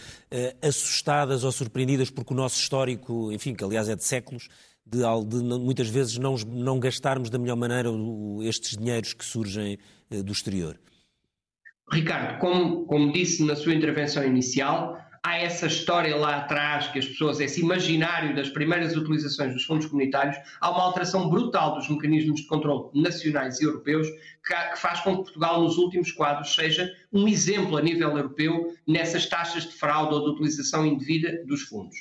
assustadas 0.62 1.43
ou 1.43 1.52
surpreendidas 1.52 2.10
porque 2.10 2.34
o 2.34 2.36
nosso 2.36 2.60
histórico, 2.60 3.32
enfim, 3.32 3.54
que 3.54 3.63
aliás 3.63 3.89
é 3.89 3.96
de 3.96 4.04
séculos, 4.04 4.50
de, 4.86 5.00
de, 5.00 5.43
muitas 5.60 5.89
vezes 5.89 6.17
não, 6.17 6.36
não 6.36 6.80
gastarmos 6.80 7.30
da 7.30 7.38
melhor 7.38 7.56
maneira 7.56 7.89
estes 8.41 8.78
dinheiros 8.78 9.13
que 9.13 9.24
surgem 9.24 9.78
do 10.10 10.32
exterior? 10.32 10.80
Ricardo, 11.91 12.39
como, 12.39 12.86
como 12.86 13.12
disse 13.12 13.43
na 13.43 13.56
sua 13.56 13.74
intervenção 13.74 14.24
inicial, 14.24 14.98
há 15.23 15.38
essa 15.38 15.67
história 15.67 16.15
lá 16.15 16.38
atrás, 16.38 16.88
que 16.88 16.99
as 16.99 17.05
pessoas, 17.05 17.39
esse 17.39 17.62
imaginário 17.62 18.36
das 18.36 18.49
primeiras 18.49 18.95
utilizações 18.95 19.53
dos 19.53 19.63
fundos 19.63 19.86
comunitários, 19.86 20.38
há 20.59 20.69
uma 20.69 20.83
alteração 20.83 21.29
brutal 21.29 21.75
dos 21.75 21.89
mecanismos 21.89 22.41
de 22.41 22.47
controle 22.47 22.89
nacionais 22.93 23.59
e 23.59 23.63
europeus 23.63 24.07
que 24.45 24.77
faz 24.77 24.99
com 24.99 25.17
que 25.17 25.23
Portugal, 25.23 25.62
nos 25.62 25.77
últimos 25.77 26.12
quadros, 26.12 26.53
seja 26.53 26.91
um 27.12 27.27
exemplo 27.27 27.77
a 27.77 27.81
nível 27.81 28.09
europeu 28.17 28.75
nessas 28.86 29.25
taxas 29.25 29.63
de 29.63 29.73
fraude 29.73 30.13
ou 30.13 30.25
de 30.25 30.29
utilização 30.31 30.86
indevida 30.86 31.43
dos 31.45 31.62
fundos. 31.62 31.95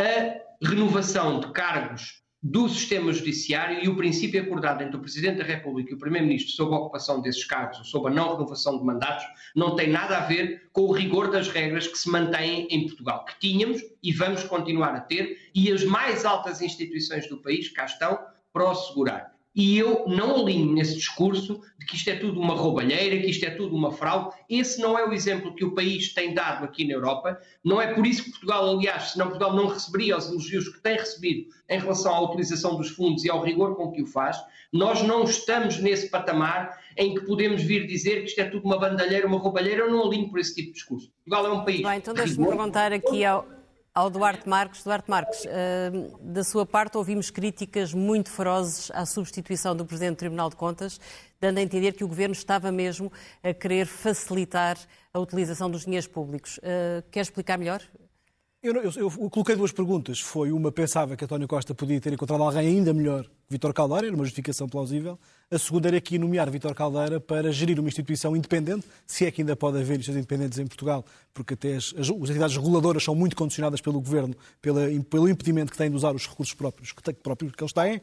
A 0.00 0.66
renovação 0.66 1.40
de 1.40 1.52
cargos 1.52 2.23
do 2.46 2.68
sistema 2.68 3.10
judiciário 3.10 3.82
e 3.82 3.88
o 3.88 3.96
princípio 3.96 4.42
acordado 4.42 4.82
entre 4.82 4.96
o 4.96 5.00
Presidente 5.00 5.38
da 5.38 5.44
República 5.44 5.90
e 5.90 5.94
o 5.94 5.98
Primeiro-Ministro 5.98 6.52
sobre 6.52 6.74
a 6.74 6.78
ocupação 6.78 7.22
desses 7.22 7.42
cargos 7.46 7.78
ou 7.78 7.84
sobre 7.86 8.12
a 8.12 8.14
não 8.14 8.32
renovação 8.32 8.78
de 8.78 8.84
mandatos 8.84 9.24
não 9.56 9.74
tem 9.74 9.88
nada 9.88 10.18
a 10.18 10.26
ver 10.26 10.68
com 10.70 10.82
o 10.82 10.92
rigor 10.92 11.30
das 11.30 11.48
regras 11.48 11.86
que 11.86 11.96
se 11.96 12.10
mantêm 12.10 12.68
em 12.70 12.86
Portugal, 12.86 13.24
que 13.24 13.38
tínhamos 13.38 13.80
e 14.02 14.12
vamos 14.12 14.44
continuar 14.44 14.94
a 14.94 15.00
ter, 15.00 15.38
e 15.54 15.72
as 15.72 15.84
mais 15.84 16.26
altas 16.26 16.60
instituições 16.60 17.26
do 17.30 17.38
país 17.38 17.70
cá 17.70 17.86
estão 17.86 18.18
para 18.52 18.66
o 18.66 18.70
assegurar. 18.70 19.33
E 19.54 19.78
eu 19.78 20.04
não 20.08 20.42
alinho 20.42 20.72
nesse 20.72 20.96
discurso 20.96 21.60
de 21.78 21.86
que 21.86 21.94
isto 21.94 22.10
é 22.10 22.16
tudo 22.16 22.40
uma 22.40 22.54
roubalheira, 22.54 23.20
que 23.20 23.30
isto 23.30 23.44
é 23.44 23.50
tudo 23.50 23.76
uma 23.76 23.92
fraude. 23.92 24.34
Esse 24.50 24.80
não 24.80 24.98
é 24.98 25.08
o 25.08 25.12
exemplo 25.12 25.54
que 25.54 25.64
o 25.64 25.74
país 25.74 26.12
tem 26.12 26.34
dado 26.34 26.64
aqui 26.64 26.84
na 26.84 26.94
Europa. 26.94 27.38
Não 27.62 27.80
é 27.80 27.94
por 27.94 28.04
isso 28.04 28.24
que 28.24 28.30
Portugal, 28.30 28.68
aliás, 28.68 29.12
senão 29.12 29.28
Portugal 29.28 29.54
não 29.54 29.68
receberia 29.68 30.16
os 30.16 30.28
elogios 30.28 30.68
que 30.68 30.80
tem 30.80 30.96
recebido 30.96 31.46
em 31.70 31.78
relação 31.78 32.12
à 32.12 32.20
utilização 32.20 32.76
dos 32.76 32.90
fundos 32.90 33.24
e 33.24 33.30
ao 33.30 33.42
rigor 33.42 33.76
com 33.76 33.92
que 33.92 34.02
o 34.02 34.06
faz. 34.06 34.36
Nós 34.72 35.02
não 35.02 35.22
estamos 35.22 35.78
nesse 35.78 36.10
patamar 36.10 36.76
em 36.96 37.14
que 37.14 37.24
podemos 37.24 37.62
vir 37.62 37.86
dizer 37.86 38.22
que 38.22 38.30
isto 38.30 38.40
é 38.40 38.44
tudo 38.44 38.64
uma 38.64 38.78
bandalheira, 38.78 39.26
uma 39.26 39.38
roubalheira. 39.38 39.82
Eu 39.82 39.90
não 39.90 40.04
alinho 40.04 40.28
por 40.28 40.40
esse 40.40 40.52
tipo 40.52 40.68
de 40.68 40.74
discurso. 40.74 41.12
Portugal 41.24 41.46
é 41.46 41.56
um 41.56 41.64
país. 41.64 41.82
Bem, 41.82 41.98
então 41.98 42.12
deixe-me 42.12 42.46
perguntar 42.46 42.92
aqui 42.92 43.24
ao, 43.24 43.46
ao 43.94 44.10
Duarte 44.10 44.48
Marques. 44.48 44.82
Duarte 44.82 45.08
Marques, 45.08 45.44
uh, 45.44 46.18
da 46.20 46.42
sua 46.42 46.66
parte 46.66 46.96
ouvimos 46.96 47.30
críticas 47.30 47.94
muito 47.94 48.28
ferozes 48.28 48.90
à 48.92 49.06
substituição 49.06 49.76
do 49.76 49.86
Presidente 49.86 50.16
do 50.16 50.18
Tribunal 50.18 50.50
de 50.50 50.56
Contas, 50.56 51.00
dando 51.40 51.58
a 51.58 51.62
entender 51.62 51.92
que 51.92 52.02
o 52.02 52.08
Governo 52.08 52.32
estava 52.32 52.72
mesmo 52.72 53.12
a 53.42 53.54
querer 53.54 53.86
facilitar 53.86 54.76
a 55.12 55.18
utilização 55.20 55.70
dos 55.70 55.84
dinheiros 55.84 56.08
públicos. 56.08 56.58
Uh, 56.58 57.04
quer 57.10 57.20
explicar 57.20 57.56
melhor? 57.56 57.80
Eu, 58.60 58.74
eu, 58.76 58.90
eu, 58.96 59.30
coloquei 59.30 59.54
duas 59.54 59.72
perguntas. 59.72 60.20
Foi 60.20 60.50
uma, 60.50 60.72
pensava 60.72 61.16
que 61.16 61.24
António 61.24 61.46
Costa 61.46 61.74
podia 61.74 62.00
ter 62.00 62.14
encontrado 62.14 62.42
alguém 62.42 62.66
ainda 62.66 62.94
melhor 62.94 63.30
Vítor 63.48 63.72
Caldeira, 63.72 64.06
era 64.06 64.14
uma 64.14 64.24
justificação 64.24 64.68
plausível. 64.68 65.18
A 65.50 65.58
segunda 65.58 65.88
era 65.88 65.98
aqui 65.98 66.18
nomear 66.18 66.50
Vítor 66.50 66.74
Caldeira 66.74 67.20
para 67.20 67.52
gerir 67.52 67.78
uma 67.78 67.88
instituição 67.88 68.34
independente, 68.34 68.86
se 69.06 69.26
é 69.26 69.30
que 69.30 69.42
ainda 69.42 69.54
pode 69.54 69.76
haver 69.76 69.98
instituições 69.98 70.16
independentes 70.16 70.58
em 70.58 70.66
Portugal, 70.66 71.04
porque 71.32 71.54
até 71.54 71.76
as, 71.76 71.94
as, 71.98 72.08
as 72.08 72.30
entidades 72.30 72.56
reguladoras 72.56 73.04
são 73.04 73.14
muito 73.14 73.36
condicionadas 73.36 73.80
pelo 73.80 74.00
Governo, 74.00 74.34
pela, 74.60 74.80
pelo 75.08 75.28
impedimento 75.28 75.70
que 75.70 75.78
têm 75.78 75.90
de 75.90 75.96
usar 75.96 76.14
os 76.14 76.26
recursos 76.26 76.54
próprios 76.54 76.92
que, 76.92 77.12
próprios 77.12 77.52
que 77.52 77.62
eles 77.62 77.72
têm. 77.72 78.00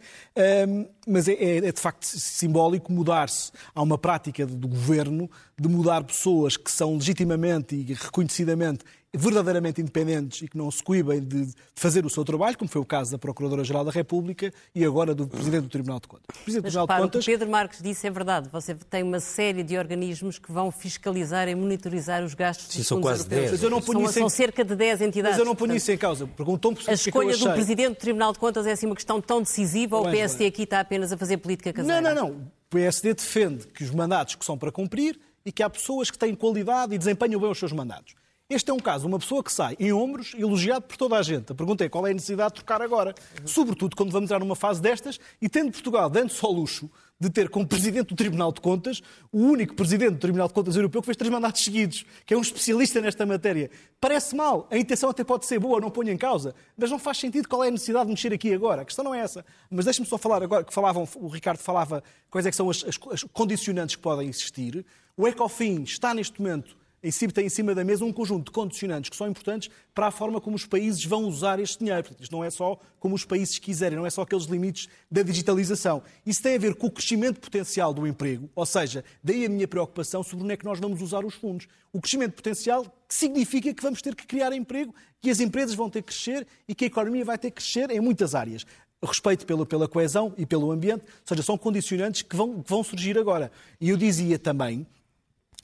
Um, 0.67 0.87
mas 1.07 1.27
é, 1.27 1.33
é, 1.33 1.57
é, 1.57 1.71
de 1.71 1.81
facto 1.81 2.05
simbólico 2.05 2.91
mudar-se. 2.91 3.51
Há 3.73 3.81
uma 3.81 3.97
prática 3.97 4.45
do 4.45 4.67
Governo 4.67 5.29
de 5.59 5.67
mudar 5.67 6.03
pessoas 6.03 6.55
que 6.55 6.71
são 6.71 6.93
legitimamente 6.95 7.75
e 7.75 7.93
reconhecidamente 7.93 8.85
verdadeiramente 9.13 9.81
independentes 9.81 10.41
e 10.41 10.47
que 10.47 10.57
não 10.57 10.71
se 10.71 10.81
coibem 10.81 11.19
de 11.19 11.49
fazer 11.75 12.05
o 12.05 12.09
seu 12.09 12.23
trabalho, 12.23 12.57
como 12.57 12.69
foi 12.69 12.81
o 12.81 12.85
caso 12.85 13.11
da 13.11 13.17
Procuradora-Geral 13.17 13.83
da 13.83 13.91
República 13.91 14.53
e 14.73 14.85
agora 14.85 15.13
do 15.13 15.27
Presidente 15.31 15.63
do 15.63 15.69
Tribunal 15.69 15.99
de 15.99 16.07
Contas. 16.07 16.25
O 16.29 16.43
Presidente 16.43 16.63
Mas, 16.63 16.73
do 16.73 16.77
Tribunal 16.77 16.85
repara, 16.85 16.99
de 16.99 17.07
Contas... 17.07 17.21
o 17.21 17.25
que 17.25 17.31
Pedro 17.31 17.49
Marques 17.49 17.81
disse 17.81 18.07
é 18.07 18.11
verdade. 18.11 18.49
Você 18.49 18.75
tem 18.75 19.03
uma 19.03 19.19
série 19.19 19.63
de 19.63 19.77
organismos 19.77 20.37
que 20.37 20.51
vão 20.51 20.71
fiscalizar 20.71 21.47
e 21.47 21.55
monitorizar 21.55 22.23
os 22.23 22.33
gastos 22.33 22.67
Sim, 22.67 22.79
dos 22.79 22.87
são 22.87 23.01
quase 23.01 23.21
europeus. 23.21 23.41
10. 23.41 23.51
Mas 23.51 23.63
eu 23.63 23.69
não 23.69 23.81
são, 23.81 24.07
são 24.07 24.29
cerca 24.29 24.63
de 24.63 24.75
10 24.75 25.01
entidades. 25.01 25.37
Mas 25.37 25.39
eu 25.39 25.45
não 25.45 25.55
ponho 25.55 25.75
isso 25.75 25.91
em 25.91 25.97
causa. 25.97 26.27
Perguntou-me 26.27 26.77
A 26.87 26.93
escolha 26.93 27.35
do 27.35 27.51
Presidente 27.53 27.95
do 27.95 27.99
Tribunal 27.99 28.33
de 28.33 28.39
Contas 28.39 28.67
é 28.67 28.71
assim 28.71 28.85
uma 28.85 28.95
questão 28.95 29.21
tão 29.21 29.41
decisiva 29.41 29.97
ou 29.97 30.07
o 30.07 30.11
PSD 30.11 30.45
aqui 30.45 30.63
está 30.63 30.79
apenas 30.79 31.11
a 31.11 31.17
fazer 31.17 31.37
política 31.37 31.71
caseira? 31.71 32.01
Não, 32.01 32.13
não, 32.13 32.29
não. 32.29 32.35
O 32.37 32.51
PSD 32.69 33.13
defende 33.13 33.67
que 33.67 33.83
os 33.83 33.91
mandatos 33.91 34.35
que 34.35 34.45
são 34.45 34.57
para 34.57 34.71
cumprir 34.71 35.19
e 35.45 35.51
que 35.51 35.63
há 35.63 35.69
pessoas 35.69 36.11
que 36.11 36.17
têm 36.17 36.35
qualidade 36.35 36.93
e 36.93 36.97
desempenham 36.97 37.39
bem 37.39 37.49
os 37.49 37.57
seus 37.57 37.71
mandatos. 37.71 38.15
Este 38.51 38.69
é 38.69 38.73
um 38.73 38.79
caso, 38.79 39.07
uma 39.07 39.17
pessoa 39.17 39.41
que 39.41 39.49
sai 39.49 39.77
em 39.79 39.93
ombros, 39.93 40.33
elogiado 40.37 40.81
por 40.81 40.97
toda 40.97 41.15
a 41.15 41.23
gente. 41.23 41.53
A 41.53 41.55
pergunta 41.55 41.85
é 41.85 41.87
qual 41.89 42.05
é 42.05 42.11
a 42.11 42.13
necessidade 42.13 42.49
de 42.49 42.55
trocar 42.55 42.81
agora? 42.81 43.15
Sobretudo 43.45 43.95
quando 43.95 44.11
vamos 44.11 44.25
entrar 44.25 44.39
numa 44.39 44.57
fase 44.57 44.81
destas 44.81 45.21
e 45.41 45.47
tendo 45.47 45.71
Portugal 45.71 46.09
dando-se 46.09 46.45
ao 46.45 46.51
luxo 46.51 46.91
de 47.17 47.29
ter 47.29 47.47
como 47.47 47.65
Presidente 47.65 48.09
do 48.09 48.15
Tribunal 48.15 48.51
de 48.51 48.59
Contas 48.59 49.01
o 49.31 49.39
único 49.39 49.73
Presidente 49.73 50.15
do 50.15 50.17
Tribunal 50.17 50.49
de 50.49 50.53
Contas 50.53 50.75
Europeu 50.75 51.01
que 51.01 51.05
fez 51.05 51.15
três 51.15 51.31
mandatos 51.31 51.63
seguidos, 51.63 52.05
que 52.25 52.33
é 52.33 52.37
um 52.37 52.41
especialista 52.41 52.99
nesta 52.99 53.25
matéria. 53.25 53.71
Parece 54.01 54.35
mal, 54.35 54.67
a 54.69 54.77
intenção 54.77 55.09
até 55.09 55.23
pode 55.23 55.45
ser 55.45 55.57
boa, 55.57 55.79
não 55.79 55.89
ponho 55.89 56.11
em 56.11 56.17
causa, 56.17 56.53
mas 56.75 56.91
não 56.91 56.99
faz 56.99 57.19
sentido 57.19 57.47
qual 57.47 57.63
é 57.63 57.69
a 57.69 57.71
necessidade 57.71 58.07
de 58.07 58.11
mexer 58.11 58.33
aqui 58.33 58.53
agora. 58.53 58.81
A 58.81 58.85
questão 58.85 59.05
não 59.05 59.15
é 59.15 59.19
essa. 59.21 59.45
Mas 59.69 59.85
deixe-me 59.85 60.05
só 60.05 60.17
falar 60.17 60.43
agora, 60.43 60.65
que 60.65 60.73
falavam, 60.73 61.07
o 61.15 61.29
Ricardo 61.29 61.59
falava 61.59 62.03
quais 62.29 62.45
é 62.45 62.49
que 62.49 62.57
são 62.57 62.69
as, 62.69 62.83
as, 62.83 62.99
as 63.13 63.23
condicionantes 63.31 63.95
que 63.95 64.01
podem 64.01 64.27
existir. 64.27 64.85
O 65.15 65.25
ECOFIN 65.25 65.83
está 65.83 66.13
neste 66.13 66.41
momento 66.41 66.80
em 67.03 67.09
si, 67.09 67.27
tem 67.27 67.45
em 67.45 67.49
cima 67.49 67.73
da 67.73 67.83
mesa 67.83 68.05
um 68.05 68.13
conjunto 68.13 68.45
de 68.45 68.51
condicionantes 68.51 69.09
que 69.09 69.15
são 69.15 69.27
importantes 69.27 69.69
para 69.93 70.07
a 70.07 70.11
forma 70.11 70.39
como 70.39 70.55
os 70.55 70.65
países 70.65 71.03
vão 71.03 71.25
usar 71.25 71.59
este 71.59 71.79
dinheiro. 71.79 72.03
Portanto, 72.03 72.21
isto 72.21 72.31
não 72.31 72.43
é 72.43 72.49
só 72.49 72.79
como 72.99 73.15
os 73.15 73.25
países 73.25 73.57
quiserem, 73.57 73.97
não 73.97 74.05
é 74.05 74.09
só 74.09 74.21
aqueles 74.21 74.45
limites 74.45 74.87
da 75.09 75.23
digitalização. 75.23 76.03
Isso 76.25 76.43
tem 76.43 76.55
a 76.55 76.59
ver 76.59 76.75
com 76.75 76.87
o 76.87 76.91
crescimento 76.91 77.39
potencial 77.39 77.93
do 77.93 78.05
emprego, 78.05 78.49
ou 78.55 78.65
seja, 78.65 79.03
daí 79.23 79.45
a 79.45 79.49
minha 79.49 79.67
preocupação 79.67 80.21
sobre 80.21 80.45
onde 80.45 80.53
é 80.53 80.57
que 80.57 80.65
nós 80.65 80.79
vamos 80.79 81.01
usar 81.01 81.25
os 81.25 81.33
fundos. 81.33 81.67
O 81.91 81.99
crescimento 81.99 82.33
potencial 82.33 82.85
significa 83.09 83.73
que 83.73 83.81
vamos 83.81 84.01
ter 84.01 84.15
que 84.15 84.25
criar 84.27 84.53
emprego, 84.53 84.93
que 85.19 85.29
as 85.29 85.39
empresas 85.39 85.75
vão 85.75 85.89
ter 85.89 86.01
que 86.01 86.07
crescer 86.07 86.47
e 86.67 86.75
que 86.75 86.85
a 86.85 86.87
economia 86.87 87.25
vai 87.25 87.37
ter 87.37 87.49
que 87.49 87.61
crescer 87.61 87.89
em 87.89 87.99
muitas 87.99 88.35
áreas 88.35 88.65
respeito 89.03 89.45
pela, 89.47 89.65
pela 89.65 89.87
coesão 89.87 90.31
e 90.37 90.45
pelo 90.45 90.71
ambiente, 90.71 91.01
ou 91.01 91.25
seja, 91.25 91.41
são 91.41 91.57
condicionantes 91.57 92.21
que 92.21 92.35
vão, 92.35 92.61
que 92.61 92.69
vão 92.69 92.83
surgir 92.83 93.17
agora. 93.17 93.51
E 93.79 93.89
eu 93.89 93.97
dizia 93.97 94.37
também 94.37 94.85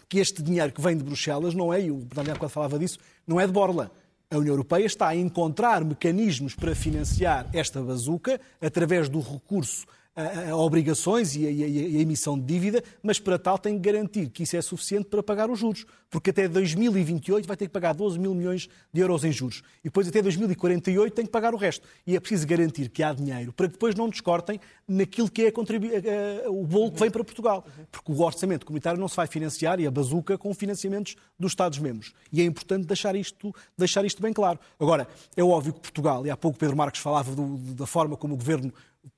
que 0.09 0.19
este 0.19 0.41
dinheiro 0.41 0.71
que 0.71 0.81
vem 0.81 0.95
de 0.95 1.03
Bruxelas 1.03 1.53
não 1.53 1.73
é, 1.73 1.81
e 1.81 1.91
o 1.91 1.97
Bernardo 1.97 2.39
quando 2.39 2.51
falava 2.51 2.79
disso, 2.79 2.99
não 3.25 3.39
é 3.39 3.45
de 3.45 3.51
borla. 3.51 3.91
A 4.29 4.37
União 4.37 4.53
Europeia 4.53 4.85
está 4.85 5.07
a 5.07 5.15
encontrar 5.15 5.83
mecanismos 5.85 6.53
para 6.53 6.75
financiar 6.75 7.47
esta 7.53 7.81
bazuca 7.81 8.39
através 8.61 9.07
do 9.07 9.19
recurso 9.19 9.85
a, 10.17 10.49
a 10.49 10.55
obrigações 10.57 11.35
e 11.35 11.45
a, 11.45 11.51
e 11.51 11.97
a, 11.97 12.01
emissão 12.01 12.37
de 12.37 12.45
dívida, 12.45 12.83
mas 13.03 13.19
para 13.19 13.37
tal 13.37 13.59
tem 13.59 13.75
que 13.75 13.81
garantir 13.81 14.29
que 14.29 14.41
isso 14.41 14.57
é 14.57 14.61
suficiente 14.61 15.05
para 15.05 15.21
pagar 15.21 15.49
os 15.49 15.59
juros, 15.59 15.85
porque 16.09 16.31
até 16.31 16.47
2028 16.47 17.47
vai 17.47 17.55
ter 17.55 17.67
que 17.67 17.71
pagar 17.71 17.93
12 17.93 18.17
mil 18.17 18.33
milhões 18.33 18.67
de 18.91 18.99
euros 18.99 19.23
em 19.23 19.31
juros. 19.31 19.61
E 19.81 19.85
depois 19.85 20.07
até 20.07 20.19
2048 20.21 21.13
tem 21.13 21.25
que 21.25 21.31
pagar 21.31 21.53
o 21.53 21.57
resto. 21.57 21.87
E 22.05 22.15
é 22.15 22.19
preciso 22.19 22.47
garantir 22.47 22.89
que 22.89 23.03
há 23.03 23.13
dinheiro 23.13 23.53
para 23.53 23.67
que 23.67 23.73
depois 23.73 23.93
não 23.93 24.09
descortem 24.09 24.59
naquilo 24.87 25.29
que 25.29 25.43
é 25.45 26.47
o 26.47 26.63
bolo 26.63 26.91
que 26.91 26.99
vem 26.99 27.11
para 27.11 27.23
Portugal. 27.23 27.65
Porque 27.91 28.11
o 28.11 28.21
orçamento 28.21 28.65
comunitário 28.65 28.99
não 28.99 29.07
se 29.07 29.15
vai 29.15 29.27
financiar 29.27 29.79
e 29.79 29.85
a 29.85 29.91
bazuca 29.91 30.37
com 30.37 30.53
financiamentos 30.53 31.15
dos 31.37 31.51
Estados-membros. 31.51 32.13
E 32.31 32.41
é 32.41 32.45
importante 32.45 32.87
deixar 32.87 33.15
isto, 33.15 33.53
deixar 33.77 34.03
isto 34.05 34.21
bem 34.21 34.33
claro. 34.33 34.59
Agora, 34.79 35.07
é 35.35 35.43
óbvio 35.43 35.73
que 35.73 35.81
Portugal, 35.81 36.25
e 36.25 36.31
há 36.31 36.37
pouco 36.37 36.57
Pedro 36.57 36.75
Marques 36.75 37.01
falava 37.01 37.35
do, 37.35 37.57
da 37.75 37.85
forma 37.85 38.15
como 38.17 38.33
o 38.33 38.37
Governo 38.37 38.73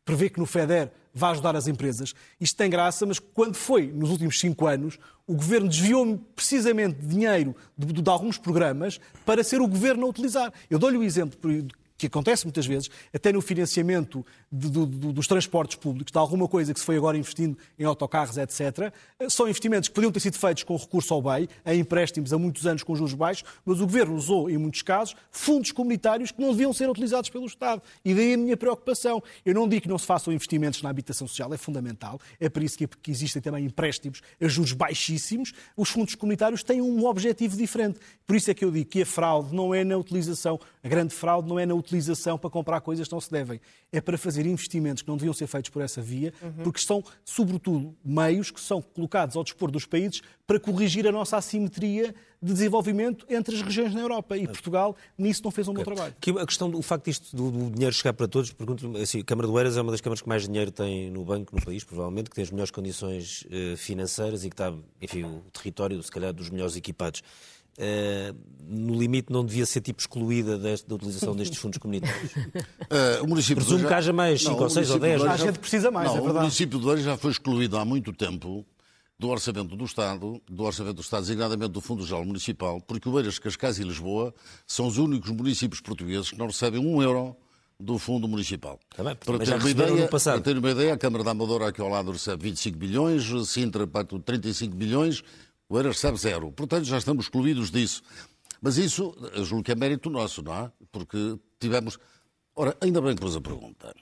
prevê 0.05 0.29
que 0.29 0.39
no 0.39 0.45
FEDER 0.45 0.91
vai 1.13 1.31
ajudar 1.31 1.55
as 1.55 1.67
empresas. 1.67 2.13
Isto 2.39 2.57
tem 2.57 2.69
graça, 2.69 3.05
mas 3.05 3.19
quando 3.19 3.55
foi, 3.55 3.91
nos 3.91 4.09
últimos 4.09 4.39
cinco 4.39 4.67
anos, 4.67 4.97
o 5.27 5.35
Governo 5.35 5.67
desviou 5.67 6.17
precisamente 6.35 6.99
dinheiro 7.05 7.55
de, 7.77 7.93
de, 7.93 8.01
de, 8.01 8.09
alguns 8.09 8.37
programas 8.37 8.99
para 9.25 9.43
ser 9.43 9.61
o 9.61 9.67
Governo 9.67 10.05
a 10.05 10.09
utilizar. 10.09 10.53
Eu 10.69 10.79
dou-lhe 10.79 10.97
o 10.97 11.03
exemplo 11.03 11.37
que 11.99 12.07
acontece 12.07 12.45
muitas 12.45 12.65
vezes, 12.65 12.89
até 13.13 13.33
no 13.33 13.41
financiamento 13.41 14.25
de, 14.49 14.69
de, 14.69 14.85
de, 14.85 15.13
dos 15.13 15.27
transportes 15.27 15.75
públicos, 15.75 16.11
de 16.11 16.17
alguma 16.17 16.47
coisa 16.47 16.73
que 16.73 16.79
se 16.79 16.85
foi 16.85 16.95
agora 16.95 17.17
investindo 17.17 17.57
em 17.77 17.83
autocarros, 17.83 18.37
etc., 18.37 18.93
são 19.29 19.47
investimentos 19.47 19.89
que 19.89 19.95
podiam 19.95 20.11
ter 20.11 20.21
sido 20.21 20.37
feitos 20.37 20.63
com 20.63 20.77
recurso 20.77 21.13
ao 21.13 21.21
BEI, 21.21 21.49
em 21.65 21.79
empréstimos 21.81 22.31
há 22.31 22.37
muitos 22.37 22.65
anos 22.65 22.83
com 22.83 22.95
juros 22.95 23.13
baixos, 23.13 23.43
mas 23.65 23.81
o 23.81 23.85
Governo 23.85 24.15
usou, 24.15 24.49
em 24.49 24.57
muitos 24.57 24.81
casos, 24.81 25.13
fundos 25.29 25.73
comunitários 25.73 26.31
que 26.31 26.41
não 26.41 26.51
deviam 26.51 26.71
ser 26.71 26.89
utilizados 26.89 27.29
pelo 27.29 27.45
Estado. 27.45 27.81
E 28.05 28.13
daí 28.13 28.33
a 28.33 28.37
minha 28.37 28.55
preocupação. 28.55 29.21
Eu 29.45 29.53
não 29.53 29.67
digo 29.67 29.81
que 29.83 29.89
não 29.89 29.97
se 29.97 30.05
façam 30.05 30.31
investimentos 30.31 30.81
na 30.81 30.89
habitação 30.89 31.27
social, 31.27 31.53
é 31.53 31.57
fundamental, 31.57 32.19
é 32.39 32.47
por 32.47 32.63
isso 32.63 32.77
que, 32.77 32.87
que 32.87 33.11
existem 33.11 33.41
também 33.41 33.65
empréstimos 33.65 34.21
a 34.41 34.47
juros 34.47 34.71
baixíssimos. 34.71 35.53
Os 35.75 35.89
fundos 35.89 36.15
comunitários 36.15 36.63
têm 36.63 36.81
um 36.81 37.05
objetivo 37.05 37.57
diferente. 37.57 37.99
Por 38.25 38.37
isso 38.37 38.49
é 38.49 38.53
que 38.53 38.63
eu 38.63 38.71
digo 38.71 38.89
que 38.89 39.01
a 39.01 39.05
fraude 39.05 39.53
não 39.53 39.75
é 39.75 39.83
na 39.83 39.97
utilização, 39.97 40.59
a 40.81 40.87
grande 40.87 41.13
fraude 41.13 41.49
não 41.49 41.59
é 41.59 41.65
na 41.65 41.73
utilização 41.73 41.88
utilização 41.89 42.37
para 42.37 42.49
comprar 42.49 42.79
coisas 42.81 43.07
que 43.07 43.13
não 43.13 43.19
se 43.19 43.31
devem. 43.31 43.59
É 43.91 43.99
para 43.99 44.17
fazer 44.17 44.45
investimentos 44.45 45.01
que 45.01 45.09
não 45.09 45.17
deviam 45.17 45.33
ser 45.33 45.47
feitos 45.47 45.69
por 45.69 45.81
essa 45.81 46.01
via, 46.01 46.33
uhum. 46.41 46.63
porque 46.63 46.79
são, 46.79 47.03
sobretudo, 47.25 47.95
meios 48.05 48.51
que 48.51 48.61
são 48.61 48.81
colocados 48.81 49.35
ao 49.35 49.43
dispor 49.43 49.71
dos 49.71 49.85
países 49.85 50.21
para 50.45 50.59
corrigir 50.59 51.07
a 51.07 51.11
nossa 51.11 51.37
assimetria 51.37 52.13
de 52.41 52.53
desenvolvimento 52.53 53.25
entre 53.29 53.55
as 53.55 53.61
regiões 53.61 53.93
na 53.93 53.99
Europa. 53.99 54.37
E 54.37 54.47
Portugal, 54.47 54.95
nisso, 55.17 55.41
não 55.43 55.51
fez 55.51 55.67
um 55.67 55.71
okay. 55.71 55.83
bom 55.83 55.93
trabalho. 55.93 56.15
Que 56.21 56.31
a 56.31 56.45
questão 56.45 56.69
do 56.69 56.81
facto 56.81 57.05
disto 57.05 57.35
do, 57.35 57.51
do 57.51 57.71
dinheiro 57.71 57.93
chegar 57.93 58.13
para 58.13 58.27
todos, 58.27 58.51
pergunto 58.51 58.95
assim, 58.97 59.19
a 59.19 59.23
Câmara 59.23 59.47
do 59.47 59.57
Eiras 59.59 59.75
é 59.75 59.81
uma 59.81 59.91
das 59.91 60.01
câmaras 60.01 60.21
que 60.21 60.29
mais 60.29 60.43
dinheiro 60.43 60.71
tem 60.71 61.11
no 61.11 61.25
banco, 61.25 61.55
no 61.55 61.61
país, 61.61 61.83
provavelmente, 61.83 62.29
que 62.29 62.35
tem 62.35 62.43
as 62.43 62.51
melhores 62.51 62.71
condições 62.71 63.43
uh, 63.43 63.75
financeiras 63.75 64.45
e 64.45 64.49
que 64.49 64.53
está, 64.53 64.73
enfim, 65.01 65.23
o 65.23 65.43
território, 65.51 66.01
se 66.01 66.11
calhar, 66.11 66.33
dos 66.33 66.49
melhores 66.49 66.75
equipados. 66.75 67.21
Uh, 67.79 68.35
no 68.69 68.93
limite 68.93 69.31
não 69.31 69.43
devia 69.43 69.65
ser 69.65 69.79
tipo 69.79 70.01
excluída 70.01 70.57
deste, 70.57 70.87
da 70.87 70.95
utilização 70.95 71.33
destes 71.33 71.57
fundos 71.57 71.79
comunitários? 71.79 72.35
Uh, 72.35 73.23
o 73.23 73.27
município 73.27 73.63
Presumo 73.63 73.79
já... 73.79 73.87
que 73.87 73.93
haja 73.93 74.13
mais 74.13 74.41
5 74.43 74.61
ou 74.61 74.69
6 74.69 74.91
ou 74.91 74.99
10. 74.99 75.23
A 75.23 75.37
gente 75.37 75.59
precisa 75.59 75.89
mais, 75.89 76.09
não, 76.09 76.17
é 76.17 76.19
verdade. 76.19 76.37
O 76.37 76.41
município 76.41 76.79
de 76.79 76.85
Oeiras 76.85 77.05
já 77.05 77.17
foi 77.17 77.31
excluído 77.31 77.77
há 77.77 77.85
muito 77.85 78.11
tempo 78.11 78.65
do 79.17 79.29
orçamento 79.29 79.75
do 79.75 79.85
Estado, 79.85 80.41
do 80.49 80.63
orçamento 80.63 80.95
do 80.95 81.01
Estado, 81.01 81.21
designadamente 81.21 81.71
do 81.71 81.81
Fundo 81.81 82.05
Geral 82.05 82.23
Municipal, 82.23 82.79
porque 82.81 83.09
Oeiras, 83.09 83.39
Cascais 83.39 83.79
e 83.79 83.83
Lisboa 83.83 84.33
são 84.67 84.85
os 84.85 84.97
únicos 84.97 85.31
municípios 85.31 85.81
portugueses 85.81 86.29
que 86.29 86.37
não 86.37 86.47
recebem 86.47 86.79
um 86.79 87.01
euro 87.01 87.35
do 87.79 87.97
Fundo 87.97 88.27
Municipal. 88.27 88.77
Também, 88.95 89.15
para, 89.15 89.39
ter 89.39 89.55
uma 89.55 89.69
ideia, 89.69 90.07
para 90.07 90.41
ter 90.41 90.57
uma 90.57 90.71
ideia, 90.71 90.93
a 90.93 90.97
Câmara 90.97 91.23
da 91.23 91.31
Amadora 91.31 91.69
aqui 91.69 91.79
ao 91.79 91.87
lado 91.87 92.11
recebe 92.11 92.43
25 92.43 92.77
bilhões, 92.77 93.23
Sintra, 93.47 93.87
35 93.87 94.75
bilhões, 94.75 95.23
o 95.69 95.77
Eiras 95.77 95.95
recebe 95.95 96.17
zero. 96.17 96.51
Portanto, 96.51 96.85
já 96.85 96.97
estamos 96.97 97.25
excluídos 97.25 97.69
disso. 97.69 98.01
Mas 98.59 98.77
isso, 98.77 99.15
julgo 99.43 99.63
que 99.63 99.71
é 99.71 99.75
mérito 99.75 100.09
nosso, 100.09 100.41
não 100.41 100.53
é? 100.53 100.71
Porque 100.91 101.39
tivemos. 101.59 101.97
Ora, 102.55 102.75
ainda 102.81 102.99
bem 102.99 103.15
que 103.15 103.21
pôs 103.21 103.35
a 103.35 103.41
pergunta. 103.41 103.95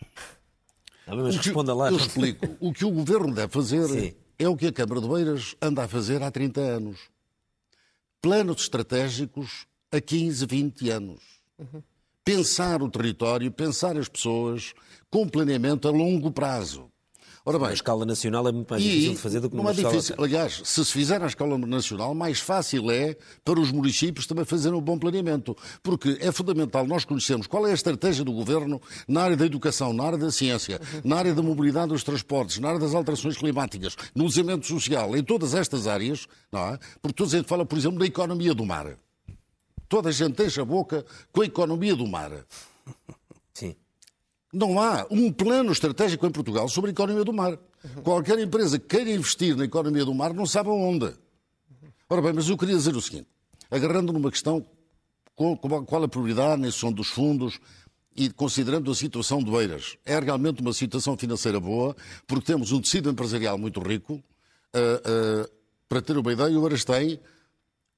Mas 1.05 1.36
responda 1.36 1.74
lá. 1.74 1.91
Eu 1.91 1.97
explico. 1.97 2.57
O 2.59 2.74
que 2.74 2.86
o 2.86 2.91
Governo 2.91 3.34
deve 3.34 3.51
fazer 3.51 3.88
Sim. 3.88 4.13
é 4.39 4.47
o 4.47 4.55
que 4.55 4.68
a 4.68 4.74
Câmara 4.74 5.01
de 5.01 5.07
Beiras 5.07 5.55
anda 5.61 5.84
a 5.84 5.88
fazer 5.88 6.24
há 6.24 6.32
30 6.32 6.59
anos. 6.59 6.99
Planos 8.22 8.61
estratégicos 8.61 9.68
a 9.91 10.01
15, 10.01 10.45
20 10.45 10.89
anos. 10.89 11.22
Uhum. 11.59 11.84
Pensar 12.26 12.82
o 12.82 12.89
território, 12.89 13.51
pensar 13.51 13.97
as 13.97 14.09
pessoas 14.09 14.74
com 15.09 15.28
planeamento 15.28 15.88
a 15.88 15.91
longo 15.91 16.32
prazo. 16.32 16.91
Ora 17.48 17.60
bem, 17.60 17.70
a 17.70 17.74
escala 17.74 18.06
nacional 18.06 18.45
é 18.45 18.52
muito 18.52 18.70
mais 18.70 18.84
difícil 18.84 19.14
de 19.14 19.20
fazer 19.20 19.39
do 19.39 19.50
que 19.50 19.56
numa 19.56 19.70
é 19.70 19.74
difícil. 19.74 20.00
Escala... 20.00 20.28
Aliás, 20.28 20.62
se 20.66 20.84
se 20.84 20.91
fizer 20.91 21.18
na 21.18 21.28
escala 21.28 21.58
nacional, 21.58 22.14
mais 22.14 22.41
fácil 22.41 22.91
é 22.91 23.16
para 23.45 23.58
os 23.58 23.72
municípios 23.72 24.28
também 24.28 24.43
fazerem 24.43 24.78
um 24.78 24.82
bom 24.82 25.00
planeamento. 25.00 25.56
Porque 25.82 26.18
é 26.20 26.30
fundamental 26.30 26.86
nós 26.86 27.06
conhecermos 27.06 27.48
qual 27.48 27.66
é 27.66 27.72
a 27.72 27.74
estratégia 27.74 28.26
do 28.26 28.34
governo 28.34 28.82
na 29.08 29.22
área 29.22 29.38
da 29.38 29.45
educação, 29.45 29.93
na 29.93 30.04
área 30.04 30.18
da 30.18 30.30
ciência, 30.30 30.82
na 31.06 31.16
área 31.16 31.34
da 31.34 31.41
mobilidade 31.41 31.88
dos 31.88 32.04
transportes, 32.04 32.60
na 32.60 32.68
área 32.68 32.82
das 32.82 32.93
alterações 32.93 33.38
climáticas, 33.38 33.95
no 34.14 34.28
desenvolvimento 34.28 34.68
social, 34.68 35.16
em 35.16 35.24
todas 35.24 35.54
estas 35.54 35.88
áreas, 35.88 36.28
não 36.52 36.74
é? 36.74 36.80
Porque 37.02 37.16
toda 37.16 37.30
a 37.30 37.39
gente 37.39 37.48
fala, 37.48 37.66
por 37.66 37.78
exemplo, 37.78 37.98
da 37.98 38.06
economia 38.06 38.54
do 38.54 38.66
mar. 38.66 38.98
Toda 39.88 40.10
a 40.10 40.12
gente 40.12 40.43
enche 40.43 40.60
a 40.60 40.66
boca 40.66 41.06
com 41.32 41.43
a 41.43 41.45
economia 41.45 41.95
do 41.95 42.06
mar. 42.06 42.45
Não 44.54 44.80
há 44.80 45.06
um 45.12 45.32
plano 45.32 45.72
estratégico 45.72 46.26
em 46.26 46.32
Portugal 46.32 46.70
sobre 46.70 46.91
a 46.91 46.93
economia 46.93 47.24
do 47.24 47.34
mar. 47.34 47.58
Qualquer 48.04 48.39
empresa 48.39 48.80
que 48.80 48.88
queira 48.88 49.12
investir 49.12 49.56
na 49.56 49.66
economia 49.66 50.06
do 50.06 50.14
mar 50.14 50.34
não 50.34 50.45
sabe 50.45 50.70
aonde. 50.70 51.14
Ora 52.10 52.22
bem, 52.22 52.34
mas 52.34 52.48
eu 52.48 52.58
queria 52.58 52.76
dizer 52.76 52.95
o 52.95 53.02
seguinte, 53.02 53.28
agarrando 53.70 54.14
numa 54.14 54.32
questão 54.32 54.66
qual 55.36 56.04
a 56.04 56.08
prioridade 56.08 56.62
nesse 56.62 56.78
som 56.78 56.91
dos 56.91 57.10
fundos 57.10 57.60
e 58.16 58.30
considerando 58.30 58.89
a 58.89 58.95
situação 58.95 59.43
de 59.43 59.52
Beiras. 59.52 59.98
É 60.04 60.20
realmente 60.20 60.62
uma 60.62 60.74
situação 60.74 61.16
financeira 61.16 61.60
boa, 61.60 61.95
porque 62.26 62.45
temos 62.45 62.72
um 62.72 62.82
tecido 62.82 63.10
empresarial 63.10 63.58
muito 63.58 63.80
rico. 63.80 64.14
Uh, 64.14 65.43
uh, 65.43 65.50
para 65.88 66.02
ter 66.02 66.18
uma 66.18 66.34
ideia, 66.34 66.58
o 66.58 66.62
Beiras 66.62 66.84
tem, 66.84 67.20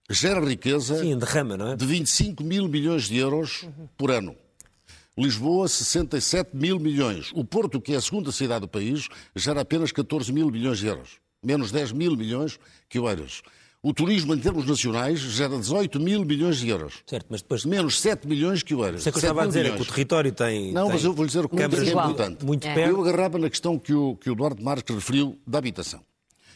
gera 0.09 0.43
riqueza 0.43 0.99
Sim, 0.99 1.17
derrama, 1.17 1.55
não 1.55 1.69
é? 1.69 1.75
de 1.75 1.85
25 1.85 2.43
mil 2.43 2.67
milhões 2.67 3.03
de 3.03 3.17
euros 3.17 3.65
por 3.97 4.11
ano. 4.11 4.35
Lisboa, 5.19 5.67
67 5.67 6.55
mil 6.55 6.79
milhões. 6.79 7.29
O 7.35 7.43
Porto, 7.43 7.81
que 7.81 7.93
é 7.93 7.97
a 7.97 8.01
segunda 8.01 8.31
cidade 8.31 8.61
do 8.61 8.69
país, 8.69 9.09
gera 9.35 9.59
apenas 9.59 9.91
14 9.91 10.31
mil 10.31 10.49
milhões 10.49 10.77
de 10.77 10.87
euros. 10.87 11.17
Menos 11.43 11.71
10 11.73 11.91
mil 11.91 12.15
milhões 12.15 12.57
que 12.87 12.97
o 12.97 13.09
Eiras. 13.09 13.41
O 13.83 13.93
turismo, 13.93 14.33
em 14.33 14.39
termos 14.39 14.65
nacionais, 14.65 15.19
gera 15.19 15.57
18 15.57 15.99
mil 15.99 16.23
milhões 16.23 16.59
de 16.59 16.69
euros. 16.69 17.03
Certo, 17.05 17.25
mas 17.29 17.41
depois... 17.41 17.65
Menos 17.65 17.99
7 17.99 18.25
milhões 18.29 18.63
que 18.63 18.73
o 18.73 18.85
Eiras. 18.85 19.01
Isso 19.01 19.09
é 19.09 19.11
que 19.11 19.17
eu 19.17 19.19
estava 19.19 19.43
a 19.43 19.47
dizer, 19.47 19.65
é 19.65 19.71
que 19.71 19.81
o 19.81 19.85
território 19.85 20.31
tem... 20.31 20.71
Não, 20.71 20.85
tem 20.85 20.93
mas 20.93 21.03
eu 21.03 21.11
vou 21.11 21.25
lhe 21.25 21.27
dizer 21.27 21.43
o 21.43 21.49
que 21.49 21.61
é 21.61 21.65
importante. 21.65 22.45
Muito 22.45 22.65
é. 22.65 22.73
perto. 22.73 22.89
Eu 22.89 23.01
agarrava 23.01 23.37
na 23.37 23.49
questão 23.49 23.77
que 23.77 23.93
o, 23.93 24.15
que 24.15 24.29
o 24.29 24.35
Duarte 24.35 24.63
Marques 24.63 24.95
referiu 24.95 25.37
da 25.45 25.57
habitação. 25.57 25.99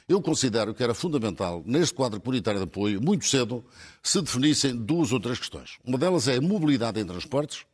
Eu 0.08 0.22
considero 0.22 0.74
que 0.74 0.82
era 0.82 0.94
fundamental, 0.94 1.62
neste 1.66 1.94
quadro 1.94 2.20
comunitário 2.22 2.62
de 2.62 2.66
apoio, 2.66 3.02
muito 3.02 3.26
cedo, 3.26 3.64
se 4.02 4.22
definissem 4.22 4.74
duas 4.74 5.12
ou 5.12 5.20
três 5.20 5.38
questões. 5.38 5.80
Uma 5.84 5.98
delas 5.98 6.30
é 6.30 6.38
a 6.38 6.42
mobilidade 6.42 7.00
em 7.00 7.06
transportes, 7.06 7.66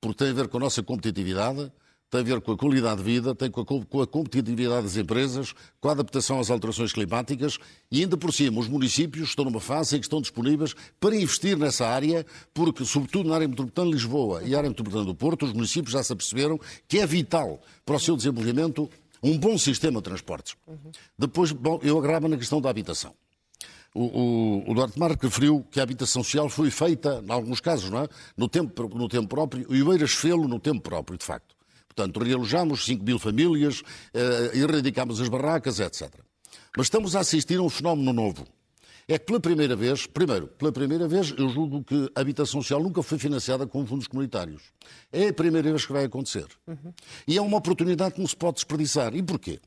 porque 0.00 0.24
tem 0.24 0.30
a 0.30 0.34
ver 0.34 0.48
com 0.48 0.56
a 0.56 0.60
nossa 0.60 0.82
competitividade, 0.82 1.70
tem 2.10 2.20
a 2.20 2.24
ver 2.24 2.40
com 2.40 2.52
a 2.52 2.56
qualidade 2.56 2.96
de 2.98 3.02
vida, 3.02 3.34
tem 3.34 3.50
com 3.50 3.60
a, 3.60 3.64
com 3.64 4.02
a 4.02 4.06
competitividade 4.06 4.84
das 4.84 4.96
empresas, 4.96 5.54
com 5.80 5.88
a 5.88 5.92
adaptação 5.92 6.40
às 6.40 6.50
alterações 6.50 6.92
climáticas 6.92 7.58
e 7.90 8.00
ainda 8.00 8.16
por 8.16 8.32
cima 8.32 8.60
os 8.60 8.68
municípios 8.68 9.28
estão 9.28 9.44
numa 9.44 9.60
fase 9.60 9.96
em 9.96 10.00
que 10.00 10.06
estão 10.06 10.20
disponíveis 10.20 10.74
para 10.98 11.14
investir 11.14 11.56
nessa 11.56 11.86
área, 11.86 12.24
porque 12.54 12.84
sobretudo 12.84 13.28
na 13.28 13.34
área 13.34 13.48
metropolitana 13.48 13.88
de 13.88 13.94
Lisboa 13.94 14.42
e 14.42 14.54
área 14.54 14.70
metropolitana 14.70 15.04
do 15.04 15.14
Porto, 15.14 15.44
os 15.44 15.52
municípios 15.52 15.92
já 15.92 16.02
se 16.02 16.12
aperceberam 16.12 16.58
que 16.86 16.98
é 16.98 17.06
vital 17.06 17.60
para 17.84 17.96
o 17.96 18.00
seu 18.00 18.16
desenvolvimento 18.16 18.88
um 19.22 19.36
bom 19.36 19.58
sistema 19.58 19.98
de 19.98 20.04
transportes. 20.04 20.56
Uhum. 20.66 20.90
Depois, 21.18 21.52
bom, 21.52 21.80
eu 21.82 21.98
agravo 21.98 22.28
na 22.28 22.36
questão 22.36 22.60
da 22.60 22.70
habitação. 22.70 23.12
O, 23.94 24.02
o, 24.02 24.70
o 24.70 24.74
Duarte 24.74 24.98
Marques 24.98 25.28
referiu 25.28 25.66
que 25.70 25.80
a 25.80 25.82
habitação 25.82 26.22
social 26.22 26.48
foi 26.48 26.70
feita, 26.70 27.22
em 27.26 27.32
alguns 27.32 27.60
casos, 27.60 27.90
não 27.90 28.02
é? 28.02 28.08
no, 28.36 28.48
tempo, 28.48 28.88
no 28.96 29.08
tempo 29.08 29.28
próprio, 29.28 29.66
e 29.70 29.82
o 29.82 29.92
Eiras 29.92 30.12
fê-lo 30.12 30.46
no 30.46 30.60
tempo 30.60 30.80
próprio, 30.80 31.18
de 31.18 31.24
facto. 31.24 31.56
Portanto, 31.88 32.20
realojamos 32.20 32.84
5 32.84 33.04
mil 33.04 33.18
famílias, 33.18 33.82
eh, 34.14 34.52
erradicámos 34.54 35.20
as 35.20 35.28
barracas, 35.28 35.80
etc. 35.80 36.08
Mas 36.76 36.86
estamos 36.86 37.16
a 37.16 37.20
assistir 37.20 37.58
a 37.58 37.62
um 37.62 37.68
fenómeno 37.68 38.12
novo. 38.12 38.46
É 39.08 39.18
que 39.18 39.24
pela 39.24 39.40
primeira 39.40 39.74
vez, 39.74 40.06
primeiro, 40.06 40.46
pela 40.46 40.70
primeira 40.70 41.08
vez, 41.08 41.34
eu 41.36 41.48
julgo 41.48 41.82
que 41.82 42.12
a 42.14 42.20
habitação 42.20 42.60
social 42.60 42.82
nunca 42.82 43.02
foi 43.02 43.18
financiada 43.18 43.66
com 43.66 43.84
fundos 43.86 44.06
comunitários. 44.06 44.62
É 45.10 45.28
a 45.28 45.32
primeira 45.32 45.70
vez 45.70 45.86
que 45.86 45.92
vai 45.92 46.04
acontecer. 46.04 46.46
Uhum. 46.66 46.92
E 47.26 47.38
é 47.38 47.40
uma 47.40 47.56
oportunidade 47.56 48.14
que 48.14 48.20
não 48.20 48.28
se 48.28 48.36
pode 48.36 48.56
desperdiçar. 48.56 49.16
E 49.16 49.22
porquê? 49.22 49.60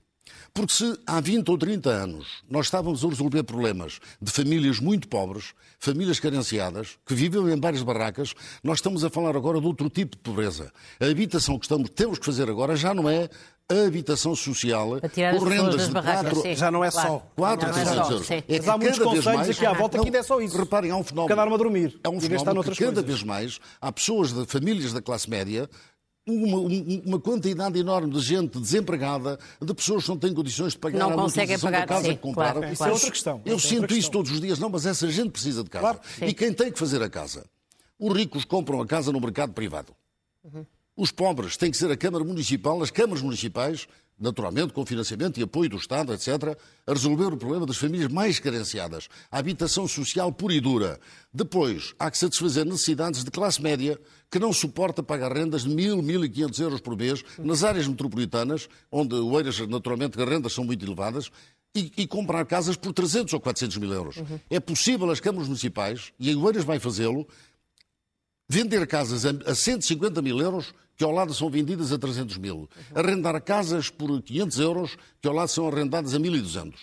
Porque 0.54 0.74
se 0.74 1.00
há 1.06 1.20
20 1.20 1.50
ou 1.50 1.58
30 1.58 1.90
anos 1.90 2.44
nós 2.50 2.66
estávamos 2.66 3.04
a 3.04 3.08
resolver 3.08 3.44
problemas 3.44 4.00
de 4.22 4.32
famílias 4.32 4.80
muito 4.80 5.08
pobres, 5.08 5.54
famílias 5.80 6.20
carenciadas, 6.20 6.98
que 7.06 7.16
viviam 7.16 7.50
em 7.50 7.60
várias 7.60 7.84
barracas, 7.84 8.34
nós 8.64 8.78
estamos 8.80 9.04
a 9.04 9.10
falar 9.10 9.36
agora 9.36 9.60
de 9.60 9.68
outro 9.68 9.90
tipo 9.90 10.16
de 10.16 10.22
pobreza. 10.22 10.72
A 11.00 11.06
habitação 11.06 11.58
que 11.58 11.66
estamos, 11.66 11.90
temos 11.90 12.20
que 12.20 12.26
fazer 12.26 12.50
agora 12.50 12.76
já 12.76 12.94
não 12.94 13.10
é 13.10 13.30
a 13.72 13.88
habitação 13.88 14.36
social 14.36 15.00
com 15.00 15.46
rendas 15.46 15.88
de 15.88 15.94
quatro, 15.94 16.56
já 16.56 16.70
não 16.70 16.84
é 16.84 16.92
só 16.92 17.26
4 17.36 17.68
ou 17.68 17.74
300 17.74 18.10
euros. 18.10 18.32
É 18.32 18.44
Mas 18.50 18.68
há 18.68 18.78
muitos 18.78 19.00
conselhos 19.00 19.50
aqui 19.50 19.66
à 19.66 19.74
volta 19.74 20.00
que 20.00 20.06
ainda 20.06 20.18
é 20.18 20.24
só 20.24 20.42
isso. 20.42 20.58
Reparem, 20.58 20.92
há 20.92 20.98
um 20.98 21.04
fenómeno. 21.04 21.30
Cada 21.30 21.42
arma 21.42 21.56
a 21.56 21.58
dormir. 21.58 22.00
É 22.04 22.10
um 22.10 22.20
fenómeno 22.20 22.64
que 22.64 22.84
cada 22.84 23.02
vez 23.02 23.24
mais 23.24 23.60
há 23.80 23.92
pessoas 23.92 24.34
de 24.34 24.46
famílias 24.46 24.92
da 24.92 25.02
classe 25.02 25.30
média 25.30 25.70
uma, 26.28 26.58
uma, 27.06 27.20
quantidade 27.20 27.80
enorme 27.80 28.12
de 28.12 28.20
gente 28.20 28.60
desempregada, 28.60 29.40
de 29.60 29.74
pessoas 29.74 30.04
que 30.04 30.10
não 30.10 30.18
têm 30.18 30.34
condições 30.34 30.74
de 30.74 30.80
pagar 30.80 31.00
não 31.00 31.12
a 31.12 31.16
conseguem 31.16 31.58
pagar, 31.58 31.80
da 31.82 31.88
casa 31.88 32.04
sim, 32.04 32.16
que 32.16 32.22
compraram. 32.22 32.62
Claro, 32.62 32.74
isso 32.74 32.84
é 32.84 32.92
outra 32.92 33.12
questão. 33.12 33.42
Eu 33.44 33.56
é 33.56 33.60
sinto 33.60 33.86
isso 33.86 33.94
questão. 33.96 34.12
todos 34.12 34.32
os 34.32 34.42
dias. 34.42 34.60
Não, 34.60 34.70
mas 34.70 34.86
essa 34.86 35.10
gente 35.10 35.32
precisa 35.32 35.64
de 35.64 35.70
casa. 35.70 35.82
Claro, 35.84 36.00
e 36.22 36.34
quem 36.34 36.54
tem 36.54 36.72
que 36.72 36.78
fazer 36.78 37.02
a 37.02 37.10
casa? 37.10 37.46
Os 37.98 38.16
ricos 38.16 38.46
compram 38.46 38.82
a 38.82 38.86
casa 38.86 39.12
no 39.12 39.20
mercado 39.20 39.54
privado. 39.54 39.94
Uhum. 40.44 40.66
Os 40.96 41.12
pobres 41.12 41.58
têm 41.58 41.72
que 41.72 41.78
ser 41.78 41.90
a 41.90 41.98
Câmara 41.98 42.24
Municipal, 42.24 42.82
as 42.84 42.92
câmaras 42.92 43.24
municipais, 43.24 43.88
naturalmente 44.22 44.72
com 44.72 44.86
financiamento 44.86 45.40
e 45.40 45.44
apoio 45.44 45.72
do 45.72 45.78
Estado, 45.78 46.14
etc., 46.14 46.58
a 46.86 46.94
resolver 46.94 47.34
o 47.34 47.38
problema 47.38 47.66
das 47.66 47.78
famílias 47.78 48.12
mais 48.12 48.40
carenciadas, 48.40 49.10
a 49.32 49.40
habitação 49.40 49.88
social 49.88 50.32
pura 50.32 50.54
e 50.54 50.62
dura. 50.62 51.00
Depois, 51.34 51.94
há 51.98 52.10
que 52.12 52.18
satisfazer 52.18 52.66
necessidades 52.66 53.24
de 53.24 53.32
classe 53.32 53.62
média 53.62 54.00
que 54.30 54.40
não 54.40 54.54
suporta 54.54 55.02
pagar 55.04 55.34
rendas 55.34 55.64
de 55.64 55.70
1.000, 55.70 56.02
1.500 56.02 56.60
euros 56.62 56.82
por 56.82 56.96
mês 56.96 57.24
nas 57.40 57.64
áreas 57.64 57.88
metropolitanas, 57.88 58.70
onde 58.92 59.16
oeiras, 59.16 59.60
naturalmente, 59.68 60.22
as 60.22 60.30
rendas 60.30 60.54
são 60.54 60.64
muito 60.64 60.86
elevadas, 60.86 61.32
e, 61.74 61.92
e, 61.98 62.08
comprar 62.08 62.46
casas 62.46 62.76
por 62.76 62.92
300 62.92 63.34
ou 63.34 63.40
400 63.40 63.78
mil 63.78 63.94
euros. 63.94 64.18
Uhum. 64.18 64.40
É 64.50 64.60
possível 64.60 65.10
as 65.10 65.22
câmaras 65.22 65.48
municipais, 65.48 66.12
e 66.20 66.30
a 66.30 66.38
Oeiras 66.38 66.66
vai 66.66 66.80
fazê-lo, 66.80 67.26
vender 68.48 68.86
casas 68.86 69.26
a 69.26 69.56
150 69.56 70.22
mil 70.22 70.38
euros 70.40 70.74
que 71.02 71.06
ao 71.06 71.12
lado 71.12 71.34
são 71.34 71.50
vendidas 71.50 71.92
a 71.92 71.98
300 71.98 72.38
mil. 72.38 72.70
Arrendar 72.94 73.42
casas 73.42 73.90
por 73.90 74.22
500 74.22 74.60
euros, 74.60 74.98
que 75.20 75.28
ao 75.28 75.34
lado 75.34 75.48
são 75.48 75.68
arrendadas 75.68 76.14
a 76.14 76.20
1.200. 76.20 76.76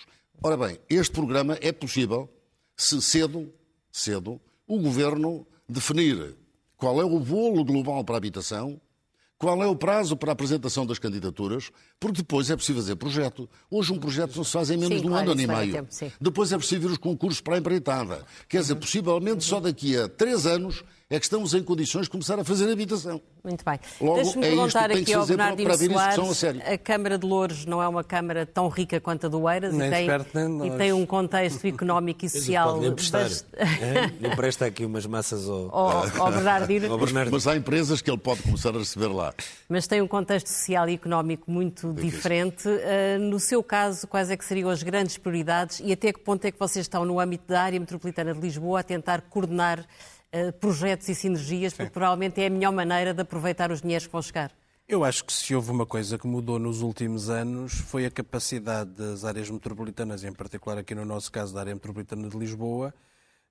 Ora 0.43 0.57
bem, 0.57 0.77
este 0.89 1.13
programa 1.13 1.57
é 1.61 1.71
possível 1.71 2.29
se 2.75 3.01
cedo, 3.01 3.49
cedo, 3.89 4.41
o 4.67 4.77
Governo 4.77 5.47
definir 5.69 6.35
qual 6.75 6.99
é 6.99 7.05
o 7.05 7.17
bolo 7.17 7.63
global 7.63 8.03
para 8.03 8.15
a 8.15 8.17
habitação, 8.17 8.81
qual 9.37 9.63
é 9.63 9.67
o 9.67 9.75
prazo 9.75 10.17
para 10.17 10.31
a 10.31 10.33
apresentação 10.33 10.85
das 10.85 10.99
candidaturas, 10.99 11.71
porque 11.99 12.21
depois 12.21 12.49
é 12.49 12.55
preciso 12.55 12.79
fazer 12.79 12.95
projeto. 12.95 13.49
Hoje 13.69 13.91
um 13.91 13.99
projeto 13.99 14.35
não 14.35 14.43
se 14.43 14.51
faz 14.51 14.69
em 14.69 14.77
menos 14.77 14.95
sim, 14.95 15.01
de 15.01 15.07
um 15.07 15.11
claro, 15.11 15.31
ano, 15.31 15.41
e 15.41 15.47
meio. 15.47 15.71
Tempo, 15.73 15.89
depois 16.19 16.51
é 16.51 16.57
preciso 16.57 16.81
ver 16.81 16.91
os 16.91 16.97
concursos 16.97 17.41
para 17.41 17.55
a 17.55 17.57
empreitada. 17.57 18.25
Quer 18.47 18.61
dizer, 18.61 18.75
possivelmente 18.75 19.43
só 19.43 19.59
daqui 19.59 19.97
a 19.97 20.07
três 20.07 20.45
anos 20.45 20.83
é 21.11 21.17
que 21.17 21.25
estamos 21.25 21.55
em 21.55 21.63
condições 21.63 22.03
de 22.03 22.11
começar 22.11 22.39
a 22.39 22.43
fazer 22.43 22.71
habitação. 22.71 23.19
Muito 23.43 23.65
bem. 23.65 23.79
Deixe-me 23.99 24.45
é 24.45 24.49
perguntar 24.49 24.91
aqui 24.91 25.13
ao 25.13 25.25
para 25.25 25.77
Soares, 25.77 26.19
a, 26.19 26.35
sério. 26.35 26.61
a 26.63 26.77
Câmara 26.77 27.17
de 27.17 27.25
Louros 27.25 27.65
não 27.65 27.81
é 27.81 27.87
uma 27.87 28.03
Câmara 28.03 28.45
tão 28.45 28.67
rica 28.67 28.99
quanto 28.99 29.25
a 29.25 29.29
do 29.29 29.49
Eiras 29.49 29.73
e 29.73 29.77
tem, 29.79 30.07
e 30.67 30.77
tem, 30.77 30.93
um 30.93 31.07
contexto 31.07 31.65
económico 31.65 32.25
e 32.25 32.29
social... 32.29 32.75
Podem 32.75 32.89
emprestar. 32.91 33.23
Bast... 33.23 33.45
É? 33.57 34.27
Empresta 34.27 34.65
aqui 34.67 34.85
umas 34.85 35.05
massas 35.07 35.49
ao, 35.49 35.75
ao, 35.75 36.21
ao 36.21 36.31
Bernardino. 36.31 36.91
ao 36.91 36.97
Bernardino. 36.99 37.35
Mas 37.35 37.47
há 37.47 37.55
empresas 37.55 38.03
que 38.03 38.11
ele 38.11 38.19
pode 38.19 38.43
começar 38.43 38.75
a 38.75 38.77
receber 38.77 39.07
lá. 39.07 39.33
Mas 39.67 39.87
tem 39.87 40.03
um 40.03 40.07
contexto 40.07 40.47
social 40.47 40.87
e 40.89 40.93
económico 40.93 41.49
muito 41.49 41.88
é 41.91 42.01
diferente. 42.01 42.67
Uh, 42.67 43.19
no 43.19 43.39
seu 43.39 43.63
caso, 43.63 44.07
quais 44.07 44.29
é 44.29 44.37
que 44.37 44.45
seriam 44.45 44.69
as 44.69 44.83
grandes 44.83 45.17
prioridades 45.17 45.81
e 45.83 45.91
até 45.91 46.11
que 46.13 46.19
ponto 46.19 46.45
é 46.45 46.51
que 46.51 46.59
vocês 46.59 46.85
estão 46.85 47.05
no 47.05 47.19
âmbito 47.19 47.45
da 47.47 47.61
área 47.61 47.79
metropolitana 47.79 48.33
de 48.33 48.39
Lisboa 48.39 48.79
a 48.79 48.83
tentar 48.83 49.21
coordenar 49.21 49.79
uh, 49.79 50.53
projetos 50.53 51.07
e 51.09 51.15
sinergias, 51.15 51.73
porque 51.73 51.91
provavelmente 51.91 52.41
é 52.41 52.47
a 52.47 52.49
melhor 52.49 52.71
maneira 52.71 53.13
de 53.13 53.21
aproveitar 53.21 53.71
os 53.71 53.81
dinheiros 53.81 54.07
que 54.07 54.11
vão 54.11 54.21
chegar. 54.21 54.51
Eu 54.87 55.03
acho 55.03 55.23
que 55.23 55.31
se 55.31 55.53
houve 55.53 55.69
uma 55.69 55.85
coisa 55.85 56.17
que 56.17 56.25
mudou 56.25 56.57
nos 56.57 56.81
últimos 56.81 57.29
anos 57.29 57.73
foi 57.73 58.07
a 58.07 58.09
capacidade 58.09 58.89
das 58.89 59.23
áreas 59.23 59.47
metropolitanas, 59.47 60.23
em 60.23 60.33
particular 60.33 60.79
aqui 60.79 60.95
no 60.95 61.05
nosso 61.05 61.31
caso 61.31 61.53
da 61.53 61.59
área 61.59 61.75
metropolitana 61.75 62.27
de 62.27 62.35
Lisboa, 62.35 62.91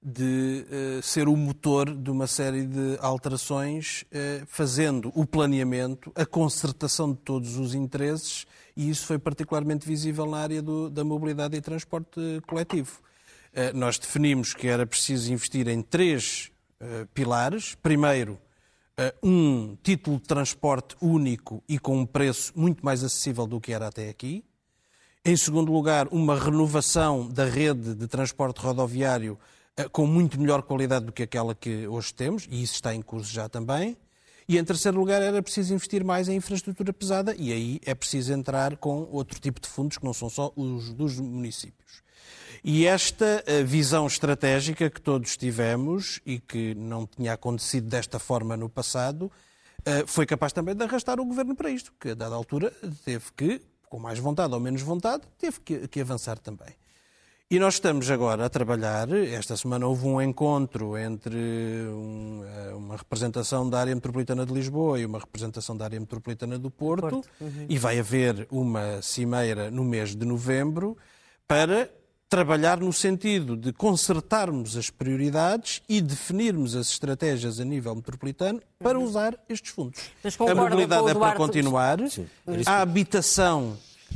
de 0.03 0.65
uh, 0.69 1.03
ser 1.03 1.29
o 1.29 1.37
motor 1.37 1.93
de 1.95 2.11
uma 2.11 2.27
série 2.27 2.65
de 2.65 2.97
alterações, 3.01 4.03
uh, 4.03 4.47
fazendo 4.47 5.11
o 5.15 5.27
planeamento, 5.27 6.13
a 6.15 6.25
concertação 6.25 7.13
de 7.13 7.19
todos 7.19 7.57
os 7.57 7.75
interesses, 7.75 8.47
e 8.77 8.89
isso 8.89 9.07
foi 9.07 9.19
particularmente 9.19 9.87
visível 9.87 10.25
na 10.25 10.39
área 10.39 10.63
do, 10.63 10.89
da 10.89 11.03
mobilidade 11.05 11.57
e 11.57 11.61
transporte 11.61 12.21
coletivo. 12.47 13.01
Uh, 13.53 13.77
nós 13.77 13.99
definimos 13.99 14.55
que 14.55 14.69
era 14.69 14.87
preciso 14.87 15.33
investir 15.33 15.69
em 15.69 15.83
três 15.83 16.51
pilares. 17.13 17.75
Primeiro, 17.75 18.39
um 19.21 19.77
título 19.83 20.17
de 20.19 20.23
transporte 20.29 20.95
único 21.01 21.61
e 21.69 21.77
com 21.77 21.99
um 21.99 22.07
preço 22.07 22.53
muito 22.55 22.85
mais 22.85 23.03
acessível 23.03 23.49
do 23.49 23.61
que 23.61 23.73
era 23.73 23.89
até 23.89 24.09
aqui. 24.09 24.45
Em 25.25 25.37
segundo 25.37 25.73
lugar, 25.73 26.07
uma 26.13 26.39
renovação 26.39 27.29
da 27.29 27.45
rede 27.45 27.97
de 27.97 28.07
transporte 28.07 28.61
rodoviário 28.61 29.37
com 29.93 30.07
muito 30.07 30.41
melhor 30.41 30.63
qualidade 30.63 31.07
do 31.07 31.13
que 31.13 31.23
aquela 31.23 31.55
que 31.55 31.87
hoje 31.87 32.13
temos, 32.13 32.47
e 32.51 32.63
isso 32.63 32.75
está 32.75 32.95
em 32.95 33.03
curso 33.03 33.33
já 33.33 33.49
também. 33.49 33.97
E 34.49 34.57
em 34.57 34.65
terceiro 34.65 34.99
lugar, 34.99 35.21
era 35.21 35.43
preciso 35.43 35.75
investir 35.75 36.03
mais 36.03 36.27
em 36.27 36.37
infraestrutura 36.37 36.91
pesada, 36.91 37.35
e 37.37 37.53
aí 37.53 37.81
é 37.85 37.95
preciso 37.95 38.33
entrar 38.33 38.79
com 38.79 39.07
outro 39.13 39.39
tipo 39.39 39.61
de 39.61 39.69
fundos 39.69 39.99
que 39.99 40.05
não 40.05 40.15
são 40.15 40.31
só 40.31 40.51
os 40.57 40.95
dos 40.95 41.21
municípios. 41.21 42.03
E 42.65 42.87
esta 42.87 43.45
eh, 43.47 43.63
visão 43.63 44.07
estratégica 44.07 44.89
que 44.89 45.01
todos 45.01 45.37
tivemos 45.37 46.19
e 46.25 46.39
que 46.39 46.75
não 46.75 47.07
tinha 47.07 47.35
acontecido 47.35 47.89
desta 47.89 48.19
forma 48.19 48.57
no 48.57 48.71
passado, 48.71 49.31
eh, 49.85 50.05
foi 50.07 50.25
capaz 50.25 50.53
também 50.53 50.75
de 50.75 50.83
arrastar 50.83 51.21
o 51.21 51.27
governo 51.27 51.55
para 51.55 51.71
isto, 51.71 51.93
que 52.01 52.11
a 52.11 52.15
dada 52.15 52.35
altura 52.35 52.73
teve 53.05 53.27
que, 53.37 53.61
com 53.89 53.99
mais 53.99 54.19
vontade 54.19 54.55
ou 54.55 54.61
menos 54.61 54.81
vontade, 54.81 55.25
teve 55.39 55.61
que 55.61 56.01
avançar 56.01 56.39
também. 56.39 56.75
E 57.51 57.59
nós 57.59 57.75
estamos 57.75 58.11
agora 58.11 58.45
a 58.45 58.49
trabalhar. 58.51 59.11
Esta 59.11 59.57
semana 59.57 59.87
houve 59.87 60.07
um 60.07 60.21
encontro 60.21 60.99
entre 60.99 61.35
um, 61.35 62.45
eh, 62.45 62.75
uma 62.75 62.95
representação 62.95 63.71
da 63.71 63.81
área 63.81 63.95
metropolitana 63.95 64.45
de 64.45 64.53
Lisboa 64.53 65.01
e 65.01 65.07
uma 65.07 65.19
representação 65.19 65.75
da 65.75 65.87
área 65.87 65.99
metropolitana 65.99 66.59
do 66.59 66.71
Porto, 66.71 67.09
Porto. 67.09 67.29
Uhum. 67.41 67.65
e 67.67 67.79
vai 67.79 67.99
haver 67.99 68.47
uma 68.51 69.01
cimeira 69.01 69.71
no 69.71 69.83
mês 69.83 70.15
de 70.15 70.27
novembro 70.27 70.95
para 71.47 71.91
trabalhar 72.29 72.81
no 72.81 72.93
sentido 72.93 73.57
de 73.57 73.73
consertarmos 73.73 74.77
as 74.77 74.91
prioridades 74.91 75.81
e 75.89 76.03
definirmos 76.03 76.77
as 76.77 76.91
estratégias 76.91 77.59
a 77.59 77.65
nível 77.65 77.95
metropolitano 77.95 78.61
para 78.79 78.99
uhum. 78.99 79.07
usar 79.07 79.35
estes 79.49 79.73
fundos. 79.73 80.03
A 80.23 80.55
mobilidade 80.55 81.09
é 81.09 81.15
para 81.15 81.35
continuar, 81.35 81.99
Sim. 82.11 82.27
a 82.67 82.83
habitação 82.83 83.75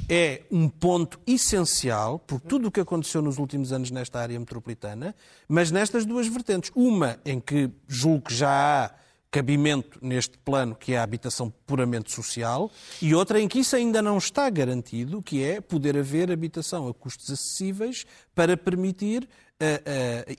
é 0.09 0.43
um 0.51 0.69
ponto 0.69 1.19
essencial 1.27 2.19
por 2.19 2.41
tudo 2.41 2.69
o 2.69 2.71
que 2.71 2.81
aconteceu 2.81 3.23
nos 3.23 3.39
últimos 3.39 3.73
anos 3.73 3.91
nesta 3.91 4.21
área 4.21 4.39
metropolitana, 4.39 5.15
mas 5.49 5.71
nestas 5.71 6.05
duas 6.05 6.27
vertentes. 6.27 6.71
Uma 6.75 7.19
em 7.25 7.41
que 7.41 7.71
julgo 7.87 8.27
que 8.27 8.35
já 8.35 8.51
há 8.85 8.91
cabimento 9.31 9.99
neste 10.03 10.37
plano, 10.37 10.75
que 10.75 10.93
é 10.93 10.99
a 10.99 11.03
habitação 11.03 11.51
puramente 11.67 12.13
social, 12.13 12.71
e 13.01 13.15
outra 13.15 13.41
em 13.41 13.49
que 13.49 13.61
isso 13.61 13.75
ainda 13.75 14.03
não 14.03 14.19
está 14.19 14.51
garantido, 14.51 15.23
que 15.23 15.43
é 15.43 15.59
poder 15.59 15.97
haver 15.97 16.31
habitação 16.31 16.87
a 16.87 16.93
custos 16.93 17.31
acessíveis 17.31 18.05
para 18.35 18.59
permitir 18.59 19.27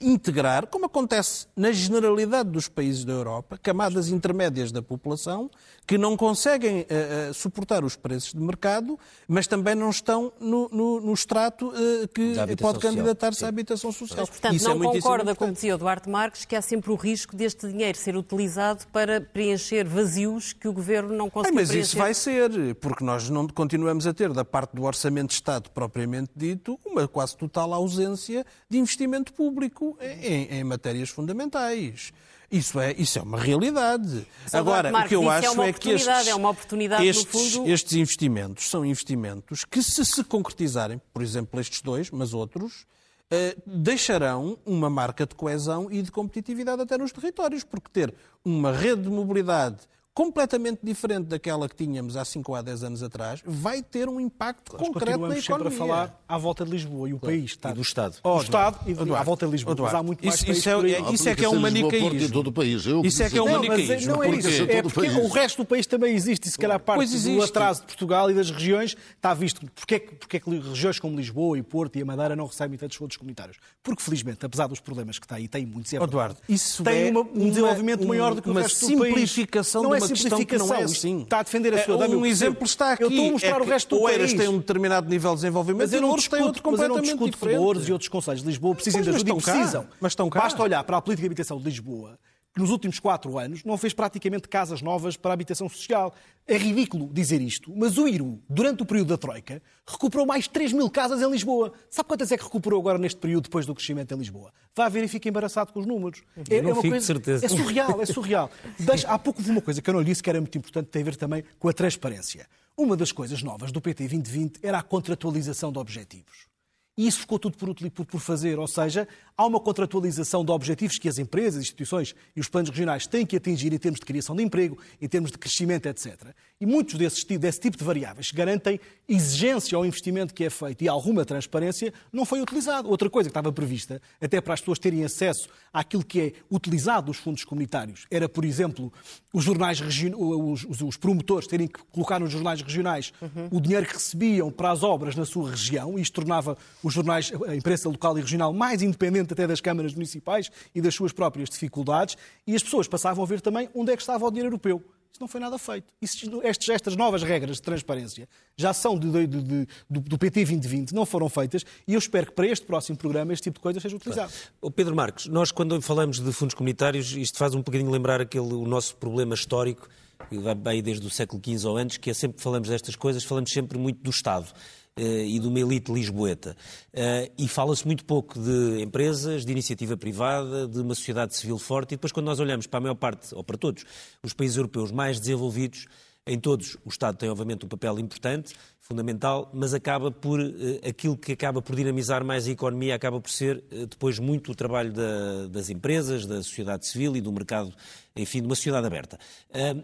integrar, 0.00 0.66
como 0.66 0.86
acontece 0.86 1.46
na 1.56 1.72
generalidade 1.72 2.50
dos 2.50 2.68
países 2.68 3.04
da 3.04 3.12
Europa, 3.12 3.58
camadas 3.62 4.08
intermédias 4.08 4.70
da 4.70 4.82
população 4.82 5.50
que 5.86 5.98
não 5.98 6.16
conseguem 6.16 6.82
uh, 6.82 7.34
suportar 7.34 7.84
os 7.84 7.94
preços 7.94 8.32
de 8.32 8.40
mercado, 8.40 8.98
mas 9.28 9.46
também 9.46 9.74
não 9.74 9.90
estão 9.90 10.32
no, 10.40 10.68
no, 10.70 11.00
no 11.00 11.12
extrato 11.12 11.68
uh, 11.68 12.08
que 12.08 12.34
pode 12.56 12.78
candidatar-se 12.78 13.44
à 13.44 13.48
habitação 13.48 13.92
social. 13.92 14.20
Mas, 14.20 14.30
portanto, 14.30 14.54
Isso 14.54 14.70
é 14.70 14.74
não 14.74 14.90
é 14.90 14.94
concorda 14.94 15.34
com 15.34 15.44
o 15.44 15.48
que 15.48 15.54
dizia 15.54 15.74
o 15.74 15.78
Duarte 15.78 16.08
Marques 16.08 16.44
que 16.44 16.56
há 16.56 16.62
sempre 16.62 16.90
o 16.90 16.94
risco 16.94 17.36
deste 17.36 17.68
dinheiro 17.68 17.98
ser 17.98 18.16
utilizado 18.16 18.86
para 18.92 19.20
preencher 19.20 19.84
vazios 19.86 20.52
que 20.52 20.66
o 20.66 20.72
Governo 20.72 21.14
não 21.14 21.28
consegue 21.28 21.54
mas 21.54 21.68
preencher. 21.68 21.86
isso 21.86 21.98
vai 21.98 22.14
ser, 22.14 22.74
porque 22.76 23.04
nós 23.04 23.28
não 23.28 23.46
continuamos 23.46 24.06
a 24.06 24.14
ter, 24.14 24.32
da 24.32 24.44
parte 24.44 24.74
do 24.74 24.84
Orçamento 24.84 25.28
de 25.28 25.34
Estado 25.34 25.70
propriamente 25.70 26.30
dito, 26.34 26.78
uma 26.84 27.06
quase 27.06 27.36
total 27.36 27.74
ausência 27.74 28.46
de 28.70 28.78
investimento 28.78 29.13
público 29.32 29.96
em, 30.00 30.58
em 30.58 30.64
matérias 30.64 31.10
fundamentais. 31.10 32.12
Isso 32.50 32.78
é, 32.78 32.92
isso 32.92 33.18
é 33.18 33.22
uma 33.22 33.38
realidade. 33.38 34.26
Agora, 34.52 34.90
Marcos, 34.90 35.06
o 35.06 35.08
que 35.08 35.14
eu 35.16 35.30
é 35.30 35.36
acho 35.36 35.62
é, 35.62 35.68
é 35.68 35.72
que 35.72 35.90
estes, 35.90 36.26
é 36.28 36.34
uma 36.34 36.50
oportunidade, 36.50 37.06
estes, 37.06 37.52
fundo... 37.52 37.68
estes 37.68 37.94
investimentos 37.94 38.68
são 38.68 38.84
investimentos 38.84 39.64
que, 39.64 39.82
se 39.82 40.04
se 40.04 40.22
concretizarem, 40.22 41.00
por 41.12 41.22
exemplo, 41.22 41.58
estes 41.58 41.82
dois, 41.82 42.10
mas 42.10 42.32
outros, 42.32 42.86
eh, 43.30 43.56
deixarão 43.66 44.58
uma 44.64 44.88
marca 44.88 45.26
de 45.26 45.34
coesão 45.34 45.90
e 45.90 46.02
de 46.02 46.12
competitividade 46.12 46.82
até 46.82 46.96
nos 46.96 47.10
territórios, 47.10 47.64
porque 47.64 47.88
ter 47.90 48.14
uma 48.44 48.70
rede 48.70 49.02
de 49.02 49.08
mobilidade 49.08 49.78
completamente 50.14 50.78
diferente 50.80 51.26
daquela 51.26 51.68
que 51.68 51.74
tínhamos 51.74 52.16
há 52.16 52.24
5 52.24 52.52
ou 52.52 52.56
há 52.56 52.62
10 52.62 52.84
anos 52.84 53.02
atrás, 53.02 53.42
vai 53.44 53.82
ter 53.82 54.08
um 54.08 54.20
impacto 54.20 54.72
Nós 54.72 54.86
concreto 54.86 55.18
na 55.18 55.36
economia. 55.36 55.42
sempre 55.42 55.68
a 55.68 55.70
falar 55.72 56.24
à 56.28 56.38
volta 56.38 56.64
de 56.64 56.70
Lisboa 56.70 57.08
e 57.08 57.12
o 57.12 57.18
claro. 57.18 57.34
país 57.34 57.50
está... 57.50 57.70
E 57.70 57.74
do 57.74 57.82
Estado. 57.82 58.16
Oh, 58.22 58.36
do 58.36 58.42
Estado 58.42 58.78
e 58.86 58.94
do, 58.94 59.16
à 59.16 59.22
volta 59.24 59.44
de 59.44 59.52
Lisboa. 59.52 59.74
Mas 59.76 59.94
há 59.94 60.02
muito 60.02 60.24
mais 60.24 60.40
isso, 60.40 60.52
isso 60.52 60.68
é, 60.68 61.12
isso 61.12 61.28
é 61.28 61.34
que 61.34 61.44
é 61.44 61.48
um 61.48 61.58
manicaísmo. 61.58 62.32
todo 62.32 62.46
o 62.46 62.52
país. 62.52 62.86
Eu 62.86 63.04
isso 63.04 63.22
é 63.22 63.28
que 63.28 63.36
é 63.36 63.42
um 63.42 63.50
manicaísmo. 63.50 64.12
Não, 64.12 64.16
não 64.16 64.22
é 64.22 64.30
isso. 64.30 64.62
É 64.68 64.82
porque 64.82 65.08
o 65.08 65.28
resto 65.28 65.62
do 65.62 65.66
país 65.66 65.84
também 65.86 66.14
existe. 66.14 66.46
E 66.46 66.50
se 66.50 66.58
calhar 66.58 66.78
parte 66.78 67.18
do 67.18 67.42
atraso 67.42 67.80
de 67.80 67.86
Portugal 67.86 68.30
e 68.30 68.34
das 68.34 68.50
regiões 68.50 68.96
está 69.16 69.34
visto. 69.34 69.66
Porquê, 69.74 69.98
porquê 69.98 70.38
que 70.38 70.50
regiões 70.50 71.00
como 71.00 71.16
Lisboa 71.16 71.58
e 71.58 71.62
Porto 71.62 71.96
e 71.96 72.02
a 72.02 72.04
Madeira 72.04 72.36
não 72.36 72.46
recebem 72.46 72.78
tantos 72.78 72.96
fundos 72.96 73.16
comunitários? 73.16 73.58
Porque, 73.82 74.00
felizmente, 74.00 74.46
apesar 74.46 74.68
dos 74.68 74.78
problemas 74.78 75.18
que 75.18 75.24
está 75.24 75.36
aí, 75.36 75.48
tem 75.48 75.66
muitos. 75.66 75.92
É 75.92 75.96
Eduardo, 75.96 76.36
isso 76.48 76.84
tem 76.84 77.08
é 77.08 77.12
um 77.18 77.48
desenvolvimento 77.48 78.06
maior 78.06 78.34
do 78.34 78.42
que 78.42 78.48
o 78.48 78.52
resto 78.52 78.86
do 78.86 78.98
país. 78.98 79.00
Uma 79.00 79.06
simplificação 79.06 79.82
uma 80.04 80.16
questão 80.16 80.44
que 80.44 80.58
não 80.58 80.74
é 80.74 80.82
assim. 80.82 81.22
Está 81.22 81.40
a 81.40 81.42
defender 81.42 81.74
a 81.74 81.84
sua 81.84 82.04
é, 82.04 82.08
Um 82.08 82.26
exemplo 82.26 82.64
está 82.64 82.92
aqui. 82.92 83.02
Eu 83.02 83.08
estou 83.08 83.28
a 83.28 83.32
mostrar 83.32 83.58
é 83.58 83.62
o 83.62 83.64
resto 83.64 83.96
do 83.96 84.02
país. 84.02 84.16
Oeiras 84.16 84.32
tem 84.34 84.48
um 84.48 84.58
determinado 84.58 85.08
nível 85.08 85.30
de 85.30 85.36
desenvolvimento 85.36 85.82
mas 85.82 85.92
eu 85.92 86.00
não 86.00 86.14
discuto, 86.14 86.36
tem 86.36 86.46
outro 86.46 86.62
completamente 86.62 87.00
mas 87.00 87.08
eu 87.08 87.16
não 87.16 87.26
discuto 87.26 87.48
diferente. 87.48 87.88
e 87.88 87.92
outros 87.92 88.08
conselhos 88.08 88.42
de 88.42 88.48
Lisboa 88.48 88.74
precisam 88.74 89.02
de 89.02 89.10
ajuda 89.10 89.34
precisam. 89.34 89.86
Mas 90.00 90.12
estão 90.12 90.30
cá. 90.30 90.40
Basta 90.40 90.62
olhar 90.62 90.84
para 90.84 90.96
a 90.96 91.02
política 91.02 91.22
de 91.22 91.26
habitação 91.26 91.58
de 91.58 91.64
Lisboa 91.64 92.18
que 92.54 92.60
nos 92.60 92.70
últimos 92.70 93.00
quatro 93.00 93.36
anos 93.36 93.64
não 93.64 93.76
fez 93.76 93.92
praticamente 93.92 94.48
casas 94.48 94.80
novas 94.80 95.16
para 95.16 95.32
a 95.32 95.34
habitação 95.34 95.68
social. 95.68 96.14
É 96.46 96.56
ridículo 96.56 97.08
dizer 97.12 97.40
isto, 97.40 97.72
mas 97.74 97.98
o 97.98 98.06
Iru, 98.06 98.40
durante 98.48 98.82
o 98.82 98.86
período 98.86 99.08
da 99.08 99.16
Troika, 99.16 99.60
recuperou 99.86 100.24
mais 100.24 100.46
3 100.46 100.72
mil 100.72 100.88
casas 100.88 101.20
em 101.20 101.28
Lisboa. 101.28 101.72
Sabe 101.90 102.08
quantas 102.08 102.30
é 102.30 102.36
que 102.36 102.44
recuperou 102.44 102.80
agora 102.80 102.98
neste 102.98 103.18
período 103.18 103.44
depois 103.44 103.66
do 103.66 103.74
crescimento 103.74 104.14
em 104.14 104.18
Lisboa? 104.18 104.52
Vá 104.76 104.88
ver 104.88 105.02
e 105.02 105.08
fica 105.08 105.28
embaraçado 105.28 105.72
com 105.72 105.80
os 105.80 105.86
números. 105.86 106.22
É, 106.48 106.62
não 106.62 106.70
é 106.70 106.72
uma 106.74 106.82
fico 106.82 106.92
coisa, 106.92 107.06
certeza. 107.06 107.44
É 107.44 107.48
surreal, 107.48 108.00
é 108.00 108.06
surreal. 108.06 108.50
Deixa, 108.78 109.08
há 109.08 109.18
pouco 109.18 109.40
houve 109.40 109.50
uma 109.50 109.60
coisa 109.60 109.82
que 109.82 109.90
eu 109.90 109.94
não 109.94 110.00
lhe 110.00 110.06
disse 110.06 110.22
que 110.22 110.30
era 110.30 110.40
muito 110.40 110.56
importante, 110.56 110.86
tem 110.86 111.02
a 111.02 111.04
ver 111.04 111.16
também 111.16 111.42
com 111.58 111.68
a 111.68 111.72
transparência. 111.72 112.46
Uma 112.76 112.96
das 112.96 113.10
coisas 113.10 113.42
novas 113.42 113.72
do 113.72 113.80
PT 113.80 114.04
2020 114.04 114.60
era 114.62 114.78
a 114.78 114.82
contratualização 114.82 115.72
de 115.72 115.78
objetivos. 115.78 116.53
E 116.96 117.08
isso 117.08 117.20
ficou 117.20 117.40
tudo 117.40 117.56
por, 117.56 117.74
por, 117.74 118.06
por, 118.06 118.20
fazer, 118.20 118.56
ou 118.56 118.68
seja, 118.68 119.08
há 119.36 119.44
uma 119.44 119.58
contratualização 119.58 120.44
de 120.44 120.52
objetivos 120.52 120.96
que 120.96 121.08
as 121.08 121.18
empresas, 121.18 121.60
instituições 121.60 122.14
e 122.36 122.40
os 122.40 122.48
planos 122.48 122.70
regionais 122.70 123.04
têm 123.06 123.26
que 123.26 123.36
atingir 123.36 123.72
em 123.72 123.78
termos 123.78 123.98
de 123.98 124.06
criação 124.06 124.36
de 124.36 124.44
emprego, 124.44 124.78
em 125.00 125.08
termos 125.08 125.32
de 125.32 125.38
crescimento, 125.38 125.86
etc. 125.86 126.32
E 126.60 126.66
muitos 126.66 126.94
desses, 126.94 127.24
desse 127.24 127.60
tipo 127.60 127.76
de 127.76 127.82
variáveis 127.82 128.30
que 128.30 128.36
garantem 128.36 128.78
exigência 129.08 129.76
ao 129.76 129.84
investimento 129.84 130.32
que 130.32 130.44
é 130.44 130.50
feito 130.50 130.82
e 130.82 130.88
alguma 130.88 131.24
transparência 131.24 131.92
não 132.12 132.24
foi 132.24 132.40
utilizado. 132.40 132.88
Outra 132.88 133.10
coisa 133.10 133.28
que 133.28 133.32
estava 133.32 133.52
prevista, 133.52 134.00
até 134.20 134.40
para 134.40 134.54
as 134.54 134.60
pessoas 134.60 134.78
terem 134.78 135.04
acesso 135.04 135.48
àquilo 135.72 136.04
que 136.04 136.20
é 136.20 136.32
utilizado 136.50 137.06
dos 137.06 137.16
fundos 137.16 137.44
comunitários, 137.44 138.06
era, 138.08 138.28
por 138.28 138.44
exemplo, 138.44 138.92
os 139.32 139.42
jornais 139.42 139.80
os, 139.80 140.64
os, 140.64 140.80
os 140.80 140.96
promotores 140.96 141.48
terem 141.48 141.66
que 141.66 141.80
colocar 141.92 142.20
nos 142.20 142.30
jornais 142.30 142.62
regionais 142.62 143.12
uhum. 143.20 143.48
o 143.50 143.60
dinheiro 143.60 143.86
que 143.86 143.94
recebiam 143.94 144.50
para 144.50 144.70
as 144.70 144.82
obras 144.82 145.16
na 145.16 145.24
sua 145.24 145.50
região, 145.50 145.98
e 145.98 146.02
isto 146.02 146.14
tornava 146.14 146.56
os 146.82 146.94
jornais, 146.94 147.32
a 147.48 147.56
imprensa 147.56 147.88
local 147.88 148.16
e 148.16 148.20
regional, 148.20 148.52
mais 148.52 148.80
independente 148.80 149.32
até 149.32 149.46
das 149.46 149.60
câmaras 149.60 149.92
municipais 149.92 150.50
e 150.74 150.80
das 150.80 150.94
suas 150.94 151.12
próprias 151.12 151.50
dificuldades, 151.50 152.16
e 152.46 152.54
as 152.54 152.62
pessoas 152.62 152.86
passavam 152.86 153.24
a 153.24 153.26
ver 153.26 153.40
também 153.40 153.68
onde 153.74 153.92
é 153.92 153.96
que 153.96 154.02
estava 154.02 154.24
o 154.24 154.30
dinheiro 154.30 154.48
europeu. 154.48 154.82
Isso 155.14 155.20
não 155.20 155.28
foi 155.28 155.40
nada 155.40 155.56
feito. 155.58 155.94
Estes, 156.02 156.68
estas 156.68 156.96
novas 156.96 157.22
regras 157.22 157.58
de 157.58 157.62
transparência 157.62 158.28
já 158.56 158.72
são 158.72 158.98
de, 158.98 159.08
de, 159.12 159.26
de, 159.28 159.68
do, 159.88 160.00
do, 160.00 160.18
PT 160.18 160.40
2020, 160.40 160.92
não 160.92 161.06
foram 161.06 161.28
feitas, 161.28 161.64
e 161.86 161.94
eu 161.94 161.98
espero 162.00 162.26
que 162.26 162.32
para 162.32 162.48
este 162.48 162.66
próximo 162.66 162.98
programa 162.98 163.32
este 163.32 163.44
tipo 163.44 163.60
de 163.60 163.62
coisa 163.62 163.78
seja 163.78 163.94
utilizado. 163.94 164.32
Claro. 164.60 164.74
Pedro 164.74 164.96
Marcos, 164.96 165.28
nós 165.28 165.52
quando 165.52 165.80
falamos 165.80 166.18
de 166.18 166.32
fundos 166.32 166.52
comunitários, 166.52 167.12
isto 167.12 167.38
faz 167.38 167.54
um 167.54 167.58
bocadinho 167.58 167.92
lembrar 167.92 168.20
aquele, 168.20 168.54
o 168.54 168.66
nosso 168.66 168.96
problema 168.96 169.36
histórico, 169.36 169.88
que 170.28 170.36
vai 170.36 170.82
desde 170.82 171.06
o 171.06 171.10
século 171.10 171.40
XV 171.40 171.68
ou 171.68 171.76
antes, 171.76 171.96
que 171.96 172.10
é 172.10 172.14
sempre 172.14 172.38
que 172.38 172.42
falamos 172.42 172.68
destas 172.68 172.96
coisas, 172.96 173.22
falamos 173.22 173.52
sempre 173.52 173.78
muito 173.78 174.02
do 174.02 174.10
Estado. 174.10 174.52
Eh, 174.96 175.26
e 175.26 175.40
de 175.40 175.48
uma 175.48 175.58
elite 175.58 175.92
lisboeta. 175.92 176.56
Eh, 176.92 177.32
e 177.36 177.48
fala-se 177.48 177.84
muito 177.84 178.04
pouco 178.04 178.38
de 178.38 178.80
empresas, 178.80 179.44
de 179.44 179.50
iniciativa 179.50 179.96
privada, 179.96 180.68
de 180.68 180.78
uma 180.78 180.94
sociedade 180.94 181.34
civil 181.34 181.58
forte, 181.58 181.94
e 181.94 181.96
depois, 181.96 182.12
quando 182.12 182.26
nós 182.26 182.38
olhamos 182.38 182.68
para 182.68 182.78
a 182.78 182.80
maior 182.80 182.94
parte, 182.94 183.34
ou 183.34 183.42
para 183.42 183.58
todos, 183.58 183.84
os 184.22 184.32
países 184.32 184.56
europeus 184.56 184.92
mais 184.92 185.18
desenvolvidos, 185.18 185.88
Em 186.26 186.38
todos, 186.38 186.78
o 186.82 186.88
Estado 186.88 187.18
tem, 187.18 187.28
obviamente, 187.28 187.66
um 187.66 187.68
papel 187.68 187.98
importante, 187.98 188.54
fundamental, 188.80 189.50
mas 189.52 189.74
acaba 189.74 190.10
por, 190.10 190.40
eh, 190.40 190.88
aquilo 190.88 191.18
que 191.18 191.32
acaba 191.32 191.60
por 191.60 191.76
dinamizar 191.76 192.24
mais 192.24 192.48
a 192.48 192.50
economia 192.50 192.94
acaba 192.94 193.20
por 193.20 193.30
ser, 193.30 193.62
eh, 193.70 193.84
depois, 193.84 194.18
muito 194.18 194.50
o 194.50 194.54
trabalho 194.54 194.90
da, 194.90 195.48
das 195.48 195.68
empresas, 195.68 196.24
da 196.24 196.42
sociedade 196.42 196.86
civil 196.86 197.14
e 197.14 197.20
do 197.20 197.30
mercado, 197.30 197.74
enfim, 198.16 198.40
de 198.40 198.46
uma 198.46 198.54
sociedade 198.54 198.86
aberta. 198.86 199.18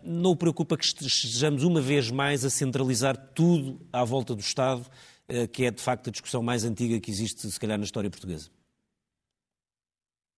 Não 0.02 0.30
o 0.30 0.36
preocupa 0.36 0.78
que 0.78 0.84
estejamos 0.84 1.62
uma 1.62 1.80
vez 1.80 2.10
mais 2.10 2.42
a 2.42 2.48
centralizar 2.48 3.18
tudo 3.34 3.78
à 3.92 4.02
volta 4.02 4.34
do 4.34 4.40
Estado, 4.40 4.86
que 5.52 5.66
é, 5.66 5.70
de 5.70 5.82
facto, 5.82 6.08
a 6.08 6.10
discussão 6.10 6.42
mais 6.42 6.64
antiga 6.64 6.98
que 7.00 7.10
existe, 7.10 7.50
se 7.50 7.60
calhar, 7.60 7.76
na 7.76 7.84
história 7.84 8.08
portuguesa? 8.08 8.48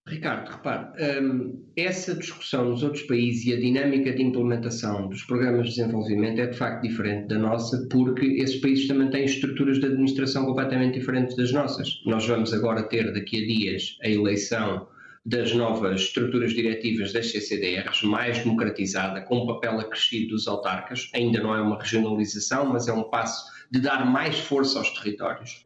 Ricardo, 0.05 0.51
repare, 0.51 1.23
um, 1.23 1.65
essa 1.77 2.13
discussão 2.17 2.71
nos 2.71 2.83
outros 2.83 3.05
países 3.05 3.47
e 3.47 3.53
a 3.53 3.61
dinâmica 3.61 4.13
de 4.13 4.21
implementação 4.21 5.09
dos 5.09 5.23
programas 5.23 5.69
de 5.69 5.77
desenvolvimento 5.77 6.41
é 6.41 6.47
de 6.47 6.57
facto 6.57 6.83
diferente 6.83 7.29
da 7.29 7.39
nossa, 7.39 7.87
porque 7.89 8.27
esses 8.27 8.61
países 8.61 8.89
também 8.89 9.11
têm 9.11 9.25
estruturas 9.25 9.79
de 9.79 9.87
administração 9.87 10.45
completamente 10.45 10.99
diferentes 10.99 11.37
das 11.37 11.53
nossas. 11.53 12.03
Nós 12.05 12.27
vamos 12.27 12.53
agora 12.53 12.83
ter 12.83 13.13
daqui 13.13 13.45
a 13.45 13.47
dias 13.47 13.97
a 14.03 14.09
eleição 14.09 14.89
das 15.25 15.55
novas 15.55 16.01
estruturas 16.01 16.53
diretivas 16.53 17.13
das 17.13 17.31
CCDRs, 17.31 18.03
mais 18.03 18.39
democratizada, 18.39 19.21
com 19.21 19.45
um 19.45 19.47
papel 19.47 19.79
acrescido 19.79 20.31
dos 20.31 20.49
autarcas. 20.49 21.09
Ainda 21.15 21.41
não 21.41 21.55
é 21.55 21.63
uma 21.63 21.79
regionalização, 21.79 22.67
mas 22.67 22.89
é 22.89 22.93
um 22.93 23.05
passo 23.05 23.45
de 23.71 23.79
dar 23.81 24.05
mais 24.05 24.41
força 24.41 24.81
aos 24.81 24.91
territórios 24.91 25.65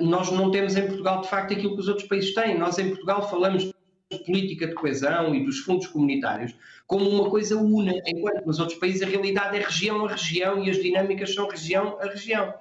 nós 0.00 0.30
não 0.30 0.50
temos 0.50 0.76
em 0.76 0.86
Portugal, 0.86 1.22
de 1.22 1.28
facto, 1.28 1.52
aquilo 1.52 1.74
que 1.74 1.80
os 1.80 1.88
outros 1.88 2.06
países 2.06 2.34
têm. 2.34 2.58
Nós, 2.58 2.78
em 2.78 2.88
Portugal, 2.88 3.28
falamos 3.28 3.64
de 3.64 4.18
política 4.24 4.66
de 4.68 4.74
coesão 4.74 5.34
e 5.34 5.44
dos 5.44 5.58
fundos 5.60 5.86
comunitários 5.88 6.54
como 6.86 7.08
uma 7.08 7.28
coisa 7.28 7.56
una, 7.56 7.92
enquanto 8.06 8.46
nos 8.46 8.60
outros 8.60 8.78
países 8.78 9.02
a 9.02 9.06
realidade 9.06 9.56
é 9.56 9.60
região 9.60 10.06
a 10.06 10.12
região 10.12 10.62
e 10.62 10.70
as 10.70 10.80
dinâmicas 10.80 11.34
são 11.34 11.48
região 11.48 11.98
a 12.00 12.06
região. 12.06 12.54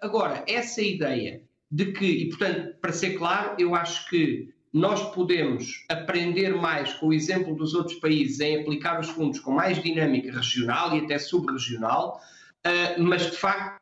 agora, 0.00 0.44
essa 0.48 0.82
ideia 0.82 1.42
de 1.70 1.92
que, 1.92 2.04
e 2.04 2.28
portanto, 2.28 2.76
para 2.80 2.92
ser 2.92 3.14
claro, 3.14 3.54
eu 3.58 3.74
acho 3.74 4.08
que 4.08 4.52
nós 4.72 5.14
podemos 5.14 5.84
aprender 5.88 6.54
mais 6.54 6.92
com 6.94 7.08
o 7.08 7.12
exemplo 7.12 7.54
dos 7.54 7.74
outros 7.74 7.98
países 7.98 8.40
em 8.40 8.60
aplicar 8.60 8.98
os 8.98 9.08
fundos 9.10 9.38
com 9.38 9.52
mais 9.52 9.80
dinâmica 9.82 10.32
regional 10.32 10.96
e 10.96 11.04
até 11.04 11.18
subregional, 11.18 12.20
mas 12.98 13.30
de 13.30 13.36
facto 13.36 13.81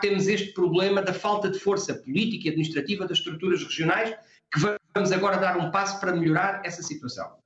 temos 0.00 0.28
este 0.28 0.52
problema 0.52 1.02
da 1.02 1.12
falta 1.12 1.50
de 1.50 1.58
força 1.58 1.94
política 1.94 2.46
e 2.46 2.50
administrativa 2.50 3.06
das 3.06 3.18
estruturas 3.18 3.62
regionais, 3.62 4.14
que 4.52 4.60
vamos 4.94 5.12
agora 5.12 5.36
dar 5.36 5.56
um 5.56 5.70
passo 5.70 6.00
para 6.00 6.14
melhorar 6.14 6.62
essa 6.64 6.82
situação. 6.82 7.36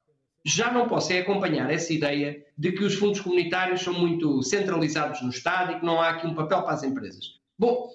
Já 0.44 0.72
não 0.72 0.88
posso 0.88 1.12
é 1.12 1.20
acompanhar 1.20 1.70
essa 1.70 1.92
ideia 1.92 2.44
de 2.58 2.72
que 2.72 2.84
os 2.84 2.94
fundos 2.94 3.20
comunitários 3.20 3.80
são 3.80 3.94
muito 3.94 4.42
centralizados 4.42 5.22
no 5.22 5.30
Estado 5.30 5.72
e 5.72 5.80
que 5.80 5.86
não 5.86 6.00
há 6.00 6.10
aqui 6.10 6.26
um 6.26 6.34
papel 6.34 6.62
para 6.62 6.74
as 6.74 6.82
empresas. 6.82 7.40
Bom, 7.56 7.88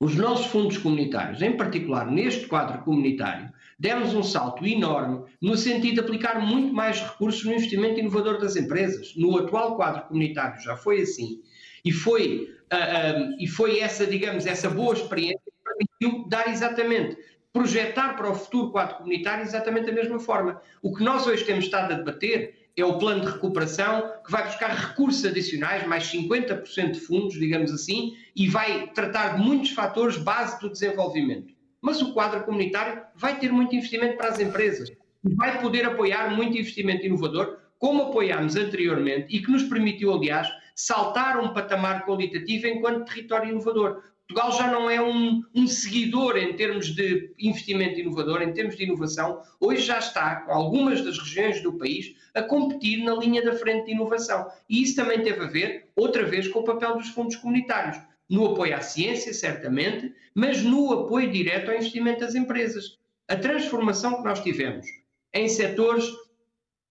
os 0.00 0.16
nossos 0.16 0.46
fundos 0.46 0.76
comunitários, 0.76 1.40
em 1.40 1.56
particular 1.56 2.10
neste 2.10 2.48
quadro 2.48 2.82
comunitário, 2.82 3.48
demos 3.78 4.12
um 4.12 4.24
salto 4.24 4.66
enorme 4.66 5.24
no 5.40 5.56
sentido 5.56 5.94
de 5.94 6.00
aplicar 6.00 6.40
muito 6.40 6.74
mais 6.74 7.00
recursos 7.00 7.44
no 7.44 7.52
investimento 7.52 8.00
inovador 8.00 8.38
das 8.38 8.56
empresas. 8.56 9.14
No 9.16 9.38
atual 9.38 9.76
quadro 9.76 10.08
comunitário 10.08 10.60
já 10.60 10.76
foi 10.76 11.00
assim. 11.00 11.40
E 11.84 11.92
foi 11.92 12.54
uh, 12.72 13.36
e 13.38 13.46
foi 13.46 13.80
essa, 13.80 14.06
digamos, 14.06 14.46
essa 14.46 14.68
boa 14.70 14.94
experiência 14.94 15.40
que 15.44 16.00
permitiu 16.00 16.28
dar 16.28 16.48
exatamente, 16.48 17.16
projetar 17.52 18.16
para 18.16 18.30
o 18.30 18.34
futuro 18.34 18.70
quadro 18.70 18.96
comunitário 18.96 19.42
exatamente 19.42 19.86
da 19.86 19.92
mesma 19.92 20.18
forma. 20.18 20.60
O 20.82 20.94
que 20.94 21.04
nós 21.04 21.26
hoje 21.26 21.44
temos 21.44 21.66
estado 21.66 21.92
a 21.92 21.96
debater 21.96 22.64
é 22.76 22.84
o 22.84 22.98
plano 22.98 23.20
de 23.20 23.30
recuperação 23.30 24.12
que 24.24 24.32
vai 24.32 24.44
buscar 24.44 24.68
recursos 24.68 25.24
adicionais, 25.24 25.86
mais 25.86 26.04
50% 26.10 26.90
de 26.90 27.00
fundos, 27.00 27.34
digamos 27.34 27.72
assim, 27.72 28.16
e 28.34 28.48
vai 28.48 28.88
tratar 28.88 29.36
de 29.36 29.42
muitos 29.42 29.70
fatores 29.70 30.16
base 30.16 30.58
do 30.60 30.68
desenvolvimento. 30.68 31.54
Mas 31.80 32.02
o 32.02 32.12
quadro 32.12 32.42
comunitário 32.42 33.02
vai 33.14 33.38
ter 33.38 33.52
muito 33.52 33.76
investimento 33.76 34.16
para 34.16 34.28
as 34.28 34.40
empresas 34.40 34.90
e 34.90 35.34
vai 35.34 35.60
poder 35.60 35.84
apoiar 35.84 36.34
muito 36.34 36.58
investimento 36.58 37.06
inovador, 37.06 37.58
como 37.84 38.04
apoiámos 38.04 38.56
anteriormente 38.56 39.26
e 39.28 39.42
que 39.42 39.50
nos 39.50 39.64
permitiu, 39.64 40.10
aliás, 40.14 40.48
saltar 40.74 41.38
um 41.38 41.52
patamar 41.52 42.06
qualitativo 42.06 42.66
enquanto 42.66 43.04
território 43.04 43.50
inovador. 43.50 44.02
Portugal 44.26 44.52
já 44.52 44.72
não 44.72 44.88
é 44.88 45.02
um, 45.02 45.42
um, 45.54 45.66
seguidor 45.66 46.38
em 46.38 46.54
termos 46.54 46.86
de 46.94 47.34
investimento 47.38 48.00
inovador, 48.00 48.40
em 48.40 48.54
termos 48.54 48.74
de 48.74 48.84
inovação, 48.84 49.42
hoje 49.60 49.82
já 49.82 49.98
está, 49.98 50.36
com 50.36 50.52
algumas 50.52 51.04
das 51.04 51.18
regiões 51.18 51.62
do 51.62 51.74
país, 51.74 52.14
a 52.32 52.40
competir 52.40 53.04
na 53.04 53.14
linha 53.16 53.44
da 53.44 53.52
frente 53.52 53.84
de 53.84 53.92
inovação. 53.92 54.46
E 54.66 54.80
isso 54.80 54.96
também 54.96 55.22
teve 55.22 55.44
a 55.44 55.46
ver, 55.46 55.90
outra 55.94 56.24
vez, 56.24 56.48
com 56.48 56.60
o 56.60 56.64
papel 56.64 56.96
dos 56.96 57.10
fundos 57.10 57.36
comunitários. 57.36 58.00
No 58.30 58.46
apoio 58.46 58.74
à 58.74 58.80
ciência, 58.80 59.34
certamente, 59.34 60.10
mas 60.34 60.62
no 60.62 60.90
apoio 60.90 61.30
direto 61.30 61.70
ao 61.70 61.76
investimento 61.76 62.20
das 62.20 62.34
empresas. 62.34 62.98
A 63.28 63.36
transformação 63.36 64.16
que 64.16 64.24
nós 64.24 64.40
tivemos 64.40 64.86
em 65.34 65.48
setores, 65.48 66.08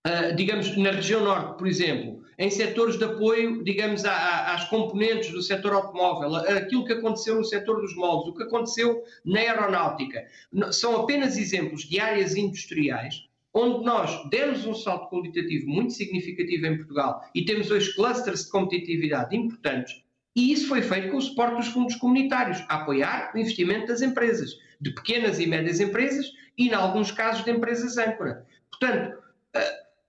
ah, 0.04 0.32
digamos, 0.32 0.76
na 0.78 0.92
região 0.92 1.24
norte, 1.24 1.58
por 1.58 1.68
exemplo, 1.68 2.24
em 2.38 2.50
setores 2.50 2.98
de 2.98 3.06
apoio, 3.06 3.64
digamos, 3.64 4.04
às 4.06 4.66
componentes 4.66 5.32
do 5.32 5.42
setor 5.42 5.74
automóvel, 5.74 6.36
aquilo 6.36 6.84
que 6.84 6.94
aconteceu 6.94 7.36
no 7.36 7.46
setor 7.46 7.80
dos 7.80 7.96
moldes, 7.96 8.30
o 8.30 8.36
que 8.36 8.44
aconteceu 8.44 9.04
na 9.24 9.40
aeronáutica. 9.40 10.26
São 10.72 10.98
apenas 10.98 11.38
exemplos 11.38 11.84
de 11.84 12.00
áreas 12.00 12.36
industriais 12.36 13.28
onde 13.54 13.86
nós 13.86 14.28
demos 14.30 14.66
um 14.66 14.74
salto 14.74 15.10
qualitativo 15.10 15.70
muito 15.70 15.94
significativo 15.94 16.66
em 16.66 16.78
Portugal 16.78 17.24
e 17.36 17.46
temos 17.46 17.70
hoje 17.70 17.94
clusters 17.94 18.46
de 18.46 18.52
competitividade 18.52 19.36
importantes, 19.36 20.04
e 20.36 20.52
isso 20.52 20.68
foi 20.68 20.82
feito 20.82 21.12
com 21.12 21.18
o 21.18 21.22
suporte 21.22 21.58
dos 21.58 21.68
fundos 21.68 21.96
comunitários, 21.96 22.66
a 22.68 22.78
apoiar 22.78 23.32
o 23.34 23.38
investimento 23.38 23.88
das 23.88 24.02
empresas, 24.02 24.58
de 24.82 24.90
pequenas 24.92 25.40
e 25.40 25.46
médias 25.46 25.80
empresas 25.80 26.26
e, 26.58 26.70
em 26.70 26.74
alguns 26.74 27.12
casos, 27.12 27.46
de 27.46 27.52
empresas 27.52 27.98
âncora. 27.98 28.44
Portanto, 28.72 29.22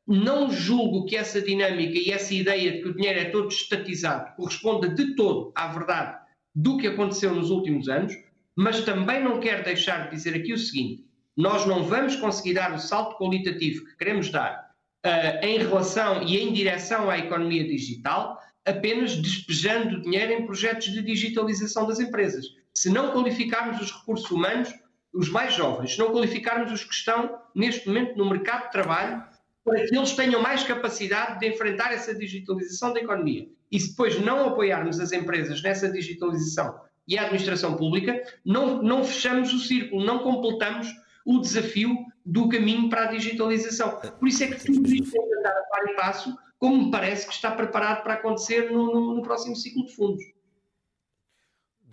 não 0.07 0.51
julgo 0.51 1.07
que 1.07 1.17
essa 1.17 1.41
dinâmica 1.41 1.99
e 1.99 2.11
essa 2.11 2.35
ideia 2.35 2.73
de 2.73 2.83
que 2.83 2.89
o 2.89 2.95
dinheiro 2.95 3.21
é 3.21 3.25
todo 3.27 3.49
estatizado 3.49 4.35
corresponda 4.37 4.89
de 4.89 5.15
todo 5.15 5.53
à 5.55 5.69
verdade 5.69 6.19
do 6.55 6.77
que 6.77 6.87
aconteceu 6.87 7.35
nos 7.35 7.51
últimos 7.51 7.89
anos, 7.89 8.15
mas 8.55 8.85
também 8.85 9.23
não 9.23 9.41
quero 9.41 9.65
deixar 9.65 10.05
de 10.05 10.11
dizer 10.15 10.35
aqui 10.35 10.53
o 10.53 10.59
seguinte: 10.59 11.05
nós 11.37 11.67
não 11.67 11.83
vamos 11.83 12.17
conseguir 12.17 12.55
dar 12.55 12.73
o 12.73 12.79
salto 12.79 13.17
qualitativo 13.17 13.85
que 13.87 13.97
queremos 13.97 14.31
dar 14.31 14.71
uh, 15.05 15.45
em 15.45 15.59
relação 15.59 16.23
e 16.23 16.39
em 16.39 16.53
direção 16.53 17.11
à 17.11 17.19
economia 17.19 17.67
digital 17.67 18.39
apenas 18.65 19.17
despejando 19.17 20.01
dinheiro 20.01 20.33
em 20.33 20.47
projetos 20.47 20.91
de 20.91 21.03
digitalização 21.03 21.87
das 21.87 22.01
empresas. 22.01 22.47
Se 22.73 22.89
não 22.89 23.13
qualificarmos 23.13 23.81
os 23.81 23.93
recursos 23.93 24.31
humanos, 24.31 24.73
os 25.13 25.29
mais 25.29 25.55
jovens, 25.55 25.93
se 25.93 25.99
não 25.99 26.11
qualificarmos 26.11 26.73
os 26.73 26.83
que 26.83 26.95
estão 26.95 27.39
neste 27.55 27.87
momento 27.87 28.17
no 28.17 28.29
mercado 28.29 28.65
de 28.65 28.73
trabalho, 28.73 29.23
para 29.65 29.87
que 29.87 29.97
eles 29.97 30.13
tenham 30.13 30.43
mais 30.43 30.63
capacidade 30.63 31.41
de 31.41 31.49
enfrentar 31.49 31.93
essa 31.93 32.15
digitalização 32.15 32.93
da 32.93 33.01
economia. 33.01 33.49
E 33.73 33.81
se 33.81 33.91
depois 33.91 34.21
não 34.21 34.49
apoiarmos 34.49 35.01
as 35.01 35.11
empresas 35.11 35.63
nessa 35.63 35.91
digitalização 35.91 36.79
e 37.09 37.17
a 37.17 37.23
administração 37.23 37.77
pública, 37.77 38.23
não, 38.45 38.83
não 38.83 39.03
fechamos 39.03 39.53
o 39.53 39.59
círculo, 39.59 40.05
não 40.05 40.19
completamos 40.19 40.89
o 41.25 41.41
desafio 41.41 41.97
do 42.25 42.49
caminho 42.49 42.89
para 42.91 43.05
a 43.05 43.13
digitalização. 43.13 43.99
Por 44.19 44.29
isso 44.29 44.45
é 44.45 44.49
que 44.49 44.65
tudo 44.65 44.87
isto 44.87 45.17
andar 45.39 45.51
a 45.51 45.63
par 45.63 45.91
e 45.91 45.97
passo, 45.97 46.39
como 46.59 46.85
me 46.85 46.91
parece 46.91 47.27
que 47.27 47.33
está 47.33 47.51
preparado 47.51 48.03
para 48.03 48.15
acontecer 48.15 48.71
no, 48.71 48.93
no, 48.93 49.15
no 49.17 49.23
próximo 49.23 49.57
ciclo 49.57 49.87
de 49.87 49.95
fundos. 49.95 50.23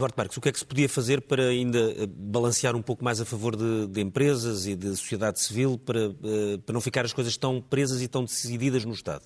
Duarte 0.02 0.18
Marques, 0.18 0.38
o 0.38 0.42
que 0.42 0.50
é 0.50 0.52
que 0.52 0.60
se 0.60 0.66
podia 0.66 0.90
fazer 0.90 1.22
para 1.22 1.48
ainda 1.48 1.80
eh, 1.80 2.08
balancear 2.08 2.76
um 2.76 2.82
pouco 2.82 3.04
mais 3.04 3.22
a 3.22 3.26
favor 3.26 3.56
de, 3.56 3.88
de 3.88 4.02
empresas 4.02 4.66
e 4.66 4.76
de 4.76 4.90
sociedade 4.96 5.40
civil 5.40 5.78
para, 5.78 6.00
eh, 6.00 6.58
para 6.66 6.74
não 6.74 6.82
ficar 6.82 7.06
as 7.06 7.14
coisas 7.14 7.38
tão 7.38 7.62
presas 7.62 8.02
e 8.02 8.08
tão 8.08 8.24
decididas 8.24 8.84
no 8.84 8.94
Estado? 8.94 9.24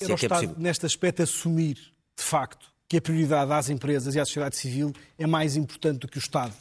É 0.00 0.04
que 0.04 0.12
é 0.12 0.14
Estado, 0.14 0.30
possível. 0.30 0.56
neste 0.58 0.84
aspecto, 0.84 1.22
assumir, 1.22 1.74
de 1.74 2.22
facto, 2.22 2.66
que 2.88 2.96
a 2.96 3.00
prioridade 3.00 3.52
às 3.52 3.70
empresas 3.70 4.14
e 4.14 4.20
à 4.20 4.24
sociedade 4.24 4.56
civil 4.56 4.92
é 5.18 5.26
mais 5.26 5.56
importante 5.56 6.00
do 6.00 6.08
que 6.08 6.18
o 6.18 6.20
Estado. 6.20 6.54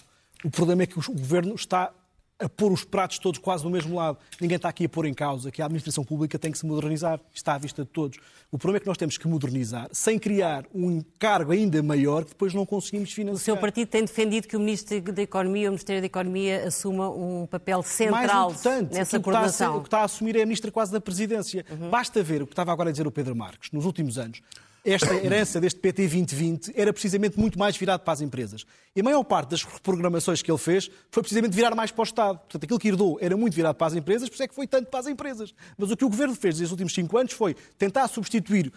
O 0.44 0.50
problema 0.50 0.84
é 0.84 0.86
que 0.86 0.98
o 0.98 1.02
Governo 1.02 1.56
está 1.56 1.92
a 2.38 2.50
pôr 2.50 2.72
os 2.72 2.84
pratos 2.84 3.18
todos 3.18 3.40
quase 3.40 3.64
no 3.64 3.70
mesmo 3.70 3.96
lado. 3.96 4.18
Ninguém 4.42 4.58
está 4.58 4.70
aqui 4.70 4.86
a 4.86 4.90
pôr 4.90 5.06
em 5.06 5.14
causa 5.14 5.52
que 5.52 5.62
a 5.62 5.66
administração 5.66 6.04
pública 6.04 6.38
tem 6.38 6.52
que 6.52 6.58
se 6.58 6.66
modernizar. 6.66 7.20
Está 7.34 7.56
à 7.56 7.58
vista 7.58 7.84
de 7.84 7.90
todos. 7.90 8.18
O 8.52 8.58
problema 8.58 8.78
é 8.78 8.82
que 8.82 8.88
nós 8.88 8.98
temos 8.98 9.18
que 9.18 9.28
modernizar 9.28 9.88
sem 9.92 10.20
criar 10.20 10.66
um 10.74 10.92
encargo 10.92 11.52
ainda 11.52 11.82
maior 11.82 12.24
que 12.24 12.32
depois 12.32 12.54
não 12.54 12.66
conseguimos 12.66 13.12
financiar. 13.12 13.36
O 13.36 13.40
seu 13.40 13.58
partido 13.58 13.88
tem 13.88 14.02
defendido 14.02 14.48
que 14.48 14.58
o 14.58 14.60
Ministro 14.60 15.02
da 15.02 15.22
Economia, 15.22 15.70
o 15.70 15.72
Ministério 15.72 16.02
da 16.02 16.08
Economia, 16.08 16.68
assuma 16.68 17.10
um 17.10 17.46
papel 17.46 17.82
central 17.84 18.54
nessa 18.92 19.20
coordenação. 19.20 19.78
O 19.78 19.82
que 19.82 19.88
está 19.88 20.00
a 20.00 20.04
assumir 20.04 20.36
é 20.36 20.42
a 20.42 20.46
Ministra 20.46 20.72
quase 20.72 20.92
da 20.92 21.00
Presidência. 21.00 21.66
Uhum. 21.70 21.90
Basta 21.90 22.22
ver 22.22 22.42
o 22.42 22.48
que 22.48 22.54
estava 22.54 22.72
agora 22.72 22.90
a 22.90 22.92
dizer 22.92 23.08
o 23.08 23.12
Pedro 23.12 23.36
Marques. 23.36 23.72
Nos 23.72 23.86
últimos 23.86 24.18
anos, 24.18 24.42
esta 24.86 25.14
herança 25.16 25.60
deste 25.60 25.80
PT 25.80 26.04
2020 26.04 26.74
era 26.76 26.94
precisamente 26.94 27.40
muito 27.40 27.58
mais 27.58 27.76
virado 27.76 28.02
para 28.02 28.14
as 28.14 28.22
empresas. 28.22 28.66
E 28.96 29.02
a 29.02 29.04
maior 29.04 29.24
parte 29.24 29.50
das 29.50 29.64
reprogramações 29.64 30.44
que 30.44 30.52
ele 30.52 30.60
fez 30.60 30.90
foi 31.10 31.24
precisamente 31.24 31.56
virar 31.56 31.74
mais 31.74 31.92
para 31.92 32.02
o 32.02 32.04
Estado. 32.04 32.38
Portanto, 32.38 32.64
aquilo 32.64 32.80
que 32.80 32.88
herdou 32.88 33.18
era 33.20 33.36
muito 33.36 33.56
virado 33.56 33.76
para 33.76 33.88
as 33.88 33.96
empresas, 33.96 34.30
por 34.30 34.36
isso 34.36 34.44
é 34.44 34.48
que 34.48 34.54
foi 34.54 34.68
tanto 34.68 34.90
para 34.90 35.00
as 35.00 35.08
empresas. 35.08 35.56
Mas 35.76 35.90
o 35.90 35.98
que 35.98 36.06
o 36.06 36.10
Governo 36.10 36.36
fez 36.36 36.60
nestes 36.60 36.72
últimos 36.72 36.94
cinco 36.94 37.18
anos 37.18 37.34
foi 37.34 37.56
tentar 37.78 38.08
substituir 38.08 38.72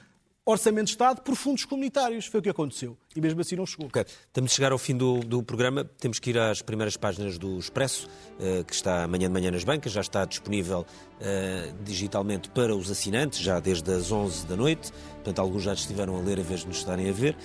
orçamento 0.51 0.87
de 0.87 0.93
Estado 0.93 1.21
por 1.21 1.37
fundos 1.37 1.65
comunitários. 1.65 2.27
Foi 2.27 2.41
o 2.41 2.43
que 2.43 2.49
aconteceu. 2.49 2.97
E 3.15 3.21
mesmo 3.21 3.41
assim 3.41 3.55
não 3.55 3.67
chegou. 3.67 3.87
Okay. 3.89 4.05
Estamos 4.27 4.51
a 4.51 4.55
chegar 4.55 4.73
ao 4.73 4.79
fim 4.79 4.97
do, 4.97 5.21
do, 5.21 5.43
programa. 5.43 5.85
Temos 5.85 6.19
que 6.19 6.31
ir 6.31 6.39
às 6.39 6.63
primeiras 6.63 6.97
páginas 6.97 7.37
do 7.37 7.59
Expresso, 7.59 8.09
uh, 8.39 8.65
que 8.65 8.73
está 8.73 9.05
amanhã 9.05 9.29
de 9.29 9.35
manhã 9.35 9.51
nas 9.51 9.65
bancas. 9.65 9.93
Já 9.93 10.01
está 10.01 10.25
disponível 10.25 10.87
uh, 11.21 11.75
digitalmente 11.83 12.49
para 12.51 12.75
os 12.75 12.91
assinantes, 12.91 13.41
já 13.41 13.61
desde 13.61 13.93
as 13.93 14.11
11 14.11 14.47
da 14.47 14.57
noite. 14.57 14.93
Portanto, 15.17 15.41
alguns 15.41 15.63
já 15.63 15.75
estiveram 15.75 16.17
a 16.17 16.21
ler, 16.21 16.39
a 16.39 16.43
vez 16.43 16.61
de 16.61 16.69
nos 16.69 16.79
estarem 16.79 17.11
a 17.11 17.13
ver. 17.13 17.37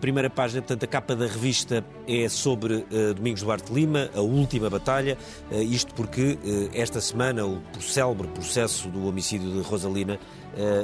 Primeira 0.00 0.28
página, 0.28 0.62
portanto, 0.62 0.82
a 0.82 0.86
capa 0.86 1.14
da 1.14 1.26
revista 1.26 1.84
é 2.08 2.28
sobre 2.28 2.74
uh, 2.74 3.14
Domingos 3.14 3.42
Duarte 3.42 3.72
Lima, 3.72 4.10
a 4.14 4.20
última 4.20 4.68
batalha. 4.68 5.16
Uh, 5.50 5.62
isto 5.62 5.94
porque 5.94 6.38
esta 6.72 7.00
semana 7.00 7.46
o 7.46 7.62
célebre 7.80 8.26
processo 8.28 8.88
do 8.88 9.06
homicídio 9.06 9.50
de 9.50 9.60
Rosalina 9.60 10.18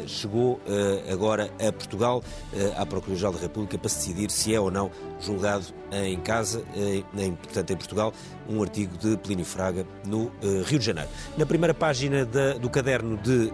chegou 0.06 0.60
agora 1.10 1.50
a 1.58 1.72
Portugal, 1.72 2.22
à 2.76 2.86
Procuradoria-Geral 2.86 3.32
da 3.32 3.40
República, 3.40 3.76
para 3.76 3.88
se 3.88 3.96
decidir 3.96 4.30
se 4.30 4.54
é 4.54 4.60
ou 4.60 4.70
não 4.70 4.90
julgado 5.20 5.66
em 5.92 6.18
casa, 6.20 6.64
em, 7.16 7.34
portanto 7.34 7.70
em 7.70 7.76
Portugal, 7.76 8.12
um 8.48 8.60
artigo 8.62 8.98
de 8.98 9.16
Plínio 9.16 9.44
Fraga 9.44 9.86
no 10.04 10.30
Rio 10.66 10.78
de 10.78 10.84
Janeiro. 10.84 11.08
Na 11.38 11.46
primeira 11.46 11.72
página 11.72 12.24
da, 12.24 12.54
do 12.54 12.68
caderno 12.68 13.16
de 13.18 13.52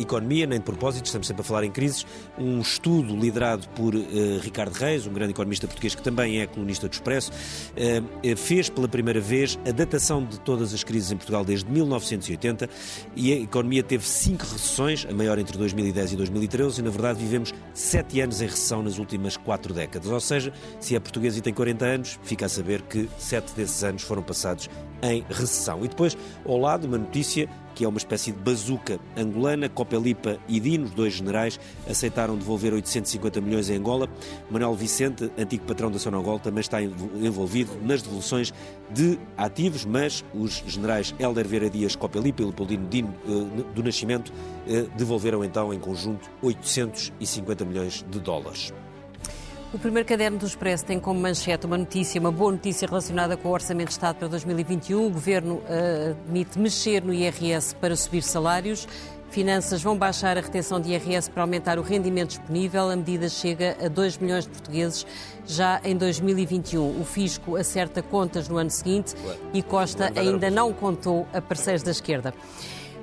Economia, 0.00 0.46
nem 0.46 0.58
de 0.58 0.64
propósito, 0.64 1.06
estamos 1.06 1.28
sempre 1.28 1.42
a 1.42 1.44
falar 1.44 1.62
em 1.62 1.70
crises, 1.70 2.04
um 2.36 2.60
estudo 2.60 3.16
liderado 3.16 3.68
por 3.68 3.94
Ricardo 4.42 4.72
Reis, 4.72 5.06
um 5.06 5.12
grande 5.12 5.30
economista 5.30 5.68
português 5.68 5.94
que 5.94 6.02
também 6.02 6.40
é 6.40 6.46
colunista 6.46 6.88
do 6.88 6.92
Expresso, 6.92 7.30
fez 8.36 8.68
pela 8.68 8.88
primeira 8.88 9.20
vez 9.20 9.56
a 9.64 9.70
datação 9.70 10.24
de 10.24 10.40
todas 10.40 10.74
as 10.74 10.82
crises 10.82 11.12
em 11.12 11.16
Portugal 11.16 11.44
desde 11.44 11.70
1980 11.70 12.68
e 13.14 13.32
a 13.32 13.36
economia 13.36 13.82
teve 13.84 14.04
cinco 14.04 14.44
recessões, 14.44 15.06
a 15.08 15.14
maior 15.14 15.38
entre 15.38 15.56
2010 15.56 16.14
e 16.14 16.16
2013, 16.16 16.80
e 16.80 16.84
na 16.84 16.90
verdade 16.90 17.20
vivemos 17.20 17.54
sete 17.72 18.20
anos 18.20 18.40
em 18.40 18.46
recessão 18.46 18.82
nas 18.82 18.98
últimas 18.98 19.36
quatro 19.36 19.72
décadas. 19.72 20.10
Ou 20.10 20.20
seja, 20.20 20.52
se 20.80 20.95
é 20.96 21.00
português 21.00 21.36
e 21.36 21.40
tem 21.40 21.52
40 21.52 21.84
anos, 21.84 22.20
fica 22.22 22.46
a 22.46 22.48
saber 22.48 22.82
que 22.82 23.08
sete 23.18 23.52
desses 23.54 23.82
anos 23.84 24.02
foram 24.02 24.22
passados 24.22 24.68
em 25.02 25.24
recessão. 25.28 25.84
E 25.84 25.88
depois, 25.88 26.16
ao 26.44 26.58
lado, 26.58 26.86
uma 26.86 26.98
notícia 26.98 27.48
que 27.76 27.84
é 27.84 27.88
uma 27.88 27.98
espécie 27.98 28.32
de 28.32 28.38
bazuca 28.38 28.98
angolana. 29.14 29.68
Copelipa 29.68 30.38
e 30.48 30.58
Dino, 30.58 30.86
os 30.86 30.92
dois 30.92 31.12
generais, 31.12 31.60
aceitaram 31.88 32.36
devolver 32.36 32.72
850 32.72 33.38
milhões 33.42 33.68
em 33.68 33.76
Angola. 33.76 34.08
Manuel 34.50 34.74
Vicente, 34.74 35.30
antigo 35.36 35.66
patrão 35.66 35.90
da 35.90 35.98
Sonangol, 35.98 36.38
também 36.38 36.62
está 36.62 36.82
envolvido 36.82 37.72
nas 37.82 38.00
devoluções 38.00 38.52
de 38.90 39.18
ativos, 39.36 39.84
mas 39.84 40.24
os 40.32 40.64
generais 40.66 41.14
Helder 41.18 41.46
Vieira 41.46 41.68
Dias 41.68 41.94
Copelipa 41.94 42.40
e 42.40 42.46
Leopoldino 42.46 42.88
Dino 42.88 43.14
eh, 43.28 43.74
do 43.74 43.82
Nascimento 43.82 44.32
eh, 44.66 44.86
devolveram 44.96 45.44
então 45.44 45.74
em 45.74 45.78
conjunto 45.78 46.30
850 46.40 47.64
milhões 47.66 48.04
de 48.08 48.18
dólares. 48.18 48.72
O 49.76 49.78
primeiro 49.78 50.08
caderno 50.08 50.38
do 50.38 50.46
Expresso 50.46 50.86
tem 50.86 50.98
como 50.98 51.20
manchete 51.20 51.66
uma 51.66 51.76
notícia, 51.76 52.18
uma 52.18 52.32
boa 52.32 52.50
notícia 52.50 52.88
relacionada 52.88 53.36
com 53.36 53.50
o 53.50 53.52
Orçamento 53.52 53.88
de 53.88 53.92
Estado 53.92 54.16
para 54.16 54.26
2021. 54.26 55.06
O 55.06 55.10
Governo 55.10 55.56
uh, 55.56 56.16
admite 56.24 56.58
mexer 56.58 57.04
no 57.04 57.12
IRS 57.12 57.74
para 57.74 57.94
subir 57.94 58.22
salários. 58.22 58.88
Finanças 59.28 59.82
vão 59.82 59.94
baixar 59.94 60.38
a 60.38 60.40
retenção 60.40 60.80
de 60.80 60.92
IRS 60.92 61.30
para 61.30 61.42
aumentar 61.42 61.78
o 61.78 61.82
rendimento 61.82 62.30
disponível. 62.30 62.88
A 62.88 62.96
medida 62.96 63.28
chega 63.28 63.76
a 63.84 63.88
2 63.88 64.16
milhões 64.16 64.44
de 64.44 64.50
portugueses 64.50 65.06
já 65.46 65.78
em 65.84 65.94
2021. 65.94 66.98
O 66.98 67.04
Fisco 67.04 67.54
acerta 67.54 68.02
contas 68.02 68.48
no 68.48 68.56
ano 68.56 68.70
seguinte 68.70 69.14
e 69.52 69.62
Costa 69.62 70.10
ainda 70.16 70.48
não 70.50 70.72
contou 70.72 71.28
a 71.34 71.42
parceiros 71.42 71.82
da 71.82 71.90
esquerda. 71.90 72.32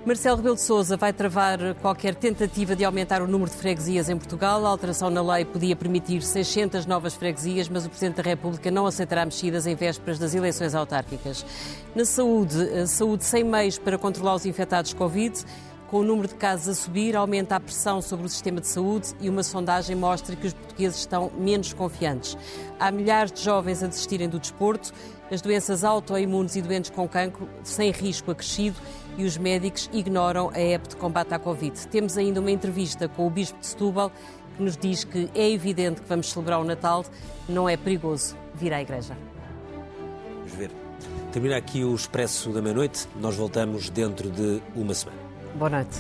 Marcelo 0.05 0.35
Rebelo 0.35 0.55
de 0.55 0.61
Sousa 0.61 0.97
vai 0.97 1.13
travar 1.13 1.75
qualquer 1.75 2.13
tentativa 2.13 2.75
de 2.75 2.83
aumentar 2.83 3.21
o 3.21 3.27
número 3.27 3.49
de 3.49 3.55
freguesias 3.55 4.09
em 4.09 4.17
Portugal. 4.17 4.65
A 4.65 4.69
alteração 4.69 5.09
na 5.09 5.21
lei 5.21 5.45
podia 5.45 5.77
permitir 5.77 6.21
600 6.21 6.85
novas 6.85 7.13
freguesias, 7.13 7.69
mas 7.69 7.85
o 7.85 7.89
Presidente 7.89 8.17
da 8.17 8.23
República 8.23 8.69
não 8.69 8.85
aceitará 8.85 9.23
mexidas 9.23 9.65
em 9.65 9.75
vésperas 9.75 10.19
das 10.19 10.35
eleições 10.35 10.75
autárquicas. 10.75 11.45
Na 11.95 12.03
saúde, 12.03 12.85
saúde 12.85 13.23
sem 13.23 13.45
meios 13.45 13.79
para 13.79 13.97
controlar 13.97 14.35
os 14.35 14.45
infectados 14.45 14.93
Covid. 14.93 15.41
Com 15.87 15.99
o 15.99 16.03
número 16.03 16.27
de 16.27 16.35
casos 16.35 16.67
a 16.67 16.73
subir, 16.73 17.15
aumenta 17.15 17.55
a 17.55 17.59
pressão 17.59 18.01
sobre 18.01 18.25
o 18.25 18.29
sistema 18.29 18.59
de 18.59 18.67
saúde 18.67 19.13
e 19.21 19.29
uma 19.29 19.43
sondagem 19.43 19.95
mostra 19.95 20.35
que 20.35 20.47
os 20.47 20.53
portugueses 20.53 20.99
estão 20.99 21.31
menos 21.37 21.71
confiantes. 21.71 22.35
Há 22.77 22.91
milhares 22.91 23.31
de 23.31 23.41
jovens 23.41 23.81
a 23.81 23.87
desistirem 23.87 24.27
do 24.27 24.39
desporto, 24.39 24.91
as 25.31 25.39
doenças 25.39 25.83
autoimunes 25.83 26.55
e 26.55 26.61
doentes 26.61 26.89
com 26.89 27.07
cancro 27.07 27.47
sem 27.63 27.91
risco 27.91 28.31
acrescido 28.31 28.75
e 29.17 29.25
os 29.25 29.37
médicos 29.37 29.89
ignoram 29.93 30.49
a 30.49 30.59
app 30.59 30.87
de 30.89 30.95
combate 30.95 31.33
à 31.33 31.39
Covid. 31.39 31.87
Temos 31.87 32.17
ainda 32.17 32.39
uma 32.39 32.51
entrevista 32.51 33.07
com 33.07 33.27
o 33.27 33.29
Bispo 33.29 33.59
de 33.59 33.67
Setúbal 33.67 34.11
que 34.57 34.63
nos 34.63 34.77
diz 34.77 35.03
que 35.03 35.29
é 35.33 35.49
evidente 35.49 36.01
que 36.01 36.07
vamos 36.07 36.31
celebrar 36.31 36.59
o 36.59 36.63
Natal, 36.63 37.05
não 37.49 37.67
é 37.67 37.75
perigoso 37.75 38.35
vir 38.53 38.73
à 38.73 38.81
igreja. 38.81 39.17
Vamos 40.37 40.53
ver. 40.53 40.71
Termina 41.31 41.57
aqui 41.57 41.83
o 41.83 41.95
Expresso 41.95 42.51
da 42.51 42.61
Meia-Noite. 42.61 43.07
Nós 43.19 43.35
voltamos 43.35 43.89
dentro 43.89 44.29
de 44.29 44.61
uma 44.75 44.93
semana. 44.93 45.19
Boa 45.55 45.69
noite. 45.69 45.97